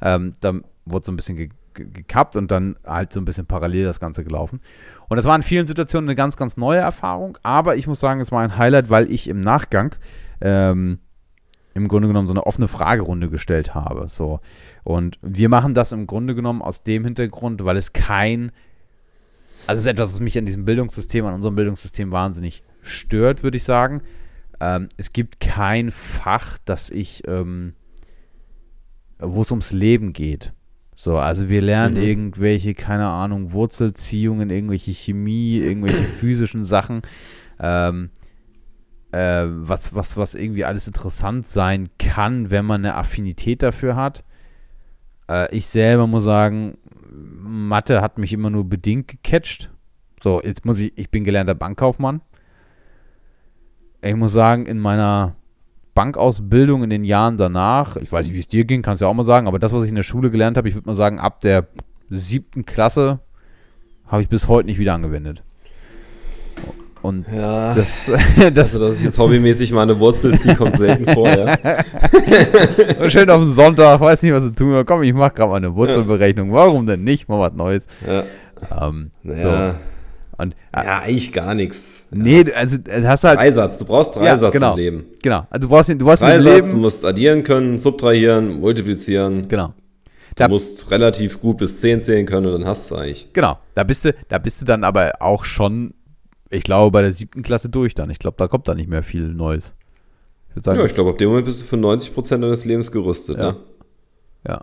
Ähm, 0.00 0.32
dann 0.40 0.64
wurde 0.84 1.06
so 1.06 1.12
ein 1.12 1.16
bisschen 1.16 1.36
ge 1.36 1.48
gekappt 1.72 2.34
und 2.34 2.50
dann 2.50 2.76
halt 2.84 3.12
so 3.12 3.20
ein 3.20 3.24
bisschen 3.24 3.46
parallel 3.46 3.84
das 3.84 4.00
Ganze 4.00 4.24
gelaufen. 4.24 4.60
Und 5.08 5.16
das 5.16 5.24
war 5.24 5.36
in 5.36 5.42
vielen 5.42 5.68
Situationen 5.68 6.08
eine 6.08 6.16
ganz, 6.16 6.36
ganz 6.36 6.56
neue 6.56 6.80
Erfahrung, 6.80 7.38
aber 7.44 7.76
ich 7.76 7.86
muss 7.86 8.00
sagen, 8.00 8.20
es 8.20 8.32
war 8.32 8.42
ein 8.42 8.58
Highlight, 8.58 8.90
weil 8.90 9.10
ich 9.10 9.28
im 9.28 9.40
Nachgang 9.40 9.94
ähm, 10.40 10.98
im 11.74 11.88
Grunde 11.88 12.08
genommen 12.08 12.26
so 12.26 12.32
eine 12.32 12.44
offene 12.44 12.68
Fragerunde 12.68 13.30
gestellt 13.30 13.74
habe. 13.74 14.08
So. 14.08 14.40
Und 14.82 15.18
wir 15.22 15.48
machen 15.48 15.74
das 15.74 15.92
im 15.92 16.06
Grunde 16.06 16.34
genommen 16.34 16.60
aus 16.62 16.82
dem 16.82 17.04
Hintergrund, 17.04 17.64
weil 17.64 17.76
es 17.76 17.92
kein, 17.92 18.50
also 19.66 19.78
es 19.78 19.86
ist 19.86 19.92
etwas, 19.92 20.12
was 20.14 20.20
mich 20.20 20.36
an 20.36 20.46
diesem 20.46 20.64
Bildungssystem, 20.64 21.24
an 21.24 21.34
unserem 21.34 21.54
Bildungssystem 21.54 22.10
wahnsinnig 22.10 22.64
stört, 22.82 23.42
würde 23.42 23.56
ich 23.56 23.64
sagen. 23.64 24.02
Ähm, 24.60 24.88
es 24.96 25.12
gibt 25.12 25.40
kein 25.40 25.90
Fach, 25.90 26.58
das 26.64 26.90
ich, 26.90 27.26
ähm, 27.26 27.74
wo 29.18 29.42
es 29.42 29.50
ums 29.50 29.72
Leben 29.72 30.12
geht. 30.12 30.52
So, 30.94 31.18
also 31.18 31.48
wir 31.48 31.62
lernen 31.62 31.94
Mhm. 31.96 32.02
irgendwelche, 32.02 32.74
keine 32.74 33.08
Ahnung, 33.08 33.52
Wurzelziehungen, 33.52 34.50
irgendwelche 34.50 34.92
Chemie, 34.92 35.58
irgendwelche 35.58 36.04
physischen 36.20 36.64
Sachen, 36.64 37.02
ähm, 37.58 38.10
äh, 39.12 39.44
was, 39.46 39.94
was, 39.94 40.16
was 40.16 40.34
irgendwie 40.34 40.64
alles 40.64 40.86
interessant 40.86 41.46
sein 41.46 41.88
kann, 41.98 42.50
wenn 42.50 42.66
man 42.66 42.84
eine 42.84 42.96
Affinität 42.96 43.62
dafür 43.62 43.96
hat. 43.96 44.24
Äh, 45.28 45.54
ich 45.56 45.66
selber 45.66 46.06
muss 46.06 46.24
sagen, 46.24 46.76
Mathe 47.10 48.02
hat 48.02 48.18
mich 48.18 48.32
immer 48.32 48.50
nur 48.50 48.68
bedingt 48.68 49.08
gecatcht. 49.08 49.70
So, 50.22 50.42
jetzt 50.42 50.64
muss 50.66 50.78
ich, 50.80 50.96
ich 50.98 51.10
bin 51.10 51.24
gelernter 51.24 51.54
Bankkaufmann. 51.54 52.20
Ich 54.02 54.14
muss 54.16 54.32
sagen, 54.32 54.66
in 54.66 54.78
meiner 54.78 55.34
Bankausbildung 55.94 56.82
in 56.84 56.90
den 56.90 57.04
Jahren 57.04 57.36
danach, 57.36 57.96
ich 57.96 58.10
weiß 58.10 58.26
nicht, 58.26 58.34
wie 58.34 58.40
es 58.40 58.48
dir 58.48 58.64
ging, 58.64 58.82
kannst 58.82 59.00
du 59.00 59.04
ja 59.04 59.10
auch 59.10 59.14
mal 59.14 59.22
sagen, 59.24 59.46
aber 59.46 59.58
das, 59.58 59.72
was 59.72 59.82
ich 59.84 59.90
in 59.90 59.96
der 59.96 60.02
Schule 60.02 60.30
gelernt 60.30 60.56
habe, 60.56 60.68
ich 60.68 60.74
würde 60.74 60.88
mal 60.88 60.94
sagen, 60.94 61.18
ab 61.18 61.40
der 61.40 61.66
siebten 62.08 62.64
Klasse 62.64 63.20
habe 64.06 64.22
ich 64.22 64.28
bis 64.28 64.48
heute 64.48 64.66
nicht 64.66 64.78
wieder 64.78 64.94
angewendet. 64.94 65.42
Und 67.02 67.26
Ja. 67.32 67.72
das, 67.74 68.10
Das, 68.54 68.74
also, 68.74 68.86
dass 68.86 68.98
ich 68.98 69.04
jetzt 69.04 69.18
hobbymäßig 69.18 69.72
mal 69.72 69.82
eine 69.82 69.98
Wurzel 69.98 70.38
ziehe, 70.38 70.54
kommt 70.54 70.76
selten 70.76 71.06
vor, 71.12 71.28
ja. 71.28 71.56
schön 73.08 73.30
auf 73.30 73.40
den 73.40 73.52
Sonntag, 73.52 74.00
weiß 74.00 74.22
nicht, 74.22 74.32
was 74.32 74.42
zu 74.44 74.54
tun. 74.54 74.82
Komm, 74.86 75.02
ich 75.02 75.14
mache 75.14 75.32
gerade 75.34 75.50
mal 75.50 75.56
eine 75.56 75.74
Wurzelberechnung. 75.74 76.52
Warum 76.52 76.86
denn 76.86 77.02
nicht? 77.04 77.28
Mal 77.28 77.40
was 77.40 77.54
Neues. 77.54 77.86
Ja, 78.06 78.24
Ähm, 78.86 79.10
ja. 79.24 79.36
so. 79.72 79.74
Und, 80.40 80.54
äh, 80.72 80.84
ja 80.84 80.98
eigentlich 81.00 81.32
gar 81.32 81.54
nichts. 81.54 82.06
Nee, 82.10 82.44
du- 82.44 82.56
also 82.56 82.76
äh, 82.88 83.02
hast 83.06 83.24
halt. 83.24 83.38
Dreisatz, 83.38 83.78
du 83.78 83.84
brauchst 83.84 84.14
Ja, 84.16 84.22
Dreisatz 84.22 84.52
genau. 84.52 84.72
im 84.72 84.78
Leben. 84.78 85.04
Genau. 85.22 85.46
Also 85.50 85.66
du 85.66 85.72
brauchst, 85.72 85.88
den- 85.88 85.98
du 85.98 86.04
brauchst 86.06 86.22
Dreisatz, 86.22 86.44
du 86.44 86.66
Leben. 86.72 86.80
musst 86.80 87.04
addieren 87.04 87.44
können, 87.44 87.78
subtrahieren, 87.78 88.60
multiplizieren. 88.60 89.48
Genau. 89.48 89.68
Du 89.68 89.74
Da- 90.36 90.48
musst 90.48 90.90
relativ 90.90 91.40
gut 91.40 91.58
bis 91.58 91.78
10 91.80 92.02
zählen 92.02 92.24
können 92.26 92.46
und 92.46 92.60
dann 92.60 92.66
hast 92.68 92.90
du 92.90 92.96
eigentlich. 92.96 93.32
Genau. 93.32 93.58
Da 93.74 93.84
bist 93.84 94.04
du, 94.04 94.14
da 94.28 94.38
bist 94.38 94.60
du 94.60 94.64
dann 94.64 94.84
aber 94.84 95.12
auch 95.20 95.44
schon, 95.44 95.94
ich 96.50 96.62
glaube, 96.64 96.90
bei 96.92 97.02
der 97.02 97.12
siebten 97.12 97.42
Klasse 97.42 97.68
durch 97.68 97.94
dann. 97.94 98.10
Ich 98.10 98.18
glaube, 98.18 98.36
da 98.38 98.48
kommt 98.48 98.66
da 98.68 98.74
nicht 98.74 98.88
mehr 98.88 99.02
viel 99.02 99.28
Neues. 99.28 99.74
Ich 100.48 100.56
würde 100.56 100.64
sagen, 100.64 100.78
Ja, 100.80 100.86
ich 100.86 100.94
glaube, 100.94 101.10
ab 101.10 101.18
dem 101.18 101.28
Moment 101.28 101.46
bist 101.46 101.60
du 101.60 101.64
für 101.66 101.76
90% 101.76 102.42
deines 102.42 102.64
Lebens 102.64 102.90
gerüstet. 102.90 103.38
Ja. 103.38 103.52
Ne? 103.52 103.56
ja. 104.48 104.60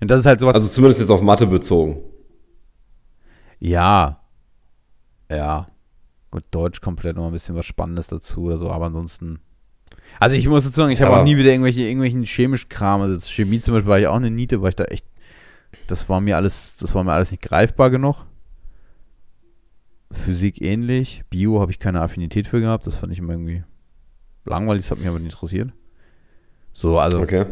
Und 0.00 0.10
das 0.10 0.20
ist 0.20 0.26
halt 0.26 0.40
sowas. 0.40 0.54
Also 0.54 0.68
zumindest 0.68 1.00
jetzt 1.00 1.10
auf 1.10 1.20
Mathe 1.22 1.46
bezogen. 1.46 1.98
Ja. 3.58 4.19
Ja. 5.30 5.68
Gut, 6.30 6.44
Deutsch 6.50 6.80
kommt 6.80 7.00
vielleicht 7.00 7.16
noch 7.16 7.26
ein 7.26 7.32
bisschen 7.32 7.56
was 7.56 7.66
Spannendes 7.66 8.06
dazu 8.08 8.42
oder 8.42 8.56
so, 8.58 8.70
aber 8.70 8.86
ansonsten. 8.86 9.40
Also 10.18 10.36
ich 10.36 10.46
muss 10.48 10.64
dazu 10.64 10.76
sagen, 10.76 10.90
ich 10.92 11.02
habe 11.02 11.16
auch 11.16 11.24
nie 11.24 11.36
wieder 11.36 11.50
irgendwelche, 11.50 11.82
irgendwelchen 11.82 12.24
chemischen 12.24 12.68
Kram. 12.68 13.00
Also 13.00 13.14
jetzt 13.14 13.30
Chemie 13.32 13.60
zum 13.60 13.74
Beispiel 13.74 13.88
war 13.90 13.98
ich 13.98 14.06
auch 14.06 14.16
eine 14.16 14.30
Niete, 14.30 14.62
weil 14.62 14.70
ich 14.70 14.76
da 14.76 14.84
echt. 14.84 15.06
Das 15.86 16.08
war 16.08 16.20
mir 16.20 16.36
alles, 16.36 16.76
das 16.76 16.94
war 16.94 17.02
mir 17.04 17.12
alles 17.12 17.30
nicht 17.30 17.42
greifbar 17.42 17.90
genug. 17.90 18.26
Physik 20.12 20.60
ähnlich. 20.60 21.22
Bio 21.30 21.60
habe 21.60 21.70
ich 21.70 21.78
keine 21.78 22.00
Affinität 22.00 22.46
für 22.46 22.60
gehabt. 22.60 22.86
Das 22.86 22.96
fand 22.96 23.12
ich 23.12 23.18
immer 23.18 23.32
irgendwie 23.32 23.62
langweilig, 24.44 24.82
das 24.82 24.90
hat 24.90 24.98
mich 24.98 25.08
aber 25.08 25.18
nicht 25.18 25.32
interessiert. 25.32 25.72
So, 26.72 26.98
also 26.98 27.20
Okay. 27.20 27.46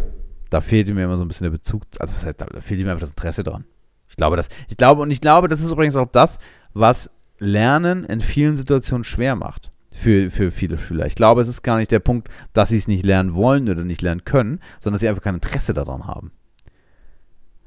da 0.50 0.60
fehlte 0.60 0.94
mir 0.94 1.04
immer 1.04 1.16
so 1.16 1.24
ein 1.24 1.28
bisschen 1.28 1.44
der 1.44 1.50
Bezug, 1.50 1.82
also 1.98 2.14
was 2.14 2.24
heißt, 2.24 2.40
da, 2.40 2.46
da 2.46 2.60
fehlte 2.60 2.84
mir 2.84 2.90
einfach 2.92 3.02
das 3.02 3.10
Interesse 3.10 3.44
dran. 3.44 3.64
Ich 4.08 4.16
glaube, 4.16 4.36
das, 4.36 4.48
ich 4.68 4.76
glaube, 4.76 5.02
und 5.02 5.10
ich 5.10 5.20
glaube, 5.20 5.48
das 5.48 5.60
ist 5.60 5.70
übrigens 5.70 5.96
auch 5.96 6.06
das, 6.10 6.38
was 6.72 7.10
Lernen 7.38 8.04
in 8.04 8.20
vielen 8.20 8.56
Situationen 8.56 9.04
schwer 9.04 9.36
macht. 9.36 9.70
Für, 9.90 10.30
für 10.30 10.52
viele 10.52 10.78
Schüler. 10.78 11.06
Ich 11.06 11.16
glaube, 11.16 11.40
es 11.40 11.48
ist 11.48 11.62
gar 11.62 11.76
nicht 11.76 11.90
der 11.90 11.98
Punkt, 11.98 12.28
dass 12.52 12.68
sie 12.68 12.76
es 12.76 12.86
nicht 12.86 13.04
lernen 13.04 13.34
wollen 13.34 13.68
oder 13.68 13.82
nicht 13.82 14.00
lernen 14.00 14.24
können, 14.24 14.60
sondern 14.78 14.94
dass 14.94 15.00
sie 15.00 15.08
einfach 15.08 15.22
kein 15.22 15.34
Interesse 15.36 15.74
daran 15.74 16.06
haben. 16.06 16.30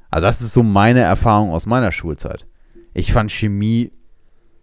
Also, 0.08 0.26
das 0.26 0.40
ist 0.40 0.54
so 0.54 0.62
meine 0.62 1.00
Erfahrung 1.00 1.50
aus 1.50 1.66
meiner 1.66 1.92
Schulzeit. 1.92 2.46
Ich 2.94 3.12
fand 3.12 3.30
Chemie 3.32 3.92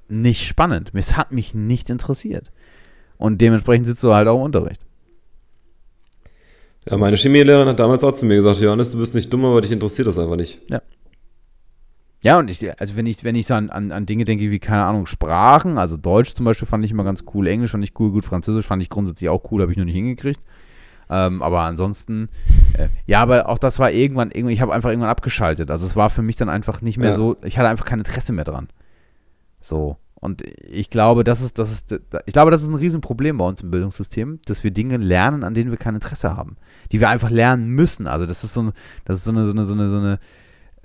nicht 0.07 0.47
spannend. 0.47 0.91
Es 0.93 1.15
hat 1.15 1.31
mich 1.31 1.53
nicht 1.53 1.89
interessiert. 1.89 2.51
Und 3.17 3.39
dementsprechend 3.39 3.85
sitzt 3.85 4.03
du 4.03 4.13
halt 4.13 4.27
auch 4.27 4.37
im 4.37 4.43
Unterricht. 4.43 4.81
Ja, 6.89 6.97
meine 6.97 7.17
Chemielehrerin 7.17 7.67
hat 7.67 7.79
damals 7.79 8.03
auch 8.03 8.13
zu 8.13 8.25
mir 8.25 8.35
gesagt, 8.35 8.61
Johannes, 8.61 8.91
du 8.91 8.97
bist 8.97 9.13
nicht 9.13 9.31
dumm, 9.31 9.45
aber 9.45 9.61
dich 9.61 9.71
interessiert 9.71 10.07
das 10.07 10.17
einfach 10.17 10.37
nicht. 10.37 10.59
Ja, 10.69 10.81
und 12.37 12.49
ich, 12.49 12.79
also 12.79 12.95
wenn 12.97 13.05
ich, 13.05 13.23
wenn 13.23 13.35
ich 13.35 13.47
so 13.47 13.53
an, 13.53 13.69
an, 13.69 13.91
an 13.93 14.05
Dinge 14.05 14.25
denke 14.25 14.51
wie, 14.51 14.59
keine 14.59 14.83
Ahnung, 14.83 15.05
Sprachen, 15.05 15.77
also 15.77 15.95
Deutsch 15.95 16.33
zum 16.33 16.45
Beispiel 16.45 16.67
fand 16.67 16.83
ich 16.83 16.91
immer 16.91 17.03
ganz 17.05 17.23
cool, 17.33 17.47
Englisch 17.47 17.71
fand 17.71 17.83
ich 17.83 17.97
cool, 17.99 18.11
gut, 18.11 18.25
Französisch 18.25 18.65
fand 18.67 18.81
ich 18.83 18.89
grundsätzlich 18.89 19.29
auch 19.29 19.49
cool, 19.51 19.61
habe 19.61 19.71
ich 19.71 19.77
nur 19.77 19.85
nicht 19.85 19.95
hingekriegt. 19.95 20.41
Ähm, 21.09 21.41
aber 21.41 21.61
ansonsten, 21.61 22.29
äh, 22.77 22.87
ja, 23.07 23.21
aber 23.21 23.47
auch 23.49 23.57
das 23.57 23.79
war 23.79 23.89
irgendwann, 23.91 24.31
ich 24.33 24.61
habe 24.61 24.73
einfach 24.73 24.89
irgendwann 24.89 25.09
abgeschaltet. 25.09 25.71
Also 25.71 25.85
es 25.85 25.95
war 25.95 26.09
für 26.09 26.21
mich 26.21 26.35
dann 26.35 26.49
einfach 26.49 26.81
nicht 26.81 26.97
mehr 26.97 27.11
Ja. 27.11 27.15
so, 27.15 27.37
ich 27.43 27.57
hatte 27.57 27.69
einfach 27.69 27.85
kein 27.85 27.99
Interesse 27.99 28.33
mehr 28.33 28.43
dran. 28.43 28.67
So. 29.59 29.97
Und 30.21 30.43
ich 30.67 30.89
glaube, 30.89 31.23
das 31.23 31.41
ist, 31.41 31.57
das 31.57 31.71
ist, 31.71 31.97
ich 32.25 32.33
glaube, 32.33 32.51
das 32.51 32.61
ist 32.61 32.67
ein 32.67 32.75
Riesenproblem 32.75 33.37
bei 33.37 33.45
uns 33.45 33.61
im 33.61 33.71
Bildungssystem, 33.71 34.39
dass 34.45 34.65
wir 34.65 34.71
Dinge 34.71 34.97
lernen, 34.97 35.45
an 35.45 35.53
denen 35.53 35.71
wir 35.71 35.77
kein 35.77 35.95
Interesse 35.95 36.35
haben. 36.35 36.57
Die 36.91 36.99
wir 36.99 37.07
einfach 37.09 37.29
lernen 37.29 37.69
müssen. 37.69 38.05
Also 38.05 38.25
das 38.25 38.43
ist 38.43 38.53
so, 38.53 38.63
ein- 38.63 38.71
das 39.05 39.17
ist 39.19 39.23
so 39.23 39.31
eine, 39.31 39.45
so 39.45 39.51
eine, 39.53 39.63
so 39.65 39.73
eine, 39.73 39.89
so 39.89 39.97
eine 39.97 40.19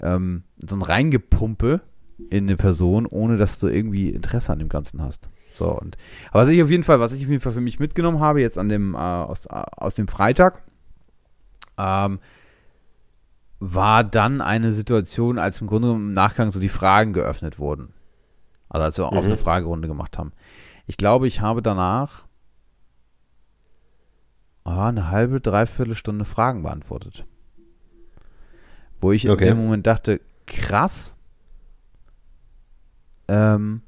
ähm, 0.04 0.44
so 0.64 0.76
ein 0.76 0.82
Reingepumpe 0.82 1.80
in 2.30 2.44
eine 2.44 2.56
Person, 2.56 3.06
ohne 3.06 3.36
dass 3.36 3.58
du 3.58 3.66
irgendwie 3.66 4.10
Interesse 4.10 4.52
an 4.52 4.60
dem 4.60 4.68
Ganzen 4.68 5.02
hast. 5.02 5.28
So, 5.52 5.70
und 5.70 5.96
aber 6.30 6.42
was 6.42 6.48
ich 6.48 6.62
auf 6.62 6.70
jeden 6.70 6.84
Fall, 6.84 7.00
was 7.00 7.12
ich 7.12 7.24
auf 7.24 7.30
jeden 7.30 7.40
Fall 7.40 7.52
für 7.52 7.60
mich 7.60 7.78
mitgenommen 7.80 8.20
habe, 8.20 8.40
jetzt 8.40 8.58
an 8.58 8.68
dem, 8.68 8.94
äh, 8.94 8.98
aus, 8.98 9.46
äh, 9.46 9.50
aus 9.50 9.94
dem 9.96 10.06
Freitag, 10.08 10.62
ähm, 11.78 12.20
war 13.60 14.04
dann 14.04 14.40
eine 14.40 14.72
Situation, 14.72 15.38
als 15.38 15.60
im 15.60 15.66
Grunde 15.66 15.92
im 15.92 16.12
Nachgang 16.12 16.50
so 16.50 16.60
die 16.60 16.68
Fragen 16.68 17.12
geöffnet 17.12 17.58
wurden. 17.58 17.94
Also 18.68 18.84
als 18.84 18.98
wir 18.98 19.10
Mhm. 19.10 19.18
auf 19.18 19.24
eine 19.24 19.36
Fragerunde 19.36 19.88
gemacht 19.88 20.18
haben. 20.18 20.32
Ich 20.86 20.96
glaube, 20.96 21.26
ich 21.26 21.40
habe 21.40 21.62
danach 21.62 22.26
ah, 24.64 24.88
eine 24.88 25.10
halbe, 25.10 25.40
dreiviertel 25.40 25.94
Stunde 25.94 26.24
Fragen 26.24 26.62
beantwortet. 26.62 27.26
Wo 29.00 29.12
ich 29.12 29.28
Okay. 29.28 29.48
in 29.48 29.56
dem 29.56 29.64
Moment 29.64 29.86
dachte, 29.86 30.20
krass. 30.46 31.14
Ähm, 33.28 33.82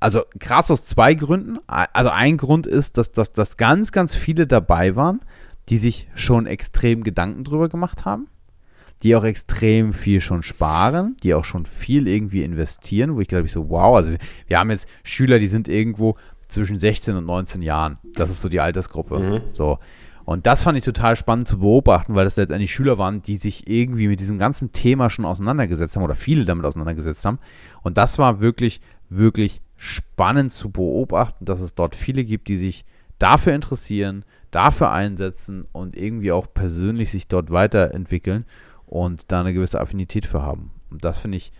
also 0.00 0.22
krass 0.38 0.70
aus 0.70 0.84
zwei 0.84 1.14
Gründen. 1.14 1.58
Also 1.66 2.10
ein 2.10 2.36
Grund 2.36 2.66
ist, 2.66 2.98
dass, 2.98 3.12
dass, 3.12 3.32
dass 3.32 3.56
ganz, 3.56 3.92
ganz 3.92 4.14
viele 4.14 4.46
dabei 4.46 4.96
waren, 4.96 5.20
die 5.68 5.76
sich 5.76 6.08
schon 6.14 6.46
extrem 6.46 7.02
Gedanken 7.02 7.44
drüber 7.44 7.68
gemacht 7.68 8.04
haben, 8.04 8.28
die 9.02 9.14
auch 9.16 9.24
extrem 9.24 9.92
viel 9.92 10.20
schon 10.20 10.42
sparen, 10.42 11.16
die 11.22 11.34
auch 11.34 11.44
schon 11.44 11.66
viel 11.66 12.08
irgendwie 12.08 12.42
investieren, 12.42 13.14
wo 13.14 13.20
ich 13.20 13.28
glaube 13.28 13.46
ich 13.46 13.52
so, 13.52 13.68
wow, 13.68 13.96
also 13.96 14.10
wir, 14.46 14.58
haben 14.58 14.70
jetzt 14.70 14.88
Schüler, 15.02 15.38
die 15.38 15.46
sind 15.46 15.68
irgendwo 15.68 16.16
zwischen 16.48 16.78
16 16.78 17.16
und 17.16 17.26
19 17.26 17.60
Jahren. 17.62 17.98
Das 18.14 18.30
ist 18.30 18.40
so 18.40 18.48
die 18.48 18.60
Altersgruppe. 18.60 19.18
Mhm. 19.18 19.40
So. 19.50 19.78
Und 20.28 20.46
das 20.46 20.62
fand 20.62 20.76
ich 20.76 20.84
total 20.84 21.16
spannend 21.16 21.48
zu 21.48 21.60
beobachten, 21.60 22.14
weil 22.14 22.24
das 22.24 22.36
letztendlich 22.36 22.70
Schüler 22.70 22.98
waren, 22.98 23.22
die 23.22 23.38
sich 23.38 23.66
irgendwie 23.66 24.08
mit 24.08 24.20
diesem 24.20 24.36
ganzen 24.36 24.72
Thema 24.72 25.08
schon 25.08 25.24
auseinandergesetzt 25.24 25.96
haben 25.96 26.02
oder 26.02 26.14
viele 26.14 26.44
damit 26.44 26.66
auseinandergesetzt 26.66 27.24
haben. 27.24 27.38
Und 27.82 27.96
das 27.96 28.18
war 28.18 28.38
wirklich, 28.38 28.82
wirklich 29.08 29.62
spannend 29.76 30.52
zu 30.52 30.68
beobachten, 30.68 31.46
dass 31.46 31.60
es 31.60 31.74
dort 31.74 31.96
viele 31.96 32.26
gibt, 32.26 32.48
die 32.48 32.56
sich 32.56 32.84
dafür 33.18 33.54
interessieren, 33.54 34.26
dafür 34.50 34.90
einsetzen 34.90 35.66
und 35.72 35.96
irgendwie 35.96 36.30
auch 36.30 36.52
persönlich 36.52 37.10
sich 37.10 37.26
dort 37.28 37.50
weiterentwickeln 37.50 38.44
und 38.84 39.32
da 39.32 39.40
eine 39.40 39.54
gewisse 39.54 39.80
Affinität 39.80 40.26
für 40.26 40.42
haben. 40.42 40.72
Und 40.90 41.06
das 41.06 41.16
finde 41.16 41.38
ich, 41.38 41.52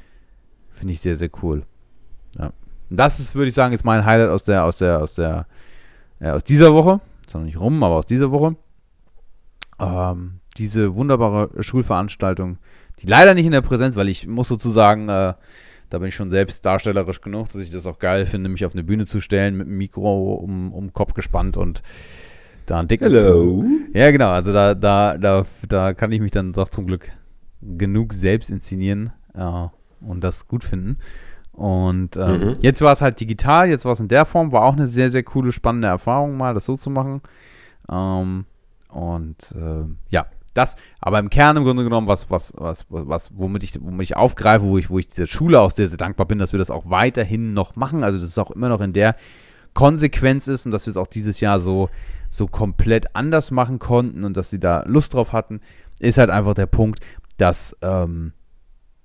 finde 0.73 0.93
ich 0.93 1.01
sehr, 1.01 1.16
sehr 1.16 1.31
cool. 1.43 1.62
Ja. 2.39 2.53
Und 2.91 2.99
das 2.99 3.19
ist, 3.19 3.35
würde 3.35 3.49
ich 3.49 3.55
sagen, 3.55 3.73
ist 3.73 3.87
mein 3.87 4.05
Highlight 4.05 4.29
aus 4.29 4.45
der, 4.45 4.64
aus 4.64 4.77
der, 4.77 5.01
aus 5.01 5.14
der, 5.14 5.47
äh, 6.21 6.33
aus 6.33 6.45
dieser 6.45 6.75
Woche. 6.75 7.01
Ist 7.29 7.35
noch 7.35 7.43
nicht 7.43 7.61
rum, 7.61 7.83
aber 7.83 7.97
aus 7.97 8.07
dieser 8.07 8.31
Woche. 8.31 8.57
Ähm, 9.79 10.41
diese 10.57 10.95
wunderbare 10.95 11.62
Schulveranstaltung, 11.62 12.57
die 13.01 13.07
leider 13.07 13.35
nicht 13.35 13.45
in 13.45 13.53
der 13.53 13.61
Präsenz, 13.61 13.97
weil 13.97 14.09
ich 14.09 14.26
muss 14.26 14.49
sozusagen, 14.49 15.11
äh, 15.11 15.35
da 15.91 15.99
bin 15.99 16.09
ich 16.09 16.14
schon 16.14 16.31
selbst 16.31 16.64
darstellerisch 16.64 17.20
genug, 17.20 17.51
dass 17.51 17.61
ich 17.61 17.70
das 17.70 17.87
auch 17.87 17.99
geil 17.99 18.24
finde, 18.24 18.49
mich 18.49 18.64
auf 18.64 18.72
eine 18.72 18.83
Bühne 18.83 19.05
zu 19.05 19.20
stellen 19.20 19.59
mit 19.59 19.66
dem 19.66 19.76
Mikro 19.76 20.33
um, 20.37 20.72
um 20.72 20.95
Kopf 20.95 21.12
gespannt 21.12 21.59
und 21.59 21.83
da 22.64 22.79
einen 22.79 22.89
dicken 22.89 23.12
Hello. 23.12 23.62
ja, 23.93 24.11
genau. 24.11 24.31
Also 24.31 24.55
da, 24.55 24.74
da, 24.74 25.18
da, 25.18 25.45
da 25.68 25.93
kann 25.93 26.12
ich 26.12 26.22
mich 26.22 26.31
dann 26.31 26.55
doch 26.55 26.70
zum 26.70 26.87
Glück 26.87 27.11
genug 27.61 28.14
selbst 28.14 28.49
inszenieren 28.49 29.12
äh, 29.35 29.66
und 30.01 30.24
das 30.24 30.49
gut 30.49 30.64
finden. 30.64 30.97
Und 31.59 32.17
ähm, 32.17 32.41
Mhm. 32.41 32.53
jetzt 32.61 32.81
war 32.83 32.93
es 32.93 33.03
halt 33.03 33.19
digital, 33.19 33.69
jetzt 33.69 33.85
war 33.85 33.91
es 33.91 33.99
in 33.99 34.07
der 34.07 34.25
Form, 34.27 34.53
war 34.53 34.63
auch 34.63 34.77
eine 34.77 34.87
sehr, 34.87 35.11
sehr 35.11 35.25
coole, 35.25 35.51
spannende 35.51 35.89
Erfahrung, 35.89 36.37
mal 36.37 36.55
das 36.55 36.67
so 36.67 36.77
zu 36.77 36.89
machen. 36.89 37.21
Ähm, 37.91 38.45
und 38.91 39.55
äh, 39.57 39.85
ja, 40.09 40.27
das, 40.55 40.77
aber 41.01 41.19
im 41.19 41.31
Kern 41.31 41.57
im 41.57 41.65
Grunde 41.65 41.83
genommen, 41.83 42.07
was, 42.07 42.31
was, 42.31 42.53
was, 42.57 42.87
was, 42.91 43.37
womit 43.37 43.65
ich, 43.65 43.75
womit 43.83 44.03
ich 44.05 44.17
aufgreife, 44.17 44.65
wo 44.65 44.79
ich, 44.79 44.89
wo 44.89 45.01
ich 45.01 45.09
dieser 45.09 45.27
Schule 45.27 45.59
auch 45.61 45.73
sehr, 45.73 45.89
sehr 45.89 45.99
dankbar 45.99 46.27
bin, 46.27 46.39
dass 46.39 46.53
wir 46.53 46.61
das 46.61 46.71
auch 46.71 46.91
weiterhin 46.91 47.55
noch 47.55 47.75
machen. 47.75 48.05
Also, 48.05 48.19
dass 48.19 48.29
es 48.29 48.39
auch 48.39 48.53
immer 48.53 48.69
noch 48.69 48.81
in 48.81 48.93
der 48.93 49.17
Konsequenz 49.75 50.47
ist 50.47 50.65
und 50.65 50.71
dass 50.71 50.87
wir 50.87 50.93
es 50.93 50.97
auch 50.97 51.09
dieses 51.09 51.41
Jahr 51.41 51.59
so, 51.59 51.91
so 52.29 52.47
komplett 52.47 53.17
anders 53.17 53.51
machen 53.51 53.81
konnten 53.81 54.23
und 54.23 54.37
dass 54.37 54.51
sie 54.51 54.61
da 54.61 54.85
Lust 54.87 55.15
drauf 55.15 55.33
hatten, 55.33 55.61
ist 55.99 56.19
halt 56.19 56.31
einfach 56.31 56.55
der 56.55 56.67
Punkt, 56.67 57.01
dass, 57.37 57.77
ähm, 57.83 58.33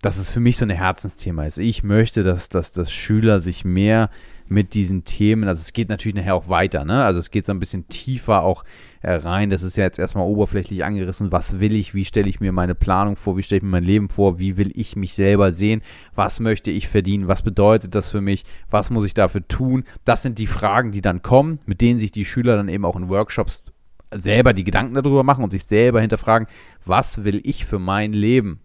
dass 0.04 0.18
es 0.18 0.30
für 0.30 0.41
mich 0.41 0.58
so 0.58 0.66
ein 0.66 0.70
Herzensthema 0.70 1.45
ist. 1.45 1.58
Ich 1.58 1.82
möchte, 1.82 2.24
dass, 2.24 2.49
dass, 2.49 2.74
dass 2.74 2.91
Schüler 2.91 3.39
sich 3.39 3.64
mehr 3.64 4.10
mit 4.49 4.74
diesen 4.74 5.06
Themen, 5.06 5.47
also 5.47 5.62
es 5.62 5.72
geht 5.72 5.88
natürlich 5.88 6.16
nachher 6.16 6.36
auch 6.36 6.49
weiter, 6.49 6.84
ne? 6.84 7.06
Also 7.06 7.20
es 7.20 7.32
geht 7.32 7.45
so 7.45 7.54
ein 7.54 7.60
bisschen 7.62 7.88
tiefer 7.88 8.43
auch 8.43 8.66
äh, 9.01 9.14
rein. 9.14 9.49
Das 9.49 9.64
ist 9.64 9.78
ja 9.78 9.86
jetzt 9.86 9.99
erstmal 9.99 10.28
oberflächlich 10.28 10.84
angerissen. 10.84 11.32
Was 11.32 11.62
will 11.62 11.74
ich? 11.74 11.95
Wie 11.95 12.04
stelle 12.04 12.28
ich 12.28 12.41
mir 12.41 12.51
meine 12.51 12.76
Planung 12.76 13.16
vor? 13.16 13.38
Wie 13.38 13.43
stelle 13.43 13.60
ich 13.60 13.64
mir 13.64 13.70
mein 13.70 13.86
Leben 13.86 14.10
vor? 14.10 14.39
Wie 14.39 14.58
will 14.58 14.72
ich 14.76 14.97
mich 14.97 15.14
selber 15.14 15.54
sehen? 15.54 15.82
Was 16.14 16.41
möchte 16.41 16.70
ich 16.70 16.89
verdienen? 16.89 17.30
Was 17.30 17.41
bedeutet 17.41 17.95
das 17.95 18.10
für 18.10 18.20
mich? 18.20 18.43
Was 18.70 18.89
muss 18.89 19.06
ich 19.06 19.14
dafür 19.14 19.47
tun? 19.47 19.86
Das 20.04 20.22
sind 20.22 20.38
die 20.38 20.47
Fragen, 20.47 20.91
die 20.91 21.01
dann 21.01 21.22
kommen, 21.22 21.60
mit 21.66 21.80
denen 21.80 21.97
sich 21.97 22.12
die 22.12 22.26
Schüler 22.26 22.58
dann 22.58 22.68
eben 22.68 22.84
auch 22.84 22.97
in 22.97 23.08
Workshops 23.08 23.64
selber 24.12 24.54
die 24.54 24.66
Gedanken 24.66 24.95
darüber 24.95 25.24
machen 25.24 25.45
und 25.45 25.49
sich 25.49 25.64
selber 25.64 26.01
hinterfragen, 26.01 26.47
was 26.86 27.24
will 27.24 27.39
ich 27.45 27.66
für 27.66 27.80
mein 27.80 28.12
Leben? 28.12 28.62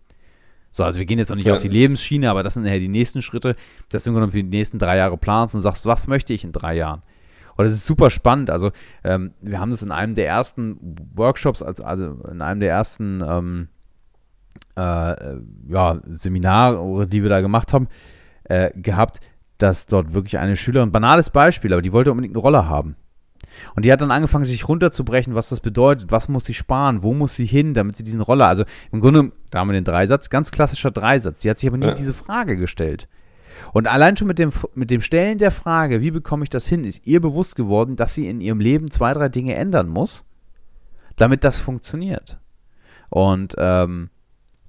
So, 0.78 0.84
also 0.84 1.00
wir 1.00 1.06
gehen 1.06 1.18
jetzt 1.18 1.30
noch 1.30 1.36
nicht 1.36 1.46
ja. 1.46 1.56
auf 1.56 1.60
die 1.60 1.66
Lebensschiene, 1.66 2.30
aber 2.30 2.44
das 2.44 2.54
sind 2.54 2.64
ja 2.64 2.78
die 2.78 2.86
nächsten 2.86 3.20
Schritte, 3.20 3.56
dass 3.88 4.04
du 4.04 4.12
für 4.12 4.28
die 4.30 4.44
nächsten 4.44 4.78
drei 4.78 4.96
Jahre 4.96 5.18
planst 5.18 5.56
und 5.56 5.60
sagst, 5.60 5.86
was 5.86 6.06
möchte 6.06 6.32
ich 6.32 6.44
in 6.44 6.52
drei 6.52 6.76
Jahren? 6.76 7.02
Und 7.56 7.64
das 7.64 7.72
ist 7.72 7.84
super 7.84 8.10
spannend. 8.10 8.48
Also 8.48 8.70
ähm, 9.02 9.32
wir 9.40 9.58
haben 9.58 9.72
das 9.72 9.82
in 9.82 9.90
einem 9.90 10.14
der 10.14 10.28
ersten 10.28 10.78
Workshops, 11.16 11.62
also, 11.64 11.82
also 11.82 12.12
in 12.30 12.40
einem 12.40 12.60
der 12.60 12.70
ersten 12.70 13.24
ähm, 13.26 13.68
äh, 14.76 15.40
ja, 15.68 16.00
Seminare, 16.06 17.08
die 17.08 17.24
wir 17.24 17.28
da 17.28 17.40
gemacht 17.40 17.72
haben, 17.72 17.88
äh, 18.44 18.70
gehabt, 18.80 19.18
dass 19.58 19.86
dort 19.86 20.12
wirklich 20.12 20.38
eine 20.38 20.54
Schülerin, 20.54 20.92
banales 20.92 21.30
Beispiel, 21.30 21.72
aber 21.72 21.82
die 21.82 21.92
wollte 21.92 22.12
unbedingt 22.12 22.36
eine 22.36 22.42
Rolle 22.42 22.68
haben. 22.68 22.94
Und 23.74 23.84
die 23.84 23.92
hat 23.92 24.00
dann 24.00 24.10
angefangen, 24.10 24.44
sich 24.44 24.68
runterzubrechen, 24.68 25.34
was 25.34 25.48
das 25.48 25.60
bedeutet, 25.60 26.10
was 26.10 26.28
muss 26.28 26.44
sie 26.44 26.54
sparen, 26.54 27.02
wo 27.02 27.14
muss 27.14 27.34
sie 27.34 27.46
hin, 27.46 27.74
damit 27.74 27.96
sie 27.96 28.04
diesen 28.04 28.20
Roller, 28.20 28.46
also 28.46 28.64
im 28.92 29.00
Grunde, 29.00 29.32
da 29.50 29.60
haben 29.60 29.68
wir 29.68 29.74
den 29.74 29.84
Dreisatz, 29.84 30.30
ganz 30.30 30.50
klassischer 30.50 30.90
Dreisatz. 30.90 31.42
Sie 31.42 31.50
hat 31.50 31.58
sich 31.58 31.68
aber 31.68 31.78
nie 31.78 31.86
ja. 31.86 31.94
diese 31.94 32.14
Frage 32.14 32.56
gestellt. 32.56 33.08
Und 33.72 33.86
allein 33.86 34.16
schon 34.16 34.28
mit 34.28 34.38
dem, 34.38 34.52
mit 34.74 34.90
dem 34.90 35.00
Stellen 35.00 35.38
der 35.38 35.50
Frage, 35.50 36.00
wie 36.00 36.10
bekomme 36.10 36.44
ich 36.44 36.50
das 36.50 36.66
hin, 36.66 36.84
ist 36.84 37.06
ihr 37.06 37.20
bewusst 37.20 37.56
geworden, 37.56 37.96
dass 37.96 38.14
sie 38.14 38.28
in 38.28 38.40
ihrem 38.40 38.60
Leben 38.60 38.90
zwei, 38.90 39.12
drei 39.12 39.28
Dinge 39.28 39.54
ändern 39.54 39.88
muss, 39.88 40.24
damit 41.16 41.44
das 41.44 41.58
funktioniert. 41.58 42.38
Und 43.10 43.54
ähm, 43.58 44.10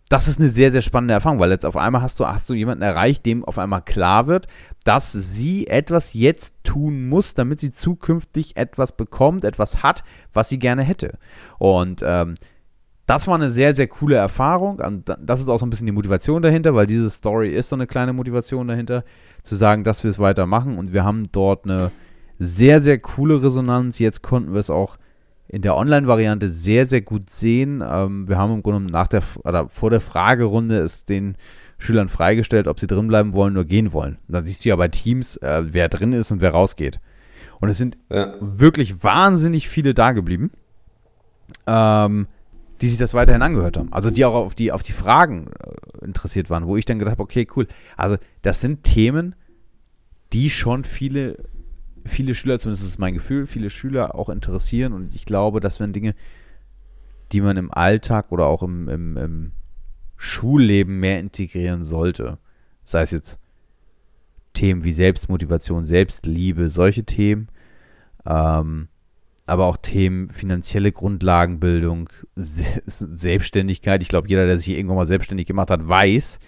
das 0.10 0.28
ist 0.28 0.40
eine 0.40 0.50
sehr, 0.50 0.72
sehr 0.72 0.82
spannende 0.82 1.14
Erfahrung, 1.14 1.40
weil 1.40 1.52
jetzt 1.52 1.68
auf 1.68 1.78
einmal 1.78 2.02
hast 2.02 2.20
du, 2.20 2.26
hast 2.26 2.50
du 2.50 2.56
jemanden 2.56 2.82
erreicht, 2.82 3.26
dem 3.28 3.46
auf 3.46 3.60
einmal 3.60 3.84
klar 3.84 4.26
wird, 4.26 4.48
dass 4.84 5.12
sie 5.12 5.68
etwas 5.68 6.14
jetzt 6.14 6.56
tun 6.64 7.08
muss, 7.08 7.36
damit 7.36 7.60
sie 7.60 7.72
zukünftig 7.72 8.58
etwas 8.58 8.92
bekommt, 8.98 9.44
etwas 9.44 9.84
hat, 9.84 10.04
was 10.34 10.50
sie 10.50 10.58
gerne 10.58 10.82
hätte. 10.82 11.20
Und 11.60 12.02
ähm, 12.04 12.36
das 13.06 13.28
war 13.28 13.36
eine 13.36 13.52
sehr, 13.52 13.74
sehr 13.76 13.88
coole 13.88 14.16
Erfahrung. 14.16 14.80
Und 14.80 15.16
das 15.20 15.42
ist 15.42 15.48
auch 15.48 15.60
so 15.60 15.66
ein 15.66 15.70
bisschen 15.70 15.86
die 15.86 15.92
Motivation 15.92 16.42
dahinter, 16.42 16.74
weil 16.74 16.88
diese 16.88 17.10
Story 17.12 17.50
ist 17.50 17.70
so 17.70 17.76
eine 17.76 17.86
kleine 17.86 18.14
Motivation 18.14 18.68
dahinter, 18.68 19.04
zu 19.44 19.56
sagen, 19.56 19.84
dass 19.84 20.04
wir 20.04 20.10
es 20.10 20.20
weitermachen. 20.20 20.78
Und 20.80 20.92
wir 20.92 21.04
haben 21.04 21.32
dort 21.32 21.66
eine 21.66 21.92
sehr, 22.40 22.82
sehr 22.82 22.98
coole 22.98 23.44
Resonanz. 23.44 24.00
Jetzt 24.00 24.24
konnten 24.24 24.54
wir 24.54 24.60
es 24.60 24.72
auch 24.72 24.98
in 25.50 25.64
der 25.64 25.76
Online-Variante 25.76 26.48
sehr, 26.48 26.86
sehr 26.86 27.02
gut 27.02 27.30
sehen. 27.30 27.84
Ähm, 27.86 28.30
wir 28.30 28.38
haben 28.38 28.54
im 28.54 28.64
Grunde 28.64 28.92
nach 28.92 29.08
der, 29.08 29.24
oder 29.44 29.68
vor 29.68 29.90
der 29.90 30.00
Fragerunde 30.00 30.80
es 30.80 31.06
den 31.06 31.36
Schülern 31.80 32.08
freigestellt, 32.08 32.68
ob 32.68 32.80
sie 32.80 32.88
drin 32.88 33.08
bleiben 33.08 33.34
wollen 33.34 33.58
oder 33.58 33.66
gehen 33.66 33.92
wollen. 33.92 34.20
Und 34.28 34.34
dann 34.36 34.46
siehst 34.46 34.64
du 34.64 34.70
ja 34.70 34.76
bei 34.76 34.90
Teams, 34.90 35.38
äh, 35.38 35.64
wer 35.66 35.90
drin 35.90 36.14
ist 36.14 36.32
und 36.32 36.42
wer 36.42 36.52
rausgeht. 36.52 37.00
Und 37.60 37.70
es 37.70 37.78
sind 37.78 37.98
ja. 38.10 38.34
wirklich 38.40 39.04
wahnsinnig 39.04 39.68
viele 39.68 39.94
da 39.94 40.12
geblieben, 40.12 40.52
ähm, 41.66 42.28
die 42.82 42.90
sich 42.90 43.00
das 43.00 43.14
weiterhin 43.14 43.42
angehört 43.42 43.76
haben. 43.78 43.92
Also 43.92 44.12
die 44.12 44.26
auch 44.26 44.36
auf 44.36 44.56
die, 44.56 44.72
auf 44.72 44.84
die 44.84 44.94
Fragen 44.94 45.48
äh, 45.48 46.06
interessiert 46.06 46.50
waren, 46.50 46.68
wo 46.68 46.78
ich 46.78 46.86
dann 46.86 47.00
gedacht 47.00 47.14
habe, 47.14 47.24
okay, 47.24 47.48
cool. 47.56 47.68
Also 47.98 48.18
das 48.44 48.62
sind 48.62 48.84
Themen, 48.84 49.36
die 50.32 50.52
schon 50.52 50.84
viele 50.84 51.38
viele 52.10 52.36
Schüler, 52.36 52.60
zumindest 52.60 52.86
ist 52.86 53.00
mein 53.00 53.14
Gefühl, 53.14 53.48
viele 53.48 53.70
Schüler 53.70 54.16
auch 54.16 54.30
interessieren 54.30 54.94
und 54.94 55.16
ich 55.16 55.26
glaube, 55.26 55.60
das 55.60 55.80
wären 55.80 55.94
Dinge, 55.94 56.16
die 57.32 57.42
man 57.42 57.58
im 57.58 57.72
Alltag 57.74 58.32
oder 58.32 58.48
auch 58.48 58.64
im, 58.64 58.88
im, 58.90 59.18
im 59.18 59.52
Schulleben 60.18 61.00
mehr 61.00 61.20
integrieren 61.20 61.84
sollte. 61.84 62.40
Sei 62.84 63.02
es 63.02 63.12
jetzt 63.12 63.40
Themen 64.54 64.84
wie 64.84 64.92
Selbstmotivation, 64.92 65.86
Selbstliebe, 65.86 66.70
solche 66.70 67.06
Themen, 67.06 67.50
ähm, 68.26 68.88
aber 69.46 69.66
auch 69.66 69.78
Themen 69.78 70.30
finanzielle 70.30 70.92
Grundlagenbildung, 70.92 72.10
Selbstständigkeit. 72.36 74.02
Ich 74.02 74.10
glaube, 74.10 74.28
jeder, 74.28 74.46
der 74.46 74.58
sich 74.58 74.70
irgendwann 74.70 74.98
mal 74.98 75.08
selbstständig 75.08 75.48
gemacht 75.48 75.72
hat, 75.72 75.88
weiß, 75.88 76.40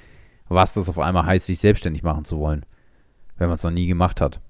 was 0.50 0.74
das 0.74 0.90
auf 0.90 1.00
einmal 1.00 1.26
heißt, 1.26 1.46
sich 1.46 1.60
selbstständig 1.60 2.04
machen 2.04 2.26
zu 2.26 2.38
wollen, 2.38 2.66
wenn 3.38 3.48
man 3.48 3.56
es 3.56 3.64
noch 3.64 3.72
nie 3.72 3.88
gemacht 3.88 4.22
hat. 4.22 4.42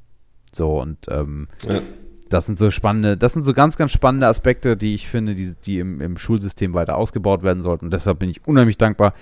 So, 0.52 0.80
und 0.80 0.98
ähm, 1.10 1.48
ja. 1.68 1.82
das 2.30 2.46
sind 2.46 2.60
so 2.60 2.72
spannende, 2.72 3.18
das 3.18 3.34
sind 3.34 3.44
so 3.44 3.54
ganz, 3.54 3.78
ganz 3.78 3.92
spannende 3.92 4.28
Aspekte, 4.28 4.76
die 4.76 4.96
ich 4.96 5.08
finde, 5.08 5.36
die, 5.36 5.56
die 5.56 5.80
im, 5.80 6.02
im 6.02 6.18
Schulsystem 6.18 6.74
weiter 6.74 6.98
ausgebaut 6.98 7.44
werden 7.44 7.62
sollten. 7.62 7.86
Und 7.86 7.94
deshalb 7.94 8.20
bin 8.20 8.30
ich 8.30 8.46
unheimlich 8.48 8.78
dankbar, 8.78 9.14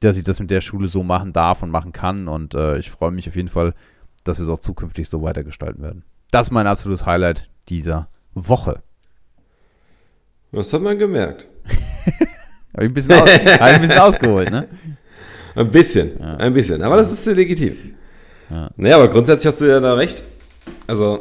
dass 0.00 0.16
ich 0.16 0.24
das 0.24 0.40
mit 0.40 0.50
der 0.50 0.60
Schule 0.60 0.88
so 0.88 1.02
machen 1.02 1.32
darf 1.32 1.62
und 1.62 1.70
machen 1.70 1.92
kann. 1.92 2.28
Und 2.28 2.54
äh, 2.54 2.78
ich 2.78 2.90
freue 2.90 3.10
mich 3.10 3.28
auf 3.28 3.36
jeden 3.36 3.48
Fall, 3.48 3.74
dass 4.24 4.38
wir 4.38 4.42
es 4.42 4.48
auch 4.48 4.58
zukünftig 4.58 5.08
so 5.08 5.22
weitergestalten 5.22 5.82
werden. 5.82 6.04
Das 6.30 6.48
ist 6.48 6.50
mein 6.50 6.66
absolutes 6.66 7.06
Highlight 7.06 7.48
dieser 7.68 8.08
Woche. 8.34 8.82
Das 10.52 10.72
hat 10.72 10.82
man 10.82 10.98
gemerkt. 10.98 11.48
Habe 12.74 12.86
ich 12.86 12.90
ein 12.90 12.94
bisschen, 12.94 13.12
aus, 13.12 13.28
ein 13.28 13.80
bisschen 13.80 13.98
ausgeholt, 13.98 14.50
ne? 14.50 14.68
Ein 15.54 15.70
bisschen, 15.70 16.18
ja. 16.18 16.36
ein 16.36 16.52
bisschen. 16.52 16.82
Aber 16.82 16.96
das 16.96 17.12
ist 17.12 17.24
legitim. 17.26 17.76
Ja. 18.50 18.70
Naja, 18.76 18.96
aber 18.96 19.08
grundsätzlich 19.08 19.46
hast 19.46 19.60
du 19.60 19.66
ja 19.66 19.80
da 19.80 19.94
recht. 19.94 20.22
Also, 20.86 21.20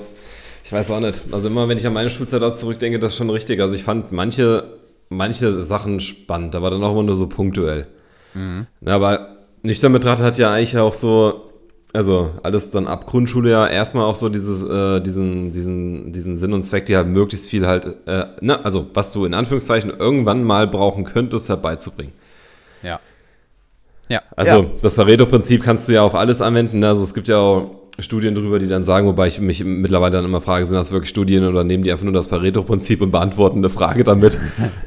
ich 0.64 0.72
weiß 0.72 0.91
auch 0.91 1.00
nicht. 1.00 1.24
Also 1.32 1.50
immer, 1.50 1.68
wenn 1.68 1.78
ich 1.78 1.86
an 1.86 1.94
meine 1.94 2.10
Schulzeit 2.10 2.41
da 2.41 2.54
zurückdenke, 2.54 3.00
das 3.00 3.14
ist 3.14 3.18
schon 3.18 3.30
richtig. 3.30 3.60
Also 3.60 3.76
ich 3.76 3.84
fand 3.84 4.12
manche, 4.12 4.64
manche 5.10 5.64
Sachen 5.64 6.00
spannend, 6.00 6.56
aber 6.56 6.70
dann 6.70 6.84
auch 6.84 6.91
immer 6.91 7.04
nur 7.04 7.16
so 7.16 7.28
punktuell. 7.28 7.88
Mhm. 8.36 8.66
aber 8.84 9.38
nüchtern 9.62 9.94
betrachtet 9.94 10.26
hat 10.26 10.38
ja 10.39 10.52
eigentlich 10.52 10.76
auch 10.80 10.96
so, 10.96 11.52
also 11.94 12.32
alles 12.41 12.72
dann 12.72 12.88
ab 12.88 13.06
Grundschule 13.06 13.52
ja 13.52 13.68
erstmal 13.68 14.06
auch 14.06 14.16
so 14.16 14.28
dieses, 14.28 14.64
äh, 14.64 15.02
diesen, 15.02 15.52
diesen, 15.52 16.12
diesen 16.12 16.36
Sinn 16.36 16.52
und 16.54 16.64
Zweck, 16.64 16.88
die 16.88 16.96
halt 16.96 17.08
möglichst 17.08 17.48
viel 17.48 17.68
halt, 17.68 17.86
äh, 18.08 18.26
ne, 18.41 18.66
also 18.66 18.88
was 18.96 19.12
du 19.12 19.26
in 19.26 19.36
Anführungszeichen 19.36 19.91
irgendwann 19.91 20.44
mal 20.44 20.66
brauchen 20.66 21.04
könntest, 21.04 21.48
herbeizubringen. 21.48 22.14
Ja. 22.82 23.00
Ja. 24.10 24.22
Also 24.36 24.64
ja. 24.64 24.70
das 24.82 24.96
Pareto-Prinzip 24.96 25.64
kannst 25.64 25.88
du 25.88 25.94
ja 25.94 26.02
auf 26.02 26.16
alles 26.16 26.41
anwenden. 26.41 26.84
Also 26.84 27.04
es 27.04 27.14
gibt 27.14 27.28
ja 27.28 27.38
auch 27.38 27.83
Studien 28.00 28.34
darüber, 28.34 28.58
die 28.58 28.68
dann 28.68 28.84
sagen, 28.84 29.06
wobei 29.08 29.28
ich 29.28 29.39
mich 29.39 29.64
mittlerweile 29.64 30.14
dann 30.14 30.26
immer 30.26 30.41
frage, 30.41 30.66
sind 30.66 30.74
das 30.74 30.91
wirklich 30.91 31.10
Studien 31.10 31.46
oder 31.46 31.64
nehmen 31.64 31.84
die 31.84 31.91
einfach 31.91 32.04
nur 32.04 32.14
das 32.14 32.28
Pareto-Prinzip 32.28 33.02
und 33.02 33.12
beantworten 33.12 33.60
eine 33.60 33.70
Frage 33.70 34.04
damit, 34.04 34.38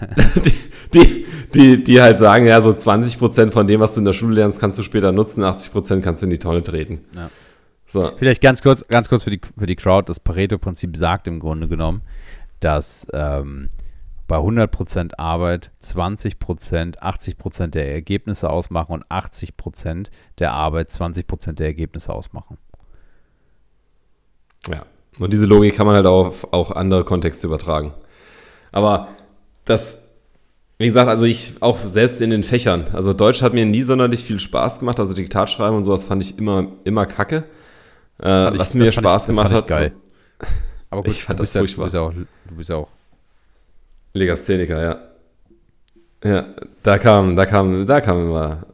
die, 0.44 0.52
die, 0.92 1.26
die, 1.54 1.84
die, 1.84 2.02
halt 2.02 2.18
sagen, 2.18 2.46
ja, 2.46 2.60
so 2.60 2.72
20 2.72 3.18
Prozent 3.18 3.52
von 3.52 3.66
dem, 3.66 3.80
was 3.80 3.94
du 3.94 4.00
in 4.00 4.06
der 4.06 4.12
Schule 4.12 4.34
lernst, 4.34 4.58
kannst 4.58 4.78
du 4.78 4.82
später 4.82 5.12
nutzen, 5.12 5.44
80 5.44 5.72
Prozent 5.72 6.04
kannst 6.04 6.22
du 6.22 6.26
in 6.26 6.30
die 6.30 6.38
Tonne 6.38 6.62
treten. 6.62 7.04
Ja. 7.14 7.30
So. 7.86 8.10
Vielleicht 8.16 8.42
ganz 8.42 8.60
kurz, 8.60 8.84
ganz 8.88 9.08
kurz 9.08 9.22
für 9.22 9.30
die, 9.30 9.40
für 9.56 9.66
die 9.66 9.76
Crowd, 9.76 10.08
das 10.08 10.18
Pareto-Prinzip 10.18 10.96
sagt 10.96 11.28
im 11.28 11.38
Grunde 11.38 11.68
genommen, 11.68 12.02
dass 12.58 13.06
ähm, 13.12 13.68
bei 14.26 14.36
100% 14.36 15.12
Arbeit 15.18 15.70
20%, 15.82 16.98
80% 16.98 17.66
der 17.68 17.92
Ergebnisse 17.92 18.50
ausmachen 18.50 18.92
und 18.92 19.06
80% 19.06 20.08
der 20.40 20.52
Arbeit 20.52 20.88
20% 20.88 21.52
der 21.52 21.66
Ergebnisse 21.66 22.12
ausmachen. 22.12 22.58
Ja. 24.70 24.82
Und 25.18 25.32
diese 25.32 25.46
Logik 25.46 25.74
kann 25.74 25.86
man 25.86 25.96
halt 25.96 26.06
auf 26.06 26.52
auch 26.52 26.70
andere 26.70 27.04
Kontexte 27.04 27.46
übertragen. 27.46 27.94
Aber 28.72 29.08
das, 29.64 30.02
wie 30.78 30.86
gesagt, 30.86 31.08
also 31.08 31.24
ich 31.24 31.54
auch 31.60 31.78
selbst 31.78 32.20
in 32.20 32.30
den 32.30 32.44
Fächern, 32.44 32.84
also 32.92 33.12
Deutsch 33.12 33.42
hat 33.42 33.54
mir 33.54 33.64
nie 33.64 33.82
sonderlich 33.82 34.22
viel 34.24 34.38
Spaß 34.38 34.78
gemacht, 34.78 35.00
also 35.00 35.12
Diktatschreiben 35.14 35.76
und 35.76 35.84
sowas 35.84 36.04
fand 36.04 36.22
ich 36.22 36.38
immer, 36.38 36.68
immer 36.84 37.06
kacke. 37.06 37.44
Äh, 38.18 38.58
was 38.58 38.70
ich, 38.70 38.74
mir 38.74 38.92
Spaß 38.92 39.22
ich, 39.22 39.28
gemacht 39.28 39.52
hat. 39.52 39.66
geil. 39.66 39.92
Aber 40.90 41.02
gut, 41.02 41.12
ich 41.12 41.24
fand 41.24 41.40
das 41.40 41.52
furchtbar. 41.52 41.88
Ja, 41.88 41.90
du, 41.90 41.94
bist 41.94 41.94
ja 41.94 42.00
auch, 42.00 42.48
du 42.48 42.56
bist 42.56 42.70
ja 42.70 42.76
auch. 42.76 42.88
Legastheniker, 44.12 44.82
ja. 44.82 44.98
Ja, 46.24 46.46
da 46.82 46.98
kam, 46.98 47.36
da 47.36 47.46
kam, 47.46 47.86
da 47.86 48.00
kam 48.00 48.20
immer. 48.20 48.66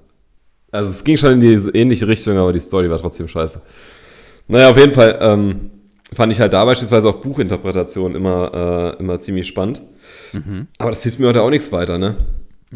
Also 0.70 0.90
es 0.90 1.04
ging 1.04 1.16
schon 1.16 1.32
in 1.32 1.40
die 1.40 1.54
ähnliche 1.78 2.06
Richtung, 2.06 2.38
aber 2.38 2.52
die 2.52 2.60
Story 2.60 2.88
war 2.88 2.98
trotzdem 2.98 3.28
scheiße. 3.28 3.60
Naja, 4.48 4.70
auf 4.70 4.78
jeden 4.78 4.94
Fall, 4.94 5.18
ähm, 5.20 5.70
fand 6.14 6.32
ich 6.32 6.40
halt 6.40 6.52
da 6.52 6.64
beispielsweise 6.64 7.08
auch 7.08 7.16
Buchinterpretation 7.16 8.14
immer, 8.14 8.94
äh, 8.98 9.00
immer 9.00 9.20
ziemlich 9.20 9.46
spannend. 9.46 9.80
Mhm. 10.32 10.68
Aber 10.78 10.90
das 10.90 11.02
hilft 11.02 11.20
mir 11.20 11.28
heute 11.28 11.42
auch 11.42 11.50
nichts 11.50 11.72
weiter, 11.72 11.98
ne? 11.98 12.16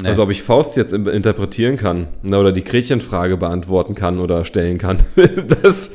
Nee. 0.01 0.09
Also 0.09 0.23
ob 0.23 0.31
ich 0.31 0.43
Faust 0.43 0.77
jetzt 0.77 0.93
interpretieren 0.93 1.79
kann 1.79 2.09
ne, 2.23 2.39
oder 2.39 2.53
die 2.53 2.65
Gretchenfrage 2.65 3.39
beantworten 3.39 3.95
kann 3.95 4.19
oder 4.19 4.45
stellen 4.45 4.77
kann, 4.77 4.99
das, 5.63 5.91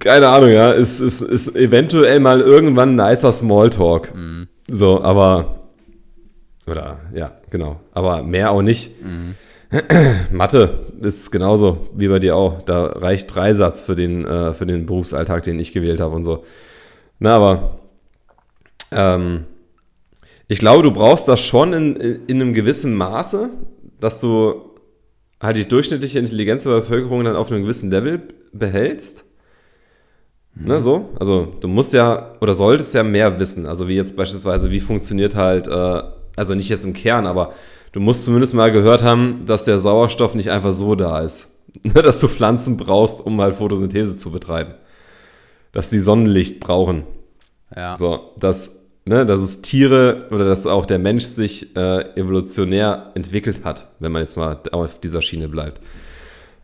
keine 0.00 0.28
Ahnung, 0.28 0.50
ja, 0.50 0.72
ist, 0.72 0.98
ist, 0.98 1.20
ist 1.20 1.54
eventuell 1.54 2.18
mal 2.18 2.40
irgendwann 2.40 2.98
ein 2.98 3.10
nicer 3.10 3.32
Smalltalk. 3.32 4.14
Mhm. 4.14 4.48
So, 4.68 5.00
aber, 5.02 5.60
oder, 6.66 6.98
ja, 7.14 7.32
genau, 7.50 7.78
aber 7.92 8.24
mehr 8.24 8.50
auch 8.50 8.62
nicht. 8.62 8.90
Mhm. 9.00 9.36
Mathe 10.30 10.86
ist 11.00 11.30
genauso 11.30 11.88
wie 11.94 12.08
bei 12.08 12.18
dir 12.18 12.36
auch. 12.36 12.62
Da 12.62 12.86
reicht 12.86 13.34
Dreisatz 13.34 13.80
für 13.80 13.94
den, 13.94 14.24
äh, 14.24 14.54
für 14.54 14.66
den 14.66 14.86
Berufsalltag, 14.86 15.42
den 15.44 15.58
ich 15.58 15.72
gewählt 15.72 16.00
habe 16.00 16.14
und 16.14 16.24
so. 16.24 16.44
Na, 17.18 17.36
aber 17.36 17.78
ähm, 18.92 19.44
ich 20.46 20.58
glaube, 20.58 20.82
du 20.82 20.92
brauchst 20.92 21.26
das 21.28 21.40
schon 21.40 21.72
in, 21.72 21.96
in 21.96 22.40
einem 22.40 22.54
gewissen 22.54 22.94
Maße, 22.94 23.50
dass 23.98 24.20
du 24.20 24.74
halt 25.40 25.56
die 25.56 25.66
durchschnittliche 25.66 26.18
Intelligenz 26.18 26.64
der 26.64 26.70
Bevölkerung 26.70 27.24
dann 27.24 27.36
auf 27.36 27.50
einem 27.50 27.62
gewissen 27.62 27.90
Level 27.90 28.22
behältst. 28.52 29.24
Mhm. 30.54 30.68
Ne, 30.68 30.80
so? 30.80 31.10
Also 31.18 31.52
du 31.60 31.68
musst 31.68 31.92
ja 31.92 32.36
oder 32.40 32.54
solltest 32.54 32.94
ja 32.94 33.02
mehr 33.02 33.38
wissen. 33.40 33.66
Also 33.66 33.88
wie 33.88 33.96
jetzt 33.96 34.16
beispielsweise, 34.16 34.70
wie 34.70 34.80
funktioniert 34.80 35.34
halt, 35.34 35.66
äh, 35.66 36.02
also 36.36 36.54
nicht 36.54 36.68
jetzt 36.68 36.84
im 36.84 36.92
Kern, 36.92 37.26
aber 37.26 37.54
du 37.94 38.00
musst 38.00 38.24
zumindest 38.24 38.54
mal 38.54 38.72
gehört 38.72 39.04
haben, 39.04 39.46
dass 39.46 39.64
der 39.64 39.78
Sauerstoff 39.78 40.34
nicht 40.34 40.50
einfach 40.50 40.72
so 40.72 40.96
da 40.96 41.20
ist. 41.20 41.48
dass 41.94 42.20
du 42.20 42.28
Pflanzen 42.28 42.76
brauchst, 42.76 43.24
um 43.24 43.40
halt 43.40 43.54
Photosynthese 43.54 44.18
zu 44.18 44.30
betreiben. 44.30 44.74
Dass 45.72 45.90
die 45.90 46.00
Sonnenlicht 46.00 46.60
brauchen. 46.60 47.04
Ja. 47.74 47.96
So, 47.96 48.32
dass, 48.38 48.70
ne, 49.04 49.24
dass 49.24 49.40
es 49.40 49.62
Tiere 49.62 50.26
oder 50.30 50.44
dass 50.44 50.66
auch 50.66 50.86
der 50.86 50.98
Mensch 50.98 51.24
sich 51.24 51.74
äh, 51.76 52.16
evolutionär 52.16 53.12
entwickelt 53.14 53.64
hat, 53.64 53.88
wenn 54.00 54.12
man 54.12 54.22
jetzt 54.22 54.36
mal 54.36 54.58
auf 54.72 55.00
dieser 55.00 55.22
Schiene 55.22 55.48
bleibt. 55.48 55.80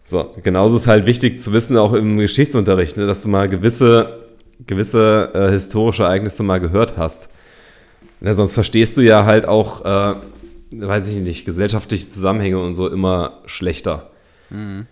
So, 0.05 0.35
genauso 0.43 0.77
ist 0.77 0.89
halt 0.89 1.07
wichtig 1.07 1.39
zu 1.39 1.53
wissen, 1.53 1.77
auch 1.77 1.93
im 1.93 2.19
Geschichtsunterricht, 2.19 2.97
ne, 2.97 3.07
dass 3.07 3.23
du 3.23 3.29
mal 3.29 3.49
gewisse, 3.49 4.21
gewisse 4.67 5.31
äh, 5.33 5.51
historische 5.51 6.03
Ereignisse 6.03 6.43
mal 6.43 6.59
gehört 6.59 6.97
hast. 6.97 7.29
Ja, 8.21 8.35
sonst 8.35 8.55
verstehst 8.55 8.97
du 8.97 9.01
ja 9.01 9.25
halt 9.25 9.47
auch, 9.47 9.85
äh, 9.85 10.15
weiß 10.71 11.09
ich 11.09 11.17
nicht, 11.19 11.45
gesellschaftliche 11.45 12.09
Zusammenhänge 12.09 12.59
und 12.59 12.75
so 12.75 12.89
immer 12.89 13.41
schlechter. 13.47 14.11
Mhm. 14.51 14.87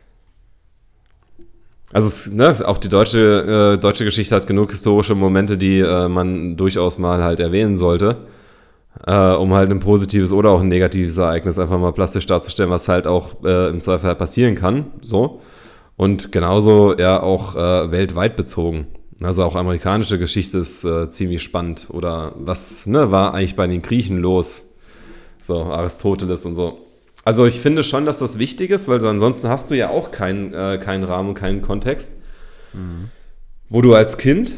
Also 1.93 2.07
es, 2.07 2.31
ne, 2.31 2.55
auch 2.67 2.79
die 2.79 2.91
deutsche, 2.91 3.75
äh, 3.77 3.81
deutsche 3.81 4.05
Geschichte 4.05 4.35
hat 4.35 4.47
genug 4.47 4.71
historische 4.71 5.15
Momente, 5.15 5.57
die 5.57 5.81
äh, 5.81 6.09
man 6.09 6.57
durchaus 6.57 6.99
mal 6.99 7.23
halt 7.23 7.41
erwähnen 7.41 7.77
sollte 7.77 8.19
äh, 9.07 9.33
um 9.35 9.55
halt 9.55 9.71
ein 9.71 9.81
positives 9.81 10.33
oder 10.33 10.51
auch 10.51 10.61
ein 10.61 10.69
negatives 10.69 11.19
Ereignis 11.19 11.59
einfach 11.59 11.79
mal 11.79 11.93
plastisch 11.93 12.27
darzustellen, 12.27 12.71
was 12.71 12.89
halt 12.89 13.07
auch 13.07 13.45
äh, 13.45 13.69
im 13.69 13.81
Zweifel 13.81 14.09
halt 14.09 14.19
passieren 14.19 14.55
kann. 14.55 14.87
So. 15.03 15.41
Und 15.97 16.33
genauso 16.33 16.97
ja 16.97 17.23
auch 17.23 17.55
äh, 17.55 17.91
weltweit 17.91 18.37
bezogen. 18.37 18.87
Also 19.21 19.43
auch 19.43 19.57
amerikanische 19.57 20.19
Geschichte 20.19 20.59
ist 20.59 20.85
äh, 20.85 21.11
ziemlich 21.11 21.43
spannend. 21.43 21.89
Oder 21.91 22.33
was 22.39 22.87
ne, 22.87 23.11
war 23.11 23.35
eigentlich 23.35 23.57
bei 23.57 23.67
den 23.67 23.83
Griechen 23.83 24.19
los? 24.19 24.68
So, 25.49 25.63
Aristoteles 25.63 26.45
und 26.45 26.57
so. 26.57 26.77
Also 27.25 27.47
ich 27.47 27.61
finde 27.61 27.83
schon, 27.83 28.05
dass 28.05 28.19
das 28.19 28.39
wichtig 28.39 28.69
ist, 28.71 28.87
weil 28.87 29.03
ansonsten 29.03 29.49
hast 29.49 29.71
du 29.71 29.75
ja 29.75 29.89
auch 29.89 30.11
keinen, 30.11 30.53
äh, 30.53 30.79
keinen 30.79 31.05
Rahmen, 31.05 31.33
keinen 31.33 31.63
Kontext. 31.63 32.13
Mhm. 32.75 33.09
Wo 33.71 33.81
du 33.81 33.95
als 33.95 34.19
Kind 34.19 34.57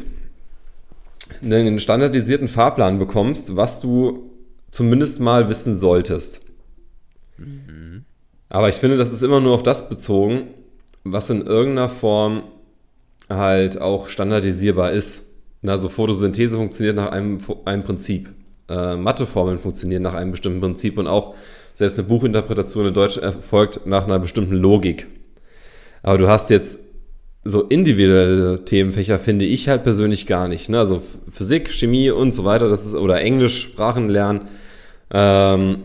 einen 1.41 1.79
standardisierten 1.79 2.49
Fahrplan 2.49 2.99
bekommst, 2.99 3.55
was 3.55 3.79
du 3.79 4.31
zumindest 4.69 5.21
mal 5.21 5.47
wissen 5.47 5.77
solltest. 5.77 6.41
Mhm. 7.37 8.03
Aber 8.49 8.67
ich 8.67 8.75
finde, 8.75 8.97
das 8.97 9.13
ist 9.13 9.21
immer 9.21 9.39
nur 9.39 9.55
auf 9.55 9.63
das 9.63 9.87
bezogen, 9.87 10.49
was 11.05 11.29
in 11.29 11.39
irgendeiner 11.47 11.87
Form 11.87 12.43
halt 13.29 13.79
auch 13.79 14.09
standardisierbar 14.09 14.91
ist. 14.91 15.27
Also 15.65 15.87
Photosynthese 15.87 16.57
funktioniert 16.57 16.97
nach 16.97 17.13
einem, 17.13 17.37
einem 17.63 17.83
Prinzip. 17.83 18.29
Äh, 18.71 18.95
Matheformeln 18.95 19.59
funktionieren 19.59 20.01
nach 20.01 20.13
einem 20.13 20.31
bestimmten 20.31 20.61
Prinzip 20.61 20.97
und 20.97 21.07
auch 21.07 21.35
selbst 21.73 21.99
eine 21.99 22.07
Buchinterpretation 22.07 22.87
in 22.87 22.93
Deutsch 22.93 23.17
erfolgt 23.17 23.85
nach 23.85 24.05
einer 24.05 24.19
bestimmten 24.19 24.55
Logik. 24.55 25.07
Aber 26.03 26.17
du 26.17 26.29
hast 26.29 26.49
jetzt 26.49 26.77
so 27.43 27.63
individuelle 27.63 28.63
Themenfächer 28.65 29.19
finde 29.19 29.45
ich 29.45 29.67
halt 29.67 29.83
persönlich 29.83 30.27
gar 30.27 30.47
nicht. 30.47 30.69
Ne? 30.69 30.79
Also 30.79 31.01
Physik, 31.31 31.69
Chemie 31.69 32.11
und 32.11 32.33
so 32.33 32.45
weiter, 32.45 32.69
das 32.69 32.85
ist, 32.85 32.93
oder 32.93 33.19
Englisch, 33.21 33.63
Sprachen 33.63 34.09
lernen, 34.09 34.41
ähm, 35.11 35.83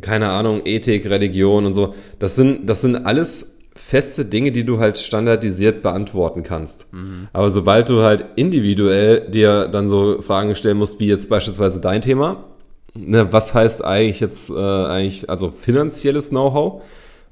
keine 0.00 0.30
Ahnung, 0.30 0.62
Ethik, 0.64 1.08
Religion 1.08 1.66
und 1.66 1.74
so. 1.74 1.94
Das 2.18 2.34
sind, 2.34 2.68
das 2.68 2.80
sind 2.80 2.96
alles 2.96 3.55
feste 3.76 4.24
Dinge, 4.24 4.52
die 4.52 4.64
du 4.64 4.78
halt 4.78 4.98
standardisiert 4.98 5.82
beantworten 5.82 6.42
kannst. 6.42 6.92
Mhm. 6.92 7.28
Aber 7.32 7.50
sobald 7.50 7.88
du 7.88 8.02
halt 8.02 8.24
individuell 8.36 9.28
dir 9.28 9.68
dann 9.68 9.88
so 9.88 10.20
Fragen 10.22 10.54
stellen 10.54 10.78
musst, 10.78 10.98
wie 11.00 11.06
jetzt 11.06 11.28
beispielsweise 11.28 11.80
dein 11.80 12.02
Thema, 12.02 12.44
ne, 12.94 13.32
was 13.32 13.54
heißt 13.54 13.84
eigentlich 13.84 14.20
jetzt 14.20 14.50
äh, 14.50 14.54
eigentlich, 14.54 15.30
also 15.30 15.50
finanzielles 15.50 16.30
Know-how, 16.30 16.82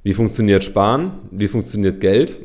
wie 0.02 0.12
funktioniert 0.12 0.64
Sparen, 0.64 1.12
wie 1.30 1.48
funktioniert 1.48 2.00
Geld, 2.00 2.38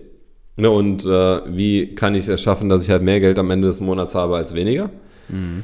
Ne, 0.59 0.69
und 0.69 1.05
äh, 1.05 1.41
wie 1.55 1.95
kann 1.95 2.15
ich 2.15 2.27
es 2.27 2.41
schaffen, 2.41 2.67
dass 2.67 2.83
ich 2.83 2.89
halt 2.89 3.01
mehr 3.01 3.21
Geld 3.21 3.39
am 3.39 3.49
Ende 3.49 3.69
des 3.69 3.79
Monats 3.79 4.13
habe 4.13 4.35
als 4.35 4.53
weniger? 4.53 4.89
Mhm. 5.29 5.63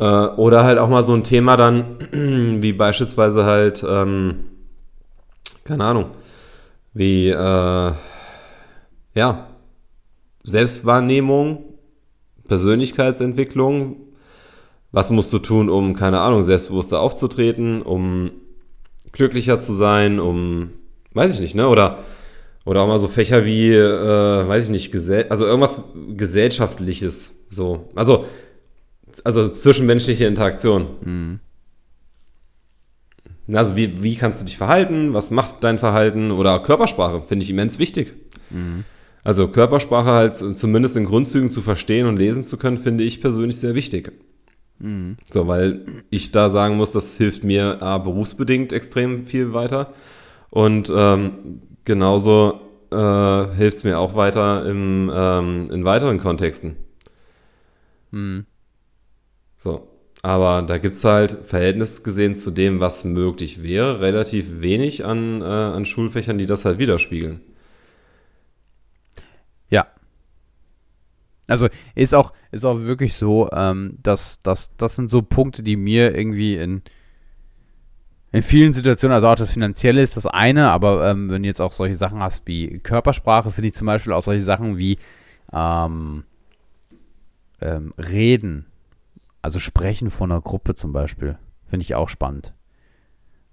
Äh, 0.00 0.04
oder 0.04 0.64
halt 0.64 0.78
auch 0.78 0.88
mal 0.88 1.02
so 1.02 1.14
ein 1.14 1.22
Thema 1.22 1.56
dann, 1.56 1.98
wie 2.60 2.72
beispielsweise 2.72 3.44
halt, 3.44 3.84
ähm, 3.88 4.46
keine 5.64 5.84
Ahnung, 5.84 6.06
wie, 6.94 7.28
äh, 7.28 7.92
ja, 9.14 9.48
Selbstwahrnehmung, 10.44 11.64
Persönlichkeitsentwicklung. 12.48 13.96
Was 14.92 15.10
musst 15.10 15.32
du 15.32 15.38
tun, 15.38 15.68
um, 15.68 15.94
keine 15.94 16.20
Ahnung, 16.20 16.42
selbstbewusster 16.42 17.00
aufzutreten, 17.00 17.82
um 17.82 18.30
glücklicher 19.12 19.58
zu 19.58 19.72
sein, 19.72 20.20
um, 20.20 20.70
weiß 21.12 21.34
ich 21.34 21.40
nicht, 21.40 21.54
ne? 21.54 21.68
Oder 21.68 21.98
oder 22.64 22.80
auch 22.80 22.88
mal 22.88 22.98
so 22.98 23.08
Fächer 23.08 23.44
wie, 23.44 23.74
äh, 23.74 24.48
weiß 24.48 24.64
ich 24.64 24.70
nicht, 24.70 24.90
Gesell 24.90 25.26
also 25.28 25.44
irgendwas 25.44 25.82
Gesellschaftliches. 26.16 27.34
So. 27.50 27.90
Also, 27.94 28.24
also 29.22 29.48
zwischenmenschliche 29.48 30.24
Interaktion. 30.24 30.86
Mhm. 31.04 31.40
Also 33.52 33.76
wie, 33.76 34.02
wie 34.02 34.16
kannst 34.16 34.40
du 34.40 34.44
dich 34.44 34.56
verhalten? 34.56 35.12
Was 35.12 35.30
macht 35.30 35.62
dein 35.62 35.78
Verhalten? 35.78 36.30
Oder 36.30 36.58
Körpersprache, 36.60 37.22
finde 37.26 37.44
ich 37.44 37.50
immens 37.50 37.78
wichtig. 37.78 38.14
Mhm. 38.50 38.84
Also 39.22 39.48
Körpersprache 39.48 40.10
halt 40.10 40.36
zumindest 40.36 40.96
in 40.96 41.06
Grundzügen 41.06 41.50
zu 41.50 41.62
verstehen 41.62 42.06
und 42.06 42.16
lesen 42.16 42.44
zu 42.44 42.58
können, 42.58 42.78
finde 42.78 43.04
ich 43.04 43.20
persönlich 43.20 43.58
sehr 43.58 43.74
wichtig. 43.74 44.12
Mhm. 44.78 45.16
So, 45.30 45.46
weil 45.46 46.02
ich 46.10 46.32
da 46.32 46.50
sagen 46.50 46.76
muss, 46.76 46.90
das 46.90 47.16
hilft 47.16 47.44
mir 47.44 47.82
A, 47.82 47.98
berufsbedingt 47.98 48.72
extrem 48.72 49.26
viel 49.26 49.52
weiter. 49.52 49.94
Und 50.50 50.92
ähm, 50.94 51.62
genauso 51.84 52.60
äh, 52.90 53.54
hilft 53.56 53.78
es 53.78 53.84
mir 53.84 53.98
auch 53.98 54.14
weiter 54.14 54.66
im, 54.66 55.10
ähm, 55.12 55.70
in 55.70 55.84
weiteren 55.84 56.18
Kontexten. 56.18 56.76
Hm. 58.12 58.46
So. 59.56 59.88
Aber 60.24 60.62
da 60.62 60.78
gibt 60.78 60.94
es 60.94 61.04
halt, 61.04 61.32
Verhältnis 61.44 62.02
gesehen 62.02 62.34
zu 62.34 62.50
dem, 62.50 62.80
was 62.80 63.04
möglich 63.04 63.62
wäre, 63.62 64.00
relativ 64.00 64.62
wenig 64.62 65.04
an, 65.04 65.42
äh, 65.42 65.44
an 65.44 65.84
Schulfächern, 65.84 66.38
die 66.38 66.46
das 66.46 66.64
halt 66.64 66.78
widerspiegeln. 66.78 67.42
Ja. 69.68 69.86
Also 71.46 71.68
ist 71.94 72.14
auch, 72.14 72.32
ist 72.52 72.64
auch 72.64 72.80
wirklich 72.80 73.14
so, 73.16 73.50
ähm, 73.52 73.98
dass, 74.02 74.40
dass 74.40 74.74
das 74.78 74.96
sind 74.96 75.10
so 75.10 75.20
Punkte, 75.20 75.62
die 75.62 75.76
mir 75.76 76.16
irgendwie 76.16 76.56
in, 76.56 76.80
in 78.32 78.42
vielen 78.42 78.72
Situationen, 78.72 79.14
also 79.14 79.28
auch 79.28 79.34
das 79.34 79.50
Finanzielle 79.50 80.00
ist 80.00 80.16
das 80.16 80.24
eine, 80.24 80.70
aber 80.70 81.06
ähm, 81.06 81.28
wenn 81.28 81.42
du 81.42 81.48
jetzt 81.48 81.60
auch 81.60 81.72
solche 81.72 81.96
Sachen 81.96 82.20
hast 82.20 82.46
wie 82.46 82.78
Körpersprache, 82.78 83.52
finde 83.52 83.68
ich 83.68 83.74
zum 83.74 83.88
Beispiel 83.88 84.14
auch 84.14 84.22
solche 84.22 84.42
Sachen 84.42 84.78
wie 84.78 84.96
ähm, 85.52 86.24
ähm, 87.60 87.92
Reden, 87.98 88.64
also 89.44 89.58
Sprechen 89.58 90.10
von 90.10 90.32
einer 90.32 90.40
Gruppe 90.40 90.74
zum 90.74 90.92
Beispiel, 90.92 91.38
finde 91.66 91.84
ich 91.84 91.94
auch 91.94 92.08
spannend. 92.08 92.54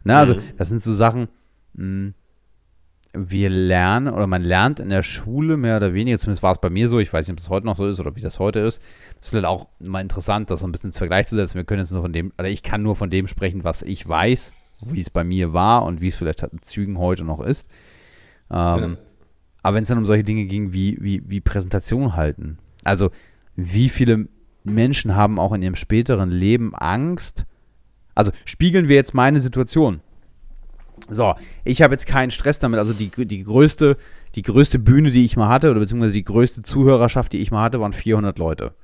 Na, 0.03 0.19
also 0.19 0.35
mhm. 0.35 0.41
das 0.57 0.69
sind 0.69 0.81
so 0.81 0.93
Sachen, 0.95 1.27
mh, 1.73 1.83
hm, 1.83 2.13
wir 3.13 3.49
lernen 3.49 4.07
oder 4.07 4.25
man 4.25 4.41
lernt 4.41 4.79
in 4.79 4.87
der 4.87 5.03
Schule 5.03 5.57
mehr 5.57 5.75
oder 5.75 5.93
weniger, 5.93 6.17
zumindest 6.17 6.43
war 6.43 6.53
es 6.53 6.61
bei 6.61 6.69
mir 6.69 6.87
so, 6.87 6.99
ich 6.99 7.11
weiß 7.11 7.27
nicht, 7.27 7.33
ob 7.33 7.37
das 7.37 7.49
heute 7.49 7.65
noch 7.65 7.75
so 7.75 7.85
ist 7.85 7.99
oder 7.99 8.15
wie 8.15 8.21
das 8.21 8.39
heute 8.39 8.59
ist. 8.59 8.81
Das 9.15 9.27
ist 9.27 9.29
vielleicht 9.29 9.45
auch 9.45 9.67
mal 9.79 9.99
interessant, 9.99 10.49
das 10.49 10.61
so 10.61 10.67
ein 10.67 10.71
bisschen 10.71 10.87
ins 10.87 10.97
Vergleich 10.97 11.27
zu 11.27 11.35
setzen. 11.35 11.55
Wir 11.55 11.65
können 11.65 11.81
jetzt 11.81 11.91
nur 11.91 12.01
von 12.01 12.13
dem, 12.13 12.31
oder 12.39 12.47
ich 12.47 12.63
kann 12.63 12.81
nur 12.81 12.95
von 12.95 13.09
dem 13.09 13.27
sprechen, 13.27 13.65
was 13.65 13.81
ich 13.81 14.07
weiß 14.07 14.53
wie 14.83 14.99
es 14.99 15.09
bei 15.09 15.23
mir 15.23 15.53
war 15.53 15.83
und 15.83 16.01
wie 16.01 16.07
es 16.07 16.15
vielleicht 16.15 16.41
in 16.43 16.61
Zügen 16.61 16.97
heute 16.97 17.23
noch 17.23 17.39
ist. 17.39 17.67
Ähm, 18.49 18.55
ja. 18.55 18.97
Aber 19.63 19.75
wenn 19.75 19.83
es 19.83 19.89
dann 19.89 19.99
um 19.99 20.05
solche 20.05 20.23
Dinge 20.23 20.45
ging 20.45 20.73
wie, 20.73 20.97
wie, 21.01 21.21
wie 21.29 21.39
Präsentation 21.39 22.15
halten, 22.15 22.57
also 22.83 23.11
wie 23.55 23.89
viele 23.89 24.27
Menschen 24.63 25.15
haben 25.15 25.39
auch 25.39 25.53
in 25.53 25.61
ihrem 25.61 25.75
späteren 25.75 26.29
Leben 26.29 26.75
Angst, 26.75 27.45
also 28.15 28.31
spiegeln 28.45 28.87
wir 28.87 28.95
jetzt 28.95 29.13
meine 29.13 29.39
Situation. 29.39 30.01
So, 31.09 31.33
ich 31.63 31.81
habe 31.81 31.93
jetzt 31.93 32.05
keinen 32.05 32.31
Stress 32.31 32.59
damit, 32.59 32.79
also 32.79 32.93
die, 32.93 33.09
die 33.09 33.43
größte, 33.43 33.97
die 34.35 34.43
größte 34.43 34.79
Bühne, 34.79 35.11
die 35.11 35.25
ich 35.25 35.35
mal 35.35 35.49
hatte, 35.49 35.71
oder 35.71 35.79
beziehungsweise 35.79 36.13
die 36.13 36.23
größte 36.23 36.61
Zuhörerschaft, 36.61 37.33
die 37.33 37.39
ich 37.39 37.51
mal 37.51 37.63
hatte, 37.63 37.79
waren 37.79 37.93
400 37.93 38.37
Leute. 38.37 38.75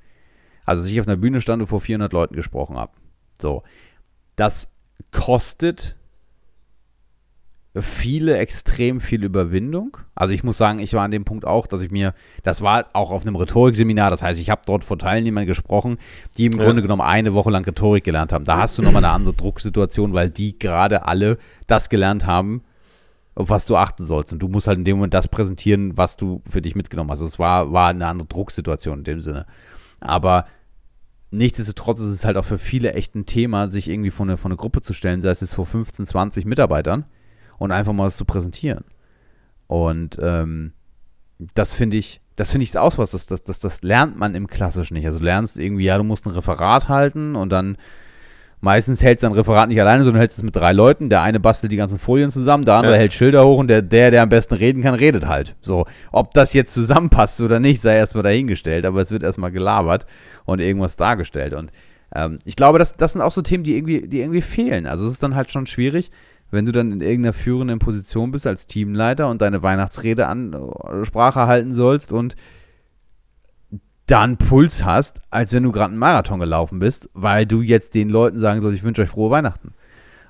Also, 0.65 0.83
dass 0.83 0.91
ich 0.91 0.99
auf 0.99 1.07
einer 1.07 1.17
Bühne 1.17 1.39
stand 1.39 1.61
und 1.61 1.67
vor 1.67 1.79
400 1.79 2.11
Leuten 2.11 2.35
gesprochen 2.35 2.75
habe. 2.75 2.91
So, 3.41 3.63
das 4.35 4.69
kostet 5.11 5.95
viele 7.81 8.37
extrem 8.37 8.99
viel 8.99 9.23
Überwindung. 9.23 9.97
Also 10.15 10.33
ich 10.33 10.43
muss 10.43 10.57
sagen, 10.57 10.79
ich 10.79 10.93
war 10.93 11.03
an 11.03 11.11
dem 11.11 11.25
Punkt 11.25 11.45
auch, 11.45 11.67
dass 11.67 11.81
ich 11.81 11.91
mir, 11.91 12.13
das 12.43 12.61
war 12.61 12.87
auch 12.93 13.11
auf 13.11 13.23
einem 13.23 13.35
Rhetorikseminar, 13.35 14.09
das 14.09 14.23
heißt, 14.23 14.39
ich 14.39 14.49
habe 14.49 14.61
dort 14.65 14.83
vor 14.83 14.97
Teilnehmern 14.97 15.45
gesprochen, 15.45 15.97
die 16.37 16.45
im 16.45 16.53
ja. 16.53 16.63
Grunde 16.63 16.81
genommen 16.81 17.01
eine 17.01 17.33
Woche 17.33 17.49
lang 17.49 17.65
Rhetorik 17.65 18.03
gelernt 18.03 18.33
haben. 18.33 18.45
Da 18.45 18.57
hast 18.57 18.77
du 18.77 18.81
nochmal 18.81 19.03
eine 19.03 19.13
andere 19.13 19.33
Drucksituation, 19.33 20.13
weil 20.13 20.29
die 20.29 20.57
gerade 20.57 21.05
alle 21.05 21.37
das 21.67 21.89
gelernt 21.89 22.25
haben, 22.25 22.63
auf 23.35 23.49
was 23.49 23.65
du 23.65 23.75
achten 23.75 24.03
sollst. 24.03 24.33
Und 24.33 24.39
du 24.39 24.47
musst 24.47 24.67
halt 24.67 24.79
in 24.79 24.85
dem 24.85 24.97
Moment 24.97 25.13
das 25.13 25.27
präsentieren, 25.27 25.97
was 25.97 26.17
du 26.17 26.41
für 26.49 26.61
dich 26.61 26.75
mitgenommen 26.75 27.11
hast. 27.11 27.21
Es 27.21 27.37
war, 27.37 27.71
war 27.71 27.89
eine 27.89 28.07
andere 28.07 28.27
Drucksituation 28.27 28.99
in 28.99 29.03
dem 29.03 29.21
Sinne. 29.21 29.45
Aber 29.99 30.45
nichtsdestotrotz 31.29 31.99
ist 31.99 32.07
es 32.07 32.25
halt 32.25 32.37
auch 32.37 32.45
für 32.45 32.57
viele 32.57 32.93
echt 32.93 33.15
ein 33.15 33.25
Thema, 33.25 33.67
sich 33.67 33.89
irgendwie 33.89 34.11
vor 34.11 34.25
eine, 34.25 34.37
vor 34.37 34.49
eine 34.49 34.57
Gruppe 34.57 34.81
zu 34.81 34.93
stellen, 34.93 35.21
sei 35.21 35.29
es 35.29 35.41
jetzt 35.41 35.55
vor 35.55 35.65
15, 35.65 36.05
20 36.05 36.45
Mitarbeitern 36.45 37.05
und 37.57 37.71
einfach 37.71 37.93
mal 37.93 38.05
was 38.05 38.17
zu 38.17 38.25
präsentieren. 38.25 38.83
Und 39.67 40.17
ähm, 40.21 40.73
das 41.53 41.73
finde 41.73 41.97
ich, 41.97 42.21
das 42.35 42.51
finde 42.51 42.63
ich 42.63 42.77
aus 42.77 42.97
was, 42.97 43.11
das, 43.11 43.27
das, 43.27 43.43
das, 43.43 43.59
das 43.59 43.81
lernt 43.83 44.17
man 44.17 44.35
im 44.35 44.47
Klassischen 44.47 44.93
nicht. 44.93 45.05
Also 45.05 45.19
du 45.19 45.25
lernst 45.25 45.57
irgendwie, 45.57 45.85
ja, 45.85 45.97
du 45.97 46.03
musst 46.03 46.25
ein 46.25 46.31
Referat 46.31 46.87
halten 46.87 47.35
und 47.35 47.49
dann 47.49 47.77
meistens 48.59 49.03
hältst 49.03 49.23
du 49.23 49.27
ein 49.27 49.33
Referat 49.33 49.69
nicht 49.69 49.79
alleine, 49.79 50.03
sondern 50.03 50.19
hältst 50.19 50.37
es 50.37 50.43
mit 50.43 50.55
drei 50.55 50.71
Leuten. 50.71 51.09
Der 51.09 51.21
eine 51.21 51.39
bastelt 51.39 51.71
die 51.71 51.77
ganzen 51.77 51.99
Folien 51.99 52.31
zusammen, 52.31 52.65
der 52.65 52.75
andere 52.75 52.93
ja. 52.93 52.99
hält 52.99 53.13
Schilder 53.13 53.45
hoch 53.45 53.59
und 53.59 53.67
der, 53.67 53.81
der, 53.81 54.11
der 54.11 54.23
am 54.23 54.29
besten 54.29 54.55
reden 54.55 54.81
kann, 54.81 54.93
redet 54.93 55.27
halt. 55.27 55.55
So, 55.61 55.85
ob 56.11 56.33
das 56.33 56.53
jetzt 56.53 56.73
zusammenpasst 56.73 57.41
oder 57.41 57.59
nicht, 57.59 57.81
sei 57.81 57.97
erstmal 57.97 58.23
dahingestellt, 58.23 58.85
aber 58.85 59.01
es 59.01 59.11
wird 59.11 59.23
erstmal 59.23 59.51
gelabert 59.51 60.05
und 60.45 60.59
irgendwas 60.59 60.95
dargestellt. 60.95 61.53
Und 61.53 61.71
ähm, 62.15 62.39
ich 62.45 62.55
glaube, 62.55 62.79
das, 62.79 62.93
das 62.93 63.13
sind 63.13 63.21
auch 63.21 63.31
so 63.31 63.41
Themen, 63.41 63.63
die 63.63 63.75
irgendwie, 63.75 64.07
die 64.07 64.21
irgendwie 64.21 64.41
fehlen. 64.41 64.87
Also 64.87 65.05
es 65.05 65.13
ist 65.13 65.23
dann 65.23 65.35
halt 65.35 65.51
schon 65.51 65.65
schwierig, 65.65 66.11
wenn 66.51 66.65
du 66.65 66.71
dann 66.71 66.91
in 66.91 67.01
irgendeiner 67.01 67.33
führenden 67.33 67.79
Position 67.79 68.31
bist 68.31 68.47
als 68.47 68.67
Teamleiter 68.67 69.29
und 69.29 69.41
deine 69.41 69.63
Weihnachtsrede 69.63 70.27
an 70.27 70.53
äh, 70.53 71.05
Sprache 71.05 71.47
halten 71.47 71.73
sollst 71.73 72.11
und 72.11 72.35
dann 74.07 74.37
Puls 74.37 74.85
hast, 74.85 75.21
als 75.29 75.51
wenn 75.51 75.63
du 75.63 75.71
gerade 75.71 75.91
einen 75.91 75.99
Marathon 75.99 76.39
gelaufen 76.39 76.79
bist, 76.79 77.09
weil 77.13 77.45
du 77.45 77.61
jetzt 77.61 77.93
den 77.93 78.09
Leuten 78.09 78.39
sagen 78.39 78.61
sollst, 78.61 78.77
ich 78.77 78.83
wünsche 78.83 79.01
euch 79.01 79.09
frohe 79.09 79.29
Weihnachten. 79.29 79.73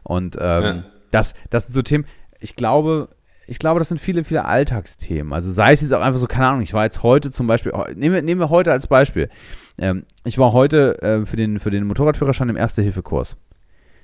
Und 0.04 0.36
ähm, 0.42 0.64
ja. 0.64 0.84
das, 1.12 1.36
das 1.52 1.66
sind 1.66 1.74
so 1.74 1.82
Themen, 1.84 2.06
ich 2.40 2.56
glaube, 2.56 3.10
ich 3.46 3.60
glaube, 3.60 3.80
das 3.80 3.90
sind 3.90 4.00
viele, 4.00 4.24
viele 4.24 4.46
Alltagsthemen. 4.46 5.32
Also 5.32 5.52
sei 5.52 5.72
es 5.72 5.82
jetzt 5.82 5.94
auch 5.94 6.02
einfach 6.02 6.20
so, 6.20 6.28
keine 6.28 6.48
Ahnung, 6.48 6.62
ich 6.62 6.74
war 6.74 6.84
jetzt 6.84 7.04
heute 7.04 7.30
zum 7.30 7.46
Beispiel, 7.46 7.72
nehmen 7.96 8.16
wir, 8.16 8.22
nehmen 8.22 8.42
wir 8.42 8.50
heute 8.50 8.72
als 8.72 8.88
Beispiel. 8.88 9.30
Ähm, 9.78 10.06
ich 10.26 10.38
war 10.40 10.54
heute 10.54 11.02
äh, 11.02 11.26
für, 11.26 11.38
den, 11.38 11.60
für 11.60 11.70
den 11.70 11.86
Motorradführerschein 11.86 12.50
im 12.50 12.58
Erste-Hilfe-Kurs. 12.58 13.38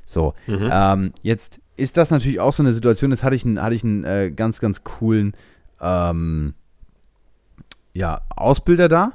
So, 0.06 0.34
mhm. 0.48 0.70
ähm, 0.72 1.14
jetzt 1.24 1.60
ist 1.76 1.98
das 1.98 2.12
natürlich 2.12 2.40
auch 2.40 2.54
so 2.54 2.64
eine 2.64 2.74
Situation, 2.74 3.12
jetzt 3.12 3.24
hatte 3.24 3.36
ich 3.36 3.46
einen, 3.46 3.62
hatte 3.62 3.76
ich 3.76 3.84
einen 3.84 4.04
äh, 4.04 4.32
ganz, 4.32 4.60
ganz 4.60 4.84
coolen 4.84 5.34
ähm, 5.82 6.54
ja, 7.94 8.22
Ausbilder 8.36 8.88
da, 8.88 9.14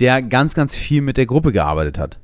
der 0.00 0.22
ganz, 0.22 0.54
ganz 0.54 0.74
viel 0.74 1.02
mit 1.02 1.16
der 1.16 1.26
Gruppe 1.26 1.52
gearbeitet 1.52 1.98
hat. 1.98 2.18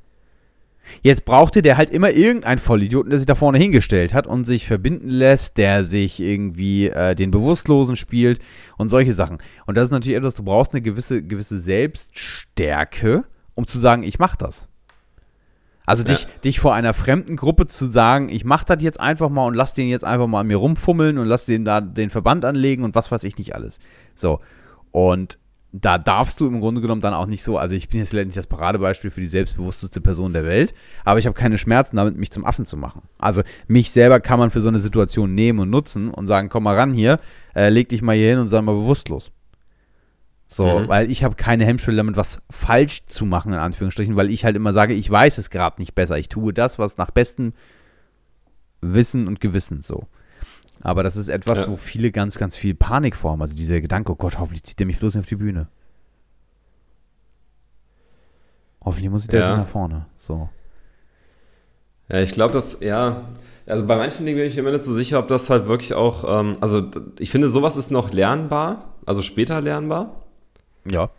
Jetzt 1.03 1.25
brauchte 1.25 1.63
der 1.63 1.77
halt 1.77 1.91
immer 1.91 2.11
irgendeinen 2.11 2.59
Vollidioten, 2.59 3.11
der 3.11 3.19
sich 3.19 3.27
da 3.27 3.35
vorne 3.35 3.59
hingestellt 3.59 4.13
hat 4.13 4.27
und 4.27 4.45
sich 4.45 4.67
verbinden 4.67 5.09
lässt, 5.09 5.57
der 5.57 5.85
sich 5.85 6.21
irgendwie 6.21 6.89
äh, 6.89 7.15
den 7.15 7.31
Bewusstlosen 7.31 7.97
spielt 7.97 8.41
und 8.77 8.89
solche 8.89 9.13
Sachen. 9.13 9.39
Und 9.67 9.77
das 9.77 9.85
ist 9.85 9.93
natürlich 9.93 10.17
etwas, 10.17 10.35
du 10.35 10.43
brauchst 10.43 10.73
eine 10.73 10.83
gewisse, 10.83 11.23
gewisse 11.23 11.59
Selbststärke, 11.61 13.25
um 13.55 13.67
zu 13.67 13.79
sagen, 13.79 14.03
ich 14.03 14.19
mach 14.19 14.37
das. 14.37 14.67
Also 15.91 16.05
dich, 16.05 16.23
ja. 16.23 16.29
dich 16.45 16.61
vor 16.61 16.75
einer 16.75 16.95
fremden 16.95 17.37
Gruppe 17.37 17.67
zu 17.67 17.87
sagen, 17.89 18.29
ich 18.29 18.45
mach 18.45 18.63
das 18.63 18.81
jetzt 18.81 19.01
einfach 19.01 19.29
mal 19.29 19.47
und 19.47 19.55
lass 19.55 19.75
den 19.75 19.89
jetzt 19.89 20.05
einfach 20.05 20.29
mal 20.29 20.41
an 20.41 20.47
mir 20.47 20.57
rumfummeln 20.57 21.19
und 21.19 21.27
lass 21.27 21.47
den 21.47 21.65
da 21.65 21.81
den 21.81 22.11
Verband 22.11 22.45
anlegen 22.45 22.85
und 22.85 22.95
was 22.95 23.11
weiß 23.11 23.25
ich 23.25 23.37
nicht 23.39 23.57
alles. 23.57 23.81
So. 24.15 24.39
Und 24.93 25.39
da 25.73 25.99
darfst 25.99 26.41
du 26.41 26.47
im 26.47 26.61
Grunde 26.61 26.81
genommen 26.81 27.01
dann 27.01 27.15
auch 27.15 27.27
nicht 27.27 27.43
so, 27.43 27.59
also 27.59 27.75
ich 27.75 27.89
bin 27.89 28.01
jetzt 28.01 28.13
nicht 28.13 28.37
das 28.37 28.47
Paradebeispiel 28.47 29.11
für 29.11 29.21
die 29.21 29.27
selbstbewussteste 29.27 30.01
Person 30.01 30.33
der 30.33 30.45
Welt, 30.45 30.75
aber 31.05 31.19
ich 31.19 31.27
habe 31.27 31.35
keine 31.35 31.59
Schmerzen 31.59 31.97
damit, 31.97 32.17
mich 32.17 32.31
zum 32.31 32.45
Affen 32.45 32.65
zu 32.65 32.77
machen. 32.77 33.03
Also 33.19 33.43
mich 33.67 33.91
selber 33.91 34.21
kann 34.21 34.39
man 34.39 34.51
für 34.51 34.61
so 34.61 34.69
eine 34.69 34.79
Situation 34.79 35.35
nehmen 35.35 35.59
und 35.59 35.71
nutzen 35.71 36.11
und 36.11 36.29
sagen, 36.29 36.49
komm 36.49 36.65
mal 36.65 36.77
ran 36.77 36.93
hier, 36.93 37.19
äh, 37.55 37.69
leg 37.69 37.89
dich 37.89 38.03
mal 38.03 38.17
hier 38.17 38.31
hin 38.31 38.39
und 38.39 38.49
sei 38.49 38.61
mal 38.63 38.75
bewusstlos. 38.75 39.33
So, 40.53 40.81
mhm. 40.81 40.89
weil 40.89 41.09
ich 41.09 41.23
habe 41.23 41.37
keine 41.37 41.65
Hemmschwelle 41.65 41.99
damit, 41.99 42.17
was 42.17 42.41
falsch 42.51 43.07
zu 43.07 43.25
machen, 43.25 43.53
in 43.53 43.61
Anführungsstrichen, 43.61 44.17
weil 44.17 44.31
ich 44.31 44.45
halt 44.45 44.57
immer 44.57 44.73
sage, 44.73 44.95
ich 44.95 45.09
weiß 45.09 45.39
es 45.39 45.49
gerade 45.49 45.81
nicht 45.81 45.95
besser. 45.95 46.19
Ich 46.19 46.29
tue 46.29 46.53
das, 46.53 46.77
was 46.77 46.97
nach 46.97 47.13
bestem 47.13 47.53
Wissen 48.81 49.29
und 49.29 49.41
Gewissen 49.41 49.83
so. 49.85 50.09
Aber 50.81 51.05
das 51.05 51.17
ist 51.17 51.29
etwas, 51.29 51.67
ja. 51.67 51.71
wo 51.71 51.77
viele 51.77 52.11
ganz, 52.11 52.37
ganz 52.37 52.57
viel 52.57 52.75
Panik 52.75 53.15
formen. 53.15 53.43
Also 53.43 53.55
dieser 53.55 53.81
Gedanke, 53.81 54.11
oh 54.11 54.17
Gott, 54.17 54.41
hoffentlich 54.41 54.65
zieht 54.65 54.81
der 54.81 54.89
mich 54.89 54.99
bloß 54.99 55.15
nicht 55.15 55.23
auf 55.23 55.29
die 55.29 55.37
Bühne. 55.37 55.69
Hoffentlich 58.85 59.11
muss 59.11 59.23
ich 59.23 59.29
der 59.29 59.41
ja. 59.41 59.57
nach 59.57 59.69
vorne. 59.69 60.07
So. 60.17 60.49
Ja, 62.09 62.19
ich 62.19 62.33
glaube, 62.33 62.53
dass, 62.53 62.81
ja, 62.81 63.29
also 63.67 63.87
bei 63.87 63.97
manchen 63.97 64.27
Dingen 64.27 64.39
bin 64.39 64.49
ich 64.49 64.57
mir 64.57 64.73
nicht 64.73 64.83
so 64.83 64.93
sicher, 64.93 65.21
ob 65.21 65.29
das 65.29 65.49
halt 65.49 65.69
wirklich 65.69 65.95
auch, 65.95 66.25
ähm, 66.41 66.57
also 66.61 66.91
ich 67.21 67.31
finde, 67.31 67.49
sowas 67.49 67.77
ist 67.77 67.93
noch 67.93 68.13
lernbar, 68.13 68.97
also 69.07 69.23
später 69.23 69.61
lernbar. 69.61 70.27
Ja. 70.89 71.11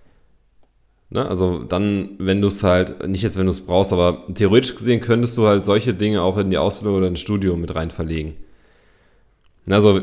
Ne? 1.12 1.28
Also 1.28 1.59
dann, 1.59 2.12
wenn 2.20 2.41
du 2.41 2.47
es 2.47 2.64
halt, 2.64 3.07
nicht 3.07 3.22
jetzt, 3.22 3.38
wenn 3.38 3.45
du 3.45 3.51
es 3.51 3.62
brauchst, 3.62 3.91
aber 3.91 4.24
theoretisch 4.34 4.76
gesehen 4.76 5.01
könntest 5.01 5.38
du 5.38 5.45
halt 5.45 5.66
solche 5.66 5.93
Dinge 5.93 6.22
auch 6.22 6.38
in 6.38 6.49
die 6.49 6.57
Ausbildung 6.57 6.97
oder 6.97 7.07
ins 7.07 7.20
Studium 7.20 7.59
mit 7.59 7.76
rein 7.76 7.91
verlegen. 7.91 8.36
Also, 9.70 10.01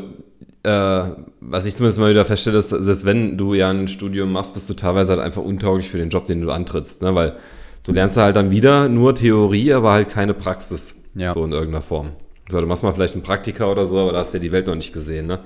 äh, 0.63 1.01
was 1.41 1.65
ich 1.65 1.75
zumindest 1.75 1.99
mal 1.99 2.11
wieder 2.11 2.25
feststelle, 2.25 2.59
ist, 2.59 2.71
dass 2.71 3.05
wenn 3.05 3.37
du 3.37 3.53
ja 3.55 3.69
ein 3.69 3.87
Studium 3.87 4.31
machst, 4.31 4.53
bist 4.53 4.69
du 4.69 4.73
teilweise 4.75 5.13
halt 5.13 5.21
einfach 5.21 5.41
untauglich 5.41 5.89
für 5.89 5.97
den 5.97 6.09
Job, 6.09 6.27
den 6.27 6.41
du 6.41 6.51
antrittst. 6.51 7.01
Ne? 7.01 7.15
Weil 7.15 7.37
du 7.83 7.91
lernst 7.91 8.17
halt 8.17 8.35
dann 8.35 8.51
wieder 8.51 8.87
nur 8.87 9.15
Theorie, 9.15 9.73
aber 9.73 9.91
halt 9.91 10.09
keine 10.09 10.35
Praxis. 10.35 11.03
Ja. 11.15 11.33
So 11.33 11.43
in 11.43 11.51
irgendeiner 11.51 11.81
Form. 11.81 12.11
So, 12.51 12.61
du 12.61 12.67
machst 12.67 12.83
mal 12.83 12.93
vielleicht 12.93 13.15
einen 13.15 13.23
Praktiker 13.23 13.71
oder 13.71 13.85
so, 13.85 13.99
aber 13.99 14.13
da 14.13 14.19
hast 14.19 14.33
du 14.33 14.37
ja 14.37 14.41
die 14.41 14.51
Welt 14.51 14.67
noch 14.67 14.75
nicht 14.75 14.93
gesehen, 14.93 15.27
ne? 15.27 15.39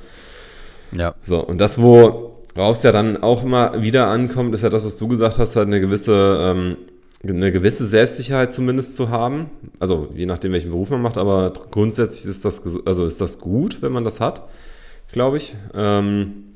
Ja. 0.91 1.15
So, 1.23 1.39
und 1.39 1.59
das, 1.59 1.81
wo 1.81 2.32
worauf 2.53 2.83
ja 2.83 2.91
dann 2.91 3.21
auch 3.21 3.43
immer 3.43 3.81
wieder 3.81 4.07
ankommt, 4.07 4.53
ist 4.53 4.61
ja 4.63 4.69
das, 4.69 4.85
was 4.85 4.97
du 4.97 5.07
gesagt 5.07 5.39
hast, 5.39 5.55
halt 5.55 5.67
eine 5.67 5.81
gewisse, 5.81 6.37
ähm, 6.41 6.77
eine 7.27 7.51
gewisse 7.51 7.85
Selbstsicherheit 7.85 8.53
zumindest 8.53 8.95
zu 8.95 9.09
haben. 9.09 9.49
Also 9.79 10.09
je 10.13 10.25
nachdem, 10.25 10.51
welchen 10.51 10.71
Beruf 10.71 10.89
man 10.89 11.01
macht, 11.01 11.17
aber 11.17 11.53
grundsätzlich 11.71 12.25
ist 12.25 12.45
das, 12.45 12.61
also 12.85 13.05
ist 13.05 13.21
das 13.21 13.39
gut, 13.39 13.81
wenn 13.81 13.91
man 13.91 14.03
das 14.03 14.19
hat, 14.19 14.43
glaube 15.11 15.37
ich. 15.37 15.55
Ähm, 15.73 16.53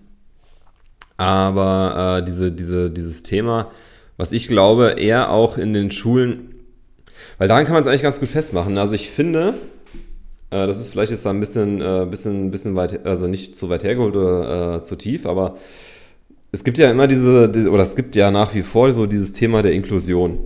aber 1.15 2.19
äh, 2.19 2.23
diese, 2.23 2.51
diese, 2.51 2.91
dieses 2.91 3.23
Thema, 3.23 3.71
was 4.17 4.31
ich 4.31 4.47
glaube, 4.47 4.95
eher 4.97 5.31
auch 5.31 5.57
in 5.57 5.73
den 5.73 5.91
Schulen, 5.91 6.53
weil 7.37 7.47
daran 7.47 7.65
kann 7.65 7.73
man 7.73 7.81
es 7.81 7.87
eigentlich 7.87 8.03
ganz 8.03 8.19
gut 8.19 8.29
festmachen. 8.29 8.77
Also 8.77 8.93
ich 8.93 9.09
finde, 9.09 9.55
äh, 10.49 10.67
das 10.67 10.79
ist 10.79 10.89
vielleicht 10.89 11.11
jetzt 11.11 11.27
ein 11.27 11.39
bisschen, 11.39 11.81
äh, 11.81 12.05
bisschen, 12.09 12.51
bisschen 12.51 12.75
weit, 12.75 13.05
also 13.05 13.27
nicht 13.27 13.57
zu 13.57 13.69
weit 13.69 13.83
hergeholt 13.83 14.15
oder 14.15 14.77
äh, 14.77 14.83
zu 14.83 14.95
tief, 14.95 15.25
aber 15.25 15.57
es 16.51 16.63
gibt 16.63 16.77
ja 16.77 16.89
immer 16.89 17.07
diese, 17.07 17.51
oder 17.69 17.83
es 17.83 17.95
gibt 17.95 18.15
ja 18.15 18.31
nach 18.31 18.55
wie 18.55 18.61
vor 18.61 18.93
so 18.93 19.05
dieses 19.05 19.33
Thema 19.33 19.61
der 19.61 19.73
Inklusion. 19.73 20.39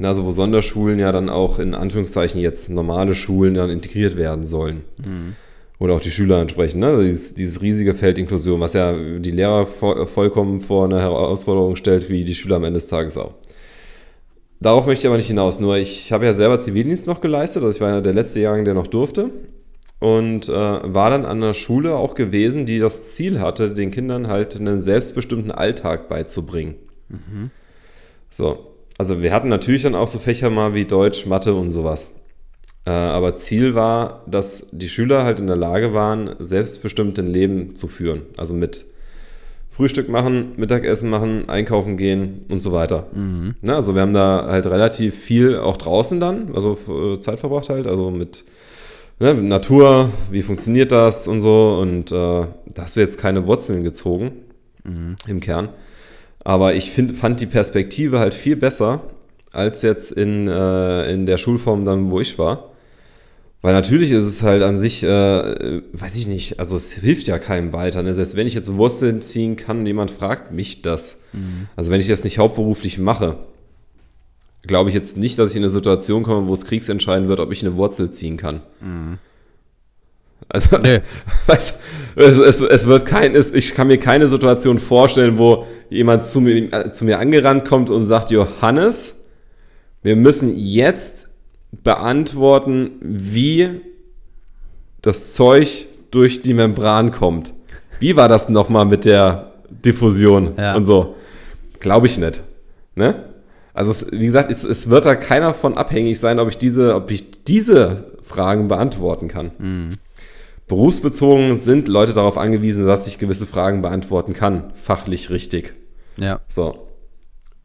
Also 0.00 0.24
wo 0.24 0.30
Sonderschulen 0.30 0.98
ja 0.98 1.12
dann 1.12 1.28
auch 1.28 1.58
in 1.58 1.74
Anführungszeichen 1.74 2.40
jetzt 2.40 2.70
normale 2.70 3.14
Schulen 3.14 3.54
dann 3.54 3.70
integriert 3.70 4.16
werden 4.16 4.46
sollen. 4.46 4.82
Mhm. 4.98 5.36
Oder 5.78 5.94
auch 5.94 6.00
die 6.00 6.10
Schüler 6.10 6.40
entsprechend. 6.40 6.80
Ne? 6.80 7.04
Dieses, 7.04 7.34
dieses 7.34 7.60
riesige 7.60 7.92
Feld 7.92 8.18
Inklusion, 8.18 8.60
was 8.60 8.72
ja 8.72 8.94
die 8.94 9.30
Lehrer 9.30 9.66
vollkommen 9.66 10.60
vor 10.60 10.86
eine 10.86 11.00
Herausforderung 11.00 11.76
stellt, 11.76 12.08
wie 12.08 12.24
die 12.24 12.34
Schüler 12.34 12.56
am 12.56 12.64
Ende 12.64 12.78
des 12.78 12.86
Tages 12.86 13.18
auch. 13.18 13.34
Darauf 14.62 14.86
möchte 14.86 15.06
ich 15.06 15.08
aber 15.08 15.16
nicht 15.16 15.26
hinaus. 15.26 15.58
Nur 15.58 15.76
ich 15.76 16.12
habe 16.12 16.24
ja 16.24 16.32
selber 16.32 16.60
Zivildienst 16.60 17.08
noch 17.08 17.20
geleistet. 17.20 17.64
Also 17.64 17.74
ich 17.74 17.80
war 17.80 17.90
ja 17.90 18.00
der 18.00 18.12
letzte 18.12 18.38
Jahrgang, 18.38 18.64
der 18.64 18.74
noch 18.74 18.86
durfte 18.86 19.30
und 19.98 20.48
äh, 20.48 20.52
war 20.52 21.10
dann 21.10 21.24
an 21.24 21.38
einer 21.42 21.54
Schule 21.54 21.96
auch 21.96 22.14
gewesen, 22.14 22.64
die 22.64 22.78
das 22.78 23.12
Ziel 23.12 23.40
hatte, 23.40 23.74
den 23.74 23.90
Kindern 23.90 24.28
halt 24.28 24.58
einen 24.58 24.80
selbstbestimmten 24.80 25.50
Alltag 25.50 26.08
beizubringen. 26.08 26.76
Mhm. 27.08 27.50
So, 28.30 28.74
also 28.98 29.20
wir 29.20 29.32
hatten 29.32 29.48
natürlich 29.48 29.82
dann 29.82 29.96
auch 29.96 30.08
so 30.08 30.20
Fächer 30.20 30.48
mal 30.48 30.74
wie 30.74 30.84
Deutsch, 30.84 31.26
Mathe 31.26 31.54
und 31.54 31.72
sowas. 31.72 32.14
Äh, 32.84 32.90
aber 32.90 33.34
Ziel 33.34 33.74
war, 33.74 34.24
dass 34.28 34.68
die 34.70 34.88
Schüler 34.88 35.24
halt 35.24 35.40
in 35.40 35.48
der 35.48 35.56
Lage 35.56 35.92
waren, 35.92 36.36
selbstbestimmt 36.38 37.18
ein 37.18 37.26
Leben 37.26 37.74
zu 37.74 37.88
führen. 37.88 38.22
Also 38.36 38.54
mit 38.54 38.86
Frühstück 39.82 40.08
machen, 40.08 40.52
Mittagessen 40.58 41.10
machen, 41.10 41.48
einkaufen 41.48 41.96
gehen 41.96 42.44
und 42.48 42.62
so 42.62 42.70
weiter. 42.70 43.08
Mhm. 43.12 43.56
Na, 43.62 43.74
also 43.74 43.96
wir 43.96 44.02
haben 44.02 44.14
da 44.14 44.46
halt 44.46 44.64
relativ 44.66 45.16
viel 45.16 45.58
auch 45.58 45.76
draußen 45.76 46.20
dann, 46.20 46.54
also 46.54 46.78
äh, 46.88 47.18
Zeit 47.18 47.40
verbracht 47.40 47.68
halt, 47.68 47.88
also 47.88 48.12
mit 48.12 48.44
ne, 49.18 49.34
Natur, 49.34 50.10
wie 50.30 50.42
funktioniert 50.42 50.92
das 50.92 51.26
und 51.26 51.42
so. 51.42 51.78
Und 51.80 52.12
äh, 52.12 52.14
da 52.14 52.48
hast 52.78 52.94
du 52.94 53.00
jetzt 53.00 53.18
keine 53.18 53.44
Wurzeln 53.48 53.82
gezogen 53.82 54.30
mhm. 54.84 55.16
im 55.26 55.40
Kern. 55.40 55.70
Aber 56.44 56.74
ich 56.74 56.92
find, 56.92 57.16
fand 57.16 57.40
die 57.40 57.46
Perspektive 57.46 58.20
halt 58.20 58.34
viel 58.34 58.54
besser 58.54 59.00
als 59.52 59.82
jetzt 59.82 60.12
in, 60.12 60.46
äh, 60.46 61.12
in 61.12 61.26
der 61.26 61.38
Schulform 61.38 61.84
dann, 61.84 62.12
wo 62.12 62.20
ich 62.20 62.38
war. 62.38 62.70
Weil 63.62 63.74
natürlich 63.74 64.10
ist 64.10 64.24
es 64.24 64.42
halt 64.42 64.62
an 64.64 64.76
sich, 64.76 65.04
äh, 65.04 65.82
weiß 65.92 66.16
ich 66.16 66.26
nicht, 66.26 66.58
also 66.58 66.76
es 66.76 66.92
hilft 66.92 67.28
ja 67.28 67.38
keinem 67.38 67.72
weiter. 67.72 68.02
Ne? 68.02 68.12
Selbst 68.12 68.34
wenn 68.34 68.48
ich 68.48 68.54
jetzt 68.54 68.74
Wurzeln 68.74 69.22
ziehen 69.22 69.54
kann 69.54 69.86
jemand 69.86 70.10
fragt 70.10 70.52
mich 70.52 70.82
das, 70.82 71.22
mhm. 71.32 71.68
also 71.76 71.92
wenn 71.92 72.00
ich 72.00 72.08
das 72.08 72.24
nicht 72.24 72.38
hauptberuflich 72.38 72.98
mache, 72.98 73.38
glaube 74.66 74.90
ich 74.90 74.96
jetzt 74.96 75.16
nicht, 75.16 75.38
dass 75.38 75.50
ich 75.50 75.56
in 75.56 75.62
eine 75.62 75.70
Situation 75.70 76.24
komme, 76.24 76.48
wo 76.48 76.54
es 76.54 76.66
kriegsentscheidend 76.66 77.28
wird, 77.28 77.38
ob 77.38 77.52
ich 77.52 77.64
eine 77.64 77.76
Wurzel 77.76 78.10
ziehen 78.10 78.36
kann. 78.36 78.62
Mhm. 78.80 79.18
Also, 80.48 80.78
nee. 80.78 81.00
weißt, 81.46 81.78
es, 82.16 82.38
es, 82.38 82.60
es, 82.60 82.86
wird 82.86 83.06
kein, 83.06 83.34
es, 83.36 83.52
ich 83.52 83.74
kann 83.74 83.86
mir 83.86 83.98
keine 83.98 84.26
Situation 84.26 84.80
vorstellen, 84.80 85.38
wo 85.38 85.66
jemand 85.88 86.26
zu 86.26 86.40
mir, 86.40 86.72
äh, 86.72 86.92
zu 86.92 87.04
mir 87.04 87.20
angerannt 87.20 87.64
kommt 87.64 87.90
und 87.90 88.06
sagt, 88.06 88.32
Johannes, 88.32 89.20
wir 90.02 90.16
müssen 90.16 90.52
jetzt 90.56 91.28
beantworten, 91.72 92.92
wie 93.00 93.80
das 95.00 95.34
Zeug 95.34 95.86
durch 96.10 96.40
die 96.42 96.54
Membran 96.54 97.10
kommt. 97.10 97.52
Wie 97.98 98.16
war 98.16 98.28
das 98.28 98.48
nochmal 98.48 98.84
mit 98.84 99.04
der 99.04 99.52
Diffusion 99.70 100.54
ja. 100.56 100.74
und 100.74 100.84
so? 100.84 101.16
Glaube 101.80 102.06
ich 102.06 102.18
nicht. 102.18 102.42
Ne? 102.94 103.24
Also, 103.74 103.90
es, 103.90 104.12
wie 104.12 104.24
gesagt, 104.24 104.50
es, 104.50 104.64
es, 104.64 104.90
wird 104.90 105.06
da 105.06 105.14
keiner 105.14 105.54
von 105.54 105.76
abhängig 105.76 106.20
sein, 106.20 106.38
ob 106.38 106.48
ich 106.48 106.58
diese, 106.58 106.94
ob 106.94 107.10
ich 107.10 107.44
diese 107.44 108.04
Fragen 108.22 108.68
beantworten 108.68 109.28
kann. 109.28 109.50
Mhm. 109.58 109.90
Berufsbezogen 110.68 111.56
sind 111.56 111.88
Leute 111.88 112.12
darauf 112.12 112.36
angewiesen, 112.36 112.86
dass 112.86 113.06
ich 113.06 113.18
gewisse 113.18 113.46
Fragen 113.46 113.82
beantworten 113.82 114.34
kann. 114.34 114.72
Fachlich 114.74 115.30
richtig. 115.30 115.74
Ja. 116.16 116.40
So. 116.48 116.88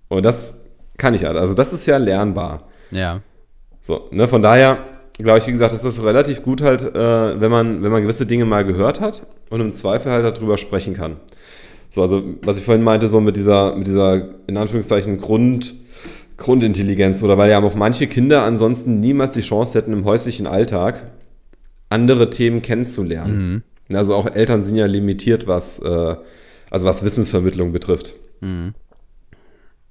Und 0.08 0.24
das 0.24 0.62
kann 0.98 1.14
ich 1.14 1.26
halt. 1.26 1.36
Also, 1.36 1.54
das 1.54 1.74
ist 1.74 1.86
ja 1.86 1.98
lernbar. 1.98 2.68
Ja. 2.92 3.22
So, 3.82 4.08
ne, 4.12 4.28
von 4.28 4.42
daher 4.42 4.80
glaube 5.24 5.40
ich, 5.40 5.48
wie 5.48 5.52
gesagt, 5.52 5.74
ist 5.74 5.86
das 5.86 6.04
relativ 6.04 6.44
gut 6.44 6.62
halt, 6.62 6.84
äh, 6.84 7.42
wenn, 7.42 7.52
man, 7.52 7.82
wenn 7.82 7.92
man 7.92 8.02
gewisse 8.02 8.26
Dinge 8.26 8.46
mal 8.46 8.64
gehört 8.64 9.02
hat 9.02 9.26
und 9.50 9.62
im 9.62 9.74
Zweifel 9.74 10.12
halt 10.12 10.38
darüber 10.38 10.58
sprechen 10.58 10.94
kann. 10.94 11.18
So, 11.90 12.02
also 12.02 12.24
was 12.44 12.58
ich 12.58 12.66
vorhin 12.66 12.84
meinte, 12.84 13.08
so 13.08 13.22
mit 13.22 13.36
dieser, 13.36 13.76
mit 13.76 13.88
dieser 13.88 14.30
in 14.48 14.58
Anführungszeichen 14.58 15.18
Grund, 15.18 15.74
Grundintelligenz 16.38 17.24
oder 17.24 17.38
weil 17.38 17.50
ja 17.50 17.62
auch 17.62 17.76
manche 17.76 18.08
Kinder 18.08 18.44
ansonsten 18.44 19.00
niemals 19.00 19.34
die 19.34 19.42
Chance 19.42 19.78
hätten, 19.78 19.94
im 19.94 20.06
häuslichen 20.06 20.46
Alltag 20.46 21.10
andere 21.90 22.30
Themen 22.30 22.62
kennenzulernen. 22.62 23.64
Mhm. 23.90 23.96
Also 23.96 24.14
auch 24.16 24.28
Eltern 24.28 24.62
sind 24.62 24.76
ja 24.76 24.86
limitiert, 24.86 25.48
was, 25.48 25.80
äh, 25.80 26.16
also 26.70 26.86
was 26.86 27.04
Wissensvermittlung 27.04 27.72
betrifft. 27.72 28.14
Mhm. 28.42 28.74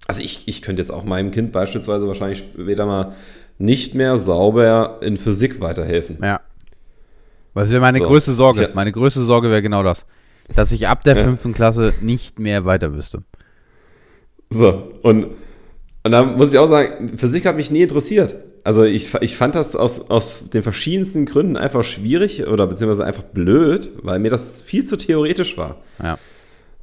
Also 0.06 0.22
ich, 0.22 0.46
ich 0.46 0.62
könnte 0.62 0.82
jetzt 0.82 0.92
auch 0.92 1.04
meinem 1.04 1.30
Kind 1.30 1.50
beispielsweise 1.50 2.06
wahrscheinlich 2.06 2.44
später 2.54 2.86
mal 2.86 3.14
nicht 3.58 3.94
mehr 3.94 4.16
sauber 4.18 4.98
in 5.00 5.16
Physik 5.16 5.60
weiterhelfen. 5.60 6.18
Ja. 6.22 6.40
Das 7.54 7.70
wäre 7.70 7.80
meine 7.80 7.98
so. 7.98 8.04
größte 8.04 8.32
Sorge. 8.32 8.70
meine 8.74 8.92
größte 8.92 9.22
Sorge 9.22 9.48
wäre 9.48 9.62
genau 9.62 9.82
das. 9.82 10.04
Dass 10.54 10.72
ich 10.72 10.86
ab 10.88 11.02
der 11.04 11.16
fünften 11.16 11.52
Klasse 11.54 11.94
nicht 12.00 12.38
mehr 12.38 12.64
weiter 12.64 12.94
wüsste. 12.94 13.22
So, 14.50 14.92
und, 15.02 15.24
und 16.04 16.12
da 16.12 16.22
muss 16.22 16.52
ich 16.52 16.58
auch 16.58 16.68
sagen, 16.68 17.18
Physik 17.18 17.46
hat 17.46 17.56
mich 17.56 17.70
nie 17.70 17.82
interessiert. 17.82 18.36
Also 18.62 18.84
ich, 18.84 19.14
ich 19.20 19.36
fand 19.36 19.54
das 19.54 19.74
aus, 19.74 20.10
aus 20.10 20.50
den 20.52 20.62
verschiedensten 20.62 21.24
Gründen 21.24 21.56
einfach 21.56 21.84
schwierig 21.84 22.46
oder 22.46 22.66
beziehungsweise 22.66 23.04
einfach 23.04 23.22
blöd, 23.22 23.90
weil 24.02 24.18
mir 24.18 24.30
das 24.30 24.62
viel 24.62 24.84
zu 24.84 24.96
theoretisch 24.96 25.56
war. 25.56 25.76
Ja. 26.02 26.18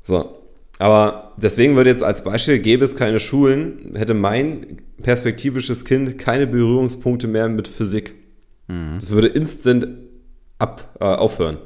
So, 0.03 0.42
aber 0.79 1.33
deswegen 1.37 1.75
würde 1.75 1.89
jetzt 1.89 2.03
als 2.03 2.23
Beispiel, 2.23 2.59
gäbe 2.59 2.83
es 2.83 2.95
keine 2.95 3.19
Schulen, 3.19 3.93
hätte 3.95 4.13
mein 4.13 4.81
perspektivisches 5.01 5.85
Kind 5.85 6.17
keine 6.17 6.47
Berührungspunkte 6.47 7.27
mehr 7.27 7.47
mit 7.49 7.67
Physik. 7.67 8.15
Mhm. 8.67 8.95
Das 8.99 9.11
würde 9.11 9.27
instant 9.27 9.87
ab, 10.57 10.95
äh, 10.99 11.05
aufhören. 11.05 11.57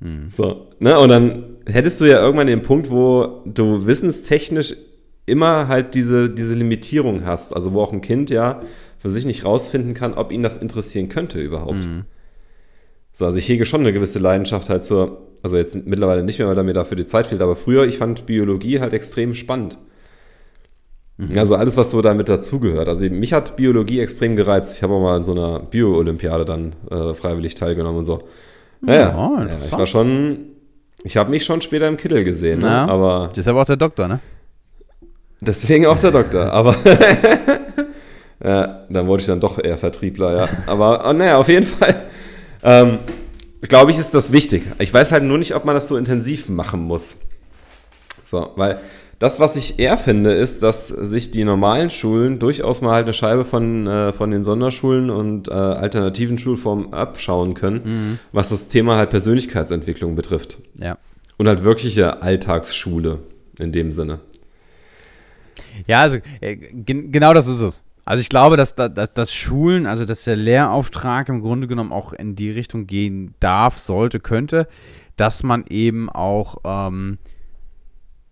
Mhm. 0.00 0.28
So, 0.28 0.68
ne? 0.78 0.98
Und 0.98 1.08
dann 1.08 1.56
hättest 1.66 2.00
du 2.00 2.04
ja 2.04 2.20
irgendwann 2.20 2.46
den 2.46 2.62
Punkt, 2.62 2.90
wo 2.90 3.42
du 3.44 3.86
wissenstechnisch 3.86 4.74
immer 5.26 5.66
halt 5.68 5.94
diese, 5.94 6.30
diese 6.30 6.54
Limitierung 6.54 7.24
hast. 7.24 7.52
Also 7.52 7.72
wo 7.72 7.82
auch 7.82 7.92
ein 7.92 8.00
Kind 8.00 8.30
ja 8.30 8.62
für 8.98 9.10
sich 9.10 9.24
nicht 9.24 9.44
rausfinden 9.44 9.94
kann, 9.94 10.14
ob 10.14 10.32
ihn 10.32 10.42
das 10.42 10.56
interessieren 10.56 11.08
könnte 11.08 11.40
überhaupt. 11.40 11.84
Mhm. 11.84 12.04
So, 13.18 13.24
also 13.24 13.38
ich 13.38 13.48
hege 13.48 13.64
schon 13.64 13.80
eine 13.80 13.94
gewisse 13.94 14.18
Leidenschaft 14.18 14.68
halt 14.68 14.84
zur, 14.84 15.22
also 15.42 15.56
jetzt 15.56 15.86
mittlerweile 15.86 16.22
nicht 16.22 16.38
mehr, 16.38 16.48
weil 16.48 16.54
da 16.54 16.62
mir 16.62 16.74
dafür 16.74 16.98
die 16.98 17.06
Zeit 17.06 17.26
fehlt, 17.28 17.40
aber 17.40 17.56
früher, 17.56 17.86
ich 17.86 17.96
fand 17.96 18.26
Biologie 18.26 18.78
halt 18.78 18.92
extrem 18.92 19.34
spannend. 19.34 19.78
Mhm. 21.16 21.38
Also 21.38 21.54
alles, 21.54 21.78
was 21.78 21.90
so 21.90 22.02
damit 22.02 22.28
dazugehört. 22.28 22.90
Also 22.90 23.08
mich 23.08 23.32
hat 23.32 23.56
Biologie 23.56 24.00
extrem 24.00 24.36
gereizt. 24.36 24.76
Ich 24.76 24.82
habe 24.82 24.92
auch 24.92 25.00
mal 25.00 25.16
in 25.16 25.24
so 25.24 25.32
einer 25.32 25.60
Bio-Olympiade 25.60 26.44
dann 26.44 26.74
äh, 26.90 27.14
freiwillig 27.14 27.54
teilgenommen 27.54 28.00
und 28.00 28.04
so. 28.04 28.18
Naja, 28.82 29.16
oh, 29.16 29.40
ja, 29.40 29.56
ich 29.64 29.72
war 29.72 29.86
schon, 29.86 30.50
ich 31.02 31.16
habe 31.16 31.30
mich 31.30 31.42
schon 31.42 31.62
später 31.62 31.88
im 31.88 31.96
Kittel 31.96 32.22
gesehen, 32.22 32.60
ne? 32.60 32.66
ja, 32.66 32.84
aber. 32.84 33.30
Aber 33.46 33.62
auch 33.62 33.64
der 33.64 33.78
Doktor, 33.78 34.08
ne? 34.08 34.20
Deswegen 35.40 35.86
auch 35.86 35.98
der 35.98 36.10
Doktor, 36.10 36.52
aber 36.52 36.76
ja, 38.44 38.84
dann 38.90 39.06
wurde 39.06 39.22
ich 39.22 39.26
dann 39.26 39.40
doch 39.40 39.58
eher 39.58 39.78
Vertriebler, 39.78 40.36
ja. 40.36 40.48
Aber 40.66 41.08
oh, 41.08 41.14
naja, 41.14 41.38
auf 41.38 41.48
jeden 41.48 41.64
Fall 41.64 41.94
ähm, 42.66 42.98
glaube 43.62 43.90
ich, 43.90 43.98
ist 43.98 44.12
das 44.12 44.32
wichtig. 44.32 44.64
Ich 44.78 44.92
weiß 44.92 45.12
halt 45.12 45.22
nur 45.24 45.38
nicht, 45.38 45.54
ob 45.54 45.64
man 45.64 45.74
das 45.74 45.88
so 45.88 45.96
intensiv 45.96 46.48
machen 46.48 46.80
muss. 46.80 47.28
So, 48.24 48.50
weil 48.56 48.80
das, 49.18 49.40
was 49.40 49.56
ich 49.56 49.78
eher 49.78 49.96
finde, 49.96 50.32
ist, 50.32 50.62
dass 50.62 50.88
sich 50.88 51.30
die 51.30 51.44
normalen 51.44 51.90
Schulen 51.90 52.38
durchaus 52.38 52.82
mal 52.82 52.92
halt 52.92 53.06
eine 53.06 53.14
Scheibe 53.14 53.44
von, 53.44 53.86
äh, 53.86 54.12
von 54.12 54.30
den 54.30 54.44
Sonderschulen 54.44 55.08
und 55.08 55.48
äh, 55.48 55.52
alternativen 55.52 56.38
Schulformen 56.38 56.92
abschauen 56.92 57.54
können, 57.54 57.80
mhm. 57.84 58.18
was 58.32 58.50
das 58.50 58.68
Thema 58.68 58.96
halt 58.96 59.10
Persönlichkeitsentwicklung 59.10 60.16
betrifft. 60.16 60.58
Ja. 60.74 60.98
Und 61.38 61.48
halt 61.48 61.64
wirkliche 61.64 62.20
Alltagsschule 62.22 63.20
in 63.58 63.72
dem 63.72 63.92
Sinne. 63.92 64.20
Ja, 65.86 66.00
also 66.00 66.18
äh, 66.40 66.56
genau 66.56 67.32
das 67.32 67.46
ist 67.46 67.60
es. 67.60 67.82
Also 68.06 68.20
ich 68.20 68.28
glaube, 68.28 68.56
dass, 68.56 68.76
dass, 68.76 69.12
dass 69.12 69.34
Schulen, 69.34 69.84
also 69.84 70.04
dass 70.04 70.22
der 70.22 70.36
Lehrauftrag 70.36 71.28
im 71.28 71.40
Grunde 71.40 71.66
genommen 71.66 71.92
auch 71.92 72.12
in 72.12 72.36
die 72.36 72.52
Richtung 72.52 72.86
gehen 72.86 73.34
darf, 73.40 73.78
sollte, 73.78 74.20
könnte, 74.20 74.68
dass 75.16 75.42
man 75.42 75.64
eben 75.68 76.08
auch 76.08 76.58
ähm, 76.64 77.18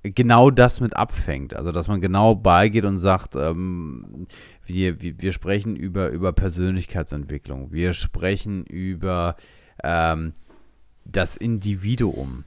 genau 0.05 0.51
das 0.51 0.81
mit 0.81 0.95
abfängt. 0.95 1.55
Also 1.55 1.73
dass 1.73 1.89
man 1.89 2.01
genau 2.01 2.37
beigeht 2.37 2.85
und 2.85 3.01
sagt, 3.01 3.35
ähm, 3.35 4.29
wir, 4.65 5.03
wir, 5.03 5.33
sprechen 5.33 5.75
über, 5.75 6.11
über 6.11 6.33
Persönlichkeitsentwicklung, 6.33 7.73
wir 7.73 7.95
sprechen 7.95 8.65
über 8.67 9.35
ähm, 9.83 10.35
das 11.05 11.37
Individuum. 11.37 12.45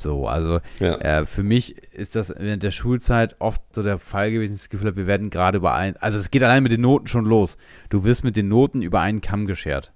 So, 0.00 0.28
also 0.28 0.60
ja. 0.80 0.94
äh, 0.96 1.26
für 1.26 1.42
mich 1.42 1.76
ist 1.92 2.14
das 2.14 2.32
während 2.36 2.62
der 2.62 2.70
Schulzeit 2.70 3.36
oft 3.38 3.62
so 3.72 3.82
der 3.82 3.98
Fall 3.98 4.30
gewesen, 4.30 4.54
das 4.54 4.68
Gefühl, 4.68 4.96
wir 4.96 5.06
werden 5.06 5.30
gerade 5.30 5.58
über 5.58 5.74
einen, 5.74 5.96
also 5.96 6.18
es 6.18 6.30
geht 6.30 6.42
allein 6.42 6.62
mit 6.62 6.72
den 6.72 6.82
Noten 6.82 7.06
schon 7.06 7.24
los. 7.24 7.58
Du 7.88 8.04
wirst 8.04 8.24
mit 8.24 8.36
den 8.36 8.48
Noten 8.48 8.82
über 8.82 9.00
einen 9.00 9.20
Kamm 9.20 9.46
geschert. 9.46 9.92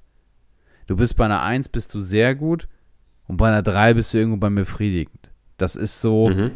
Du 0.86 0.96
bist 0.96 1.16
bei 1.16 1.24
einer 1.24 1.42
1 1.42 1.68
bist 1.68 1.94
du 1.94 2.00
sehr 2.00 2.34
gut 2.34 2.68
und 3.26 3.36
bei 3.36 3.48
einer 3.48 3.62
3 3.62 3.94
bist 3.94 4.12
du 4.12 4.18
irgendwo 4.18 4.38
bei 4.38 4.50
mir 4.50 4.62
befriedigend. 4.62 5.30
Das 5.56 5.76
ist 5.76 6.00
so, 6.00 6.28
mhm. 6.28 6.50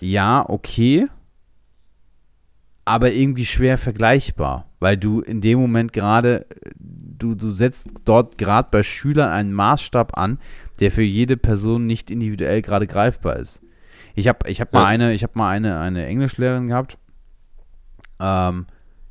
ja, 0.00 0.48
okay, 0.48 1.08
aber 2.86 3.12
irgendwie 3.12 3.44
schwer 3.44 3.78
vergleichbar, 3.78 4.70
weil 4.78 4.96
du 4.96 5.20
in 5.20 5.40
dem 5.40 5.58
Moment 5.58 5.92
gerade, 5.92 6.46
du, 6.78 7.34
du 7.34 7.50
setzt 7.50 7.88
dort 8.04 8.38
gerade 8.38 8.68
bei 8.70 8.82
Schülern 8.82 9.30
einen 9.30 9.52
Maßstab 9.52 10.16
an, 10.16 10.38
der 10.76 10.92
für 10.92 11.02
jede 11.02 11.36
Person 11.36 11.86
nicht 11.86 12.10
individuell 12.10 12.62
gerade 12.62 12.86
greifbar 12.86 13.36
ist. 13.36 13.62
Ich 14.14 14.28
habe 14.28 14.48
ich 14.48 14.60
hab 14.60 14.72
ja. 14.72 14.80
mal 14.80 14.86
eine, 14.86 15.12
ich 15.12 15.22
habe 15.22 15.38
mal 15.38 15.50
eine, 15.50 15.78
eine 15.78 16.06
Englischlehrerin 16.06 16.68
gehabt. 16.68 16.98
Ähm, 18.18 18.66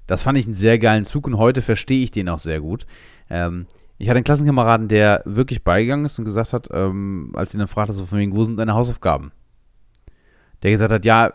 das 0.07 0.23
fand 0.23 0.37
ich 0.37 0.45
einen 0.45 0.53
sehr 0.53 0.79
geilen 0.79 1.05
Zug 1.05 1.27
und 1.27 1.37
heute 1.37 1.61
verstehe 1.61 2.03
ich 2.03 2.11
den 2.11 2.29
auch 2.29 2.39
sehr 2.39 2.59
gut. 2.59 2.85
Ähm, 3.29 3.67
ich 3.97 4.09
hatte 4.09 4.17
einen 4.17 4.25
Klassenkameraden, 4.25 4.87
der 4.87 5.21
wirklich 5.25 5.63
beigegangen 5.63 6.05
ist 6.05 6.19
und 6.19 6.25
gesagt 6.25 6.53
hat, 6.53 6.69
ähm, 6.71 7.31
als 7.35 7.53
ihn 7.53 7.59
dann 7.59 7.67
fragte, 7.67 7.93
so 7.93 8.05
von 8.05 8.19
wegen, 8.19 8.35
wo 8.35 8.43
sind 8.43 8.57
deine 8.57 8.73
Hausaufgaben? 8.73 9.31
Der 10.63 10.71
gesagt 10.71 10.91
hat, 10.91 11.05
ja, 11.05 11.33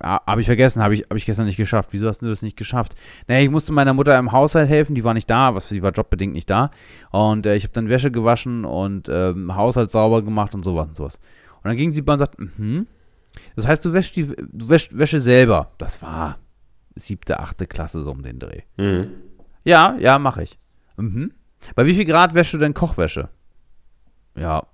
habe 0.00 0.40
ich 0.40 0.46
vergessen, 0.46 0.82
habe 0.82 0.94
ich, 0.94 1.02
hab 1.02 1.16
ich 1.16 1.26
gestern 1.26 1.46
nicht 1.46 1.56
geschafft. 1.56 1.90
Wieso 1.92 2.08
hast 2.08 2.20
du 2.20 2.28
das 2.28 2.42
nicht 2.42 2.56
geschafft? 2.56 2.94
Naja, 3.28 3.42
ich 3.42 3.50
musste 3.50 3.72
meiner 3.72 3.94
Mutter 3.94 4.18
im 4.18 4.32
Haushalt 4.32 4.68
helfen, 4.68 4.94
die 4.94 5.04
war 5.04 5.14
nicht 5.14 5.30
da, 5.30 5.54
was 5.54 5.68
sie 5.68 5.82
war 5.82 5.92
jobbedingt 5.92 6.34
nicht 6.34 6.50
da. 6.50 6.70
Und 7.10 7.46
äh, 7.46 7.56
ich 7.56 7.64
habe 7.64 7.72
dann 7.72 7.88
Wäsche 7.88 8.10
gewaschen 8.10 8.64
und 8.64 9.08
ähm, 9.10 9.54
Haushalt 9.54 9.90
sauber 9.90 10.22
gemacht 10.22 10.54
und 10.54 10.64
sowas 10.64 10.88
und 10.88 10.96
sowas. 10.96 11.18
Und 11.56 11.64
dann 11.64 11.76
ging 11.76 11.92
sie 11.92 12.02
bei 12.02 12.12
und 12.12 12.18
sagt, 12.18 12.38
mhm. 12.38 12.86
Das 13.54 13.66
heißt, 13.66 13.84
du 13.84 13.92
wäschst 13.92 14.16
die 14.16 14.26
du 14.26 14.68
wäschst 14.68 14.98
Wäsche 14.98 15.20
selber. 15.20 15.72
Das 15.78 16.00
war 16.02 16.38
siebte, 16.94 17.40
achte 17.40 17.66
Klasse 17.66 18.02
so 18.02 18.10
um 18.10 18.22
den 18.22 18.38
Dreh. 18.38 18.62
Mhm. 18.76 19.08
Ja, 19.64 19.96
ja, 19.98 20.18
mache 20.18 20.42
ich. 20.42 20.58
Mhm. 20.96 21.32
Bei 21.74 21.86
wie 21.86 21.94
viel 21.94 22.04
Grad 22.04 22.34
wäschst 22.34 22.54
du 22.54 22.58
denn 22.58 22.74
Kochwäsche? 22.74 23.28
Ja, 24.36 24.66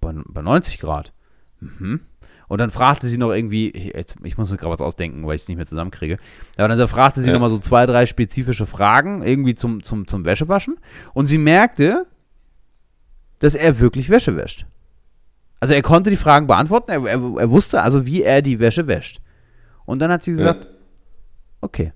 bei, 0.00 0.12
bei 0.26 0.42
90 0.42 0.78
Grad. 0.78 1.12
Mhm. 1.60 2.00
Und 2.50 2.58
dann 2.58 2.72
fragte 2.72 3.06
sie 3.06 3.16
noch 3.16 3.30
irgendwie, 3.30 3.70
ich, 3.70 3.94
ich 4.24 4.36
muss 4.36 4.50
mir 4.50 4.56
gerade 4.56 4.72
was 4.72 4.80
ausdenken, 4.80 5.24
weil 5.24 5.36
ich 5.36 5.42
es 5.42 5.48
nicht 5.48 5.56
mehr 5.56 5.66
zusammenkriege. 5.66 6.18
Aber 6.56 6.66
dann 6.66 6.88
fragte 6.88 7.20
sie 7.20 7.28
ja. 7.28 7.32
nochmal 7.32 7.48
so 7.48 7.58
zwei, 7.58 7.86
drei 7.86 8.06
spezifische 8.06 8.66
Fragen, 8.66 9.22
irgendwie 9.22 9.54
zum, 9.54 9.84
zum, 9.84 10.08
zum 10.08 10.24
Wäschewaschen. 10.24 10.78
Und 11.14 11.26
sie 11.26 11.38
merkte, 11.38 12.08
dass 13.38 13.54
er 13.54 13.78
wirklich 13.78 14.10
Wäsche 14.10 14.34
wäscht. 14.34 14.66
Also 15.60 15.74
er 15.74 15.82
konnte 15.82 16.10
die 16.10 16.16
Fragen 16.16 16.48
beantworten, 16.48 16.90
er, 16.90 17.06
er, 17.06 17.20
er 17.38 17.50
wusste 17.50 17.82
also, 17.82 18.04
wie 18.04 18.24
er 18.24 18.42
die 18.42 18.58
Wäsche 18.58 18.88
wäscht. 18.88 19.20
Und 19.84 20.00
dann 20.00 20.10
hat 20.10 20.24
sie 20.24 20.32
gesagt, 20.32 20.64
ja. 20.64 20.70
okay. 21.60 21.92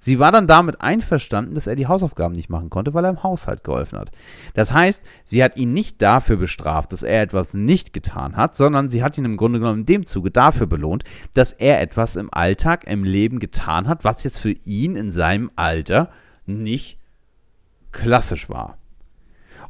Sie 0.00 0.18
war 0.18 0.30
dann 0.30 0.46
damit 0.46 0.80
einverstanden, 0.80 1.54
dass 1.54 1.66
er 1.66 1.76
die 1.76 1.86
Hausaufgaben 1.86 2.34
nicht 2.34 2.50
machen 2.50 2.70
konnte, 2.70 2.94
weil 2.94 3.04
er 3.04 3.10
im 3.10 3.22
Haushalt 3.22 3.64
geholfen 3.64 3.98
hat. 3.98 4.10
Das 4.54 4.72
heißt, 4.72 5.02
sie 5.24 5.42
hat 5.42 5.56
ihn 5.56 5.72
nicht 5.72 6.00
dafür 6.00 6.36
bestraft, 6.36 6.92
dass 6.92 7.02
er 7.02 7.22
etwas 7.22 7.54
nicht 7.54 7.92
getan 7.92 8.36
hat, 8.36 8.54
sondern 8.54 8.90
sie 8.90 9.02
hat 9.02 9.18
ihn 9.18 9.24
im 9.24 9.36
Grunde 9.36 9.58
genommen 9.58 9.80
in 9.80 9.86
dem 9.86 10.06
Zuge 10.06 10.30
dafür 10.30 10.66
belohnt, 10.66 11.04
dass 11.34 11.52
er 11.52 11.80
etwas 11.80 12.16
im 12.16 12.32
Alltag, 12.32 12.86
im 12.86 13.02
Leben 13.02 13.40
getan 13.40 13.88
hat, 13.88 14.04
was 14.04 14.24
jetzt 14.24 14.38
für 14.38 14.52
ihn 14.52 14.94
in 14.94 15.10
seinem 15.10 15.50
Alter 15.56 16.10
nicht 16.46 16.98
klassisch 17.90 18.48
war. 18.48 18.78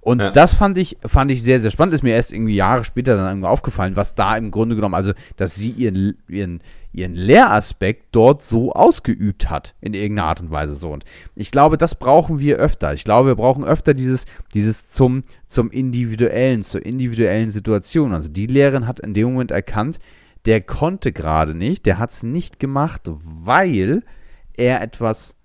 Und 0.09 0.23
ja. 0.23 0.31
das 0.31 0.55
fand 0.55 0.79
ich, 0.79 0.97
fand 1.05 1.31
ich 1.31 1.43
sehr, 1.43 1.61
sehr 1.61 1.71
spannend. 1.71 1.93
Ist 1.93 2.03
mir 2.03 2.15
erst 2.15 2.33
irgendwie 2.33 2.55
Jahre 2.55 2.83
später 2.83 3.15
dann 3.15 3.27
irgendwie 3.27 3.47
aufgefallen, 3.47 3.95
was 3.95 4.15
da 4.15 4.39
im 4.39 4.51
Grunde 4.51 4.75
genommen, 4.75 4.95
also, 4.95 5.13
dass 5.37 5.55
sie 5.55 5.69
ihren, 5.69 6.17
ihren, 6.29 6.63
ihren 6.95 7.15
Lehraspekt 7.15 8.07
dort 8.13 8.41
so 8.43 8.73
ausgeübt 8.73 9.51
hat, 9.51 9.75
in 9.83 9.93
irgendeiner 9.93 10.29
Art 10.29 10.41
und 10.41 10.51
Weise 10.51 10.77
so. 10.77 10.93
Und 10.93 11.05
ich 11.35 11.51
glaube, 11.51 11.77
das 11.77 11.95
brauchen 11.95 12.39
wir 12.39 12.57
öfter. 12.57 12.95
Ich 12.95 13.05
glaube, 13.05 13.29
wir 13.29 13.35
brauchen 13.35 13.65
öfter 13.65 13.93
dieses, 13.93 14.25
dieses 14.55 14.89
zum, 14.89 15.21
zum 15.47 15.71
Individuellen, 15.71 16.63
zur 16.63 16.87
individuellen 16.87 17.51
Situation. 17.51 18.15
Also 18.15 18.31
die 18.31 18.47
Lehrerin 18.47 18.87
hat 18.87 19.01
in 19.01 19.13
dem 19.13 19.33
Moment 19.33 19.51
erkannt, 19.51 19.99
der 20.47 20.63
konnte 20.63 21.13
gerade 21.13 21.55
nicht, 21.55 21.85
der 21.85 21.99
hat 21.99 22.13
es 22.13 22.23
nicht 22.23 22.59
gemacht, 22.59 23.03
weil 23.05 24.05
er 24.55 24.81
etwas 24.81 25.37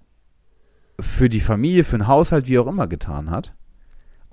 für 1.01 1.27
die 1.27 1.41
Familie, 1.41 1.83
für 1.83 1.97
den 1.97 2.07
Haushalt, 2.07 2.47
wie 2.47 2.59
auch 2.59 2.67
immer 2.67 2.87
getan 2.87 3.29
hat. 3.29 3.53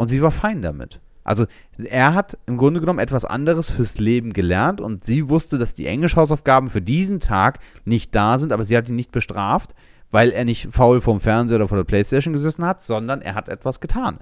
Und 0.01 0.09
sie 0.09 0.23
war 0.23 0.31
fein 0.31 0.63
damit. 0.63 0.99
Also 1.25 1.45
er 1.77 2.15
hat 2.15 2.39
im 2.47 2.57
Grunde 2.57 2.81
genommen 2.81 3.01
etwas 3.01 3.27
anderes 3.27 3.71
fürs 3.71 3.99
Leben 3.99 4.33
gelernt 4.33 4.81
und 4.81 5.05
sie 5.05 5.29
wusste, 5.29 5.59
dass 5.59 5.75
die 5.75 5.85
Englischhausaufgaben 5.85 6.71
für 6.71 6.81
diesen 6.81 7.21
Tag 7.21 7.59
nicht 7.85 8.15
da 8.15 8.39
sind, 8.39 8.55
aber 8.55 8.65
sie 8.65 8.79
hat 8.79 8.89
ihn 8.89 8.97
nicht 8.97 9.13
bestraft, 9.13 9.75
weil 10.11 10.31
er 10.31 10.47
nicht 10.47 10.73
faul 10.73 11.03
vorm 11.03 11.21
Fernseher 11.21 11.57
oder 11.57 11.69
vor 11.69 11.77
der 11.77 11.85
Playstation 11.85 12.33
gesessen 12.33 12.65
hat, 12.65 12.81
sondern 12.81 13.21
er 13.21 13.35
hat 13.35 13.51
etwas 13.51 13.81
getan. 13.81 14.21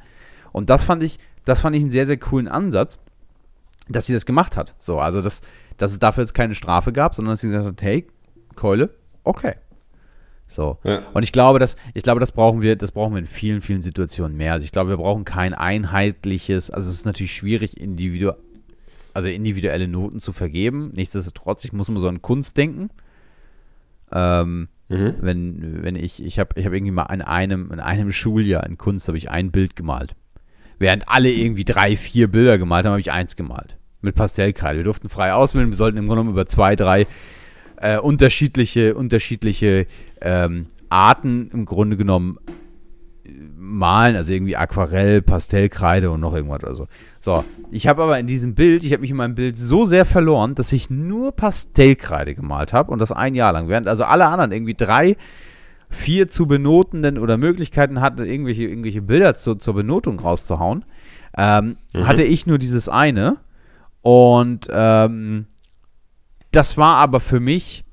Und 0.51 0.69
das 0.69 0.83
fand 0.83 1.05
ich, 1.05 1.21
das 1.45 1.61
fand 1.61 1.77
ich 1.77 1.83
einen 1.83 1.93
sehr, 1.93 2.09
sehr 2.09 2.19
coolen 2.19 2.49
Ansatz, 2.49 2.99
dass 3.89 4.07
sie 4.07 4.15
das 4.15 4.27
gemacht 4.27 4.57
hat. 4.57 4.75
So, 4.81 4.99
also 4.99 5.23
dass, 5.23 5.43
dass 5.77 5.93
es 5.93 6.01
dafür 6.01 6.25
jetzt 6.25 6.35
keine 6.35 6.57
Strafe 6.57 6.93
gab, 6.93 7.15
sondern 7.15 7.35
dass 7.35 7.41
sie 7.43 7.51
gesagt 7.51 7.67
hat, 7.67 7.83
hey, 7.83 8.09
Keule, 8.57 8.91
okay, 9.23 9.55
so. 10.49 10.79
Ja. 10.83 11.03
Und 11.13 11.23
ich 11.23 11.31
glaube, 11.31 11.59
dass, 11.59 11.77
ich 11.95 12.03
glaube, 12.03 12.21
das 12.21 12.33
brauchen 12.33 12.63
wir, 12.63 12.75
das 12.75 12.91
brauchen 12.91 13.15
wir 13.15 13.21
in 13.21 13.27
vielen, 13.27 13.61
vielen 13.61 13.83
Situationen 13.83 14.37
mehr. 14.37 14.55
Also 14.55 14.65
ich 14.65 14.73
glaube, 14.73 14.91
wir 14.91 14.97
brauchen 14.97 15.25
kein 15.25 15.55
einheitliches, 15.55 16.71
also 16.71 16.89
es 16.89 16.97
ist 16.97 17.07
natürlich 17.07 17.35
schwierig, 17.35 17.79
individu 17.79 18.33
also 19.15 19.29
individuelle 19.29 19.89
Noten 19.89 20.21
zu 20.21 20.33
vergeben. 20.33 20.93
Nichtsdestotrotz, 20.95 21.65
ich 21.65 21.73
muss 21.73 21.89
immer 21.89 22.01
so 22.01 22.09
an 22.09 22.23
Kunst 22.23 22.57
denken. 22.57 22.89
Ähm, 24.13 24.69
mhm. 24.89 25.15
wenn, 25.21 25.83
wenn 25.83 25.97
ich, 25.97 26.23
ich 26.23 26.39
habe 26.39 26.59
ich 26.59 26.65
hab 26.65 26.73
irgendwie 26.73 26.93
mal 26.93 27.13
in 27.13 27.21
einem, 27.21 27.71
in 27.73 27.81
einem 27.81 28.13
Schuljahr 28.13 28.65
in 28.65 28.79
Kunst 28.79 29.09
habe 29.09 29.19
ich 29.19 29.29
ein 29.29 29.51
Bild 29.51 29.77
gemalt. 29.77 30.15
Während 30.79 31.09
alle 31.09 31.31
irgendwie 31.31 31.65
drei, 31.65 31.97
vier 31.97 32.31
Bilder 32.31 32.59
gemalt 32.59 32.87
haben, 32.87 32.93
habe 32.93 33.01
ich 33.01 33.11
eins 33.11 33.37
gemalt. 33.37 33.77
Mit 34.01 34.15
Pastellkreide. 34.15 34.79
Wir 34.79 34.85
durften 34.85 35.09
frei 35.09 35.33
auswählen, 35.33 35.69
wir 35.69 35.77
sollten 35.77 35.99
im 35.99 36.07
Grunde 36.07 36.21
genommen 36.21 36.35
über 36.37 36.47
zwei, 36.47 36.77
drei 36.77 37.07
äh, 37.81 37.99
unterschiedliche, 37.99 38.95
unterschiedliche 38.95 39.87
ähm, 40.21 40.67
Arten 40.89 41.51
im 41.53 41.65
Grunde 41.65 41.97
genommen 41.97 42.39
äh, 43.25 43.31
malen, 43.57 44.17
also 44.17 44.33
irgendwie 44.33 44.57
Aquarell, 44.57 45.23
Pastellkreide 45.23 46.11
und 46.11 46.21
noch 46.21 46.35
irgendwas 46.35 46.63
oder 46.63 46.75
so. 46.75 46.89
So, 47.21 47.45
ich 47.71 47.87
habe 47.87 48.03
aber 48.03 48.19
in 48.19 48.27
diesem 48.27 48.55
Bild, 48.55 48.85
ich 48.85 48.93
habe 48.93 49.03
mich 49.03 49.11
in 49.11 49.17
meinem 49.17 49.35
Bild 49.35 49.57
so 49.57 49.85
sehr 49.85 50.05
verloren, 50.05 50.55
dass 50.55 50.73
ich 50.73 50.91
nur 50.91 51.33
Pastellkreide 51.33 52.35
gemalt 52.35 52.73
habe 52.73 52.91
und 52.91 53.01
das 53.01 53.13
ein 53.13 53.35
Jahr 53.35 53.53
lang, 53.53 53.69
während 53.69 53.87
also 53.87 54.05
alle 54.05 54.27
anderen 54.27 54.53
irgendwie 54.53 54.75
drei, 54.75 55.17
vier 55.91 56.29
zu 56.29 56.47
benotenden 56.47 57.19
oder 57.19 57.37
Möglichkeiten 57.37 58.01
hatten, 58.01 58.25
irgendwelche, 58.25 58.65
irgendwelche 58.65 59.03
Bilder 59.03 59.35
zu, 59.35 59.55
zur 59.55 59.75
Benotung 59.75 60.21
rauszuhauen, 60.21 60.85
ähm, 61.37 61.77
mhm. 61.95 62.07
hatte 62.07 62.23
ich 62.23 62.47
nur 62.47 62.59
dieses 62.59 62.89
eine 62.89 63.39
und 64.03 64.69
ähm, 64.71 65.47
das 66.51 66.77
war 66.77 66.97
aber 66.97 67.21
für 67.21 67.41
mich, 67.41 67.85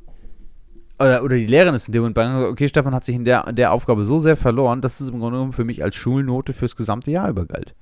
oder, 0.99 1.23
oder 1.23 1.35
die 1.35 1.47
Lehrerin 1.47 1.75
ist 1.75 1.87
in 1.87 1.93
dem 1.93 2.01
Moment 2.03 2.15
bei 2.15 2.47
okay, 2.47 2.67
Stefan 2.67 2.95
hat 2.95 3.03
sich 3.03 3.15
in 3.15 3.25
der, 3.25 3.51
der 3.51 3.71
Aufgabe 3.73 4.05
so 4.05 4.19
sehr 4.19 4.37
verloren, 4.37 4.81
dass 4.81 5.01
es 5.01 5.09
im 5.09 5.19
Grunde 5.19 5.37
genommen 5.37 5.53
für 5.53 5.65
mich 5.65 5.83
als 5.83 5.95
Schulnote 5.95 6.53
fürs 6.53 6.75
gesamte 6.75 7.11
Jahr 7.11 7.29
übergalt. 7.29 7.75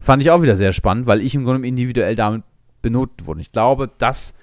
Fand 0.00 0.22
ich 0.22 0.30
auch 0.30 0.40
wieder 0.40 0.56
sehr 0.56 0.72
spannend, 0.72 1.06
weil 1.06 1.20
ich 1.20 1.34
im 1.34 1.44
Grunde 1.44 1.60
genommen 1.60 1.68
individuell 1.68 2.16
damit 2.16 2.44
benotet 2.80 3.26
wurde. 3.26 3.42
Ich 3.42 3.52
glaube, 3.52 3.90
dass 3.98 4.34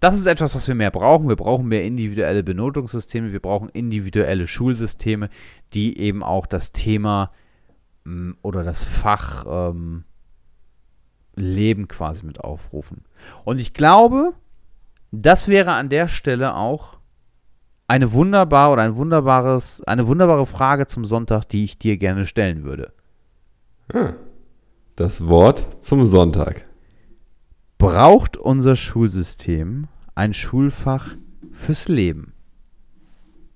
das 0.00 0.16
ist 0.16 0.26
etwas, 0.26 0.54
was 0.54 0.68
wir 0.68 0.74
mehr 0.74 0.90
brauchen. 0.90 1.28
Wir 1.28 1.36
brauchen 1.36 1.66
mehr 1.66 1.84
individuelle 1.84 2.44
Benotungssysteme, 2.44 3.32
wir 3.32 3.40
brauchen 3.40 3.68
individuelle 3.68 4.46
Schulsysteme, 4.46 5.28
die 5.74 5.98
eben 5.98 6.22
auch 6.22 6.46
das 6.46 6.72
Thema 6.72 7.32
mm, 8.04 8.32
oder 8.42 8.62
das 8.62 8.82
Fach 8.82 9.44
ähm, 9.48 10.04
Leben 11.34 11.88
quasi 11.88 12.24
mit 12.24 12.40
aufrufen. 12.40 13.04
Und 13.44 13.60
ich 13.60 13.72
glaube, 13.72 14.34
das 15.10 15.48
wäre 15.48 15.72
an 15.72 15.88
der 15.88 16.08
Stelle 16.08 16.54
auch 16.54 16.98
eine 17.86 18.12
wunderbare 18.12 18.72
oder 18.72 18.82
ein 18.82 18.96
wunderbares, 18.96 19.82
eine 19.86 20.06
wunderbare 20.06 20.46
Frage 20.46 20.86
zum 20.86 21.04
Sonntag, 21.04 21.48
die 21.48 21.64
ich 21.64 21.78
dir 21.78 21.96
gerne 21.96 22.26
stellen 22.26 22.64
würde. 22.64 22.92
Hm. 23.92 24.14
Das 24.96 25.26
Wort 25.26 25.82
zum 25.82 26.04
Sonntag. 26.04 26.66
Braucht 27.78 28.36
unser 28.36 28.76
Schulsystem 28.76 29.86
ein 30.14 30.34
Schulfach 30.34 31.14
fürs 31.52 31.88
Leben? 31.88 32.34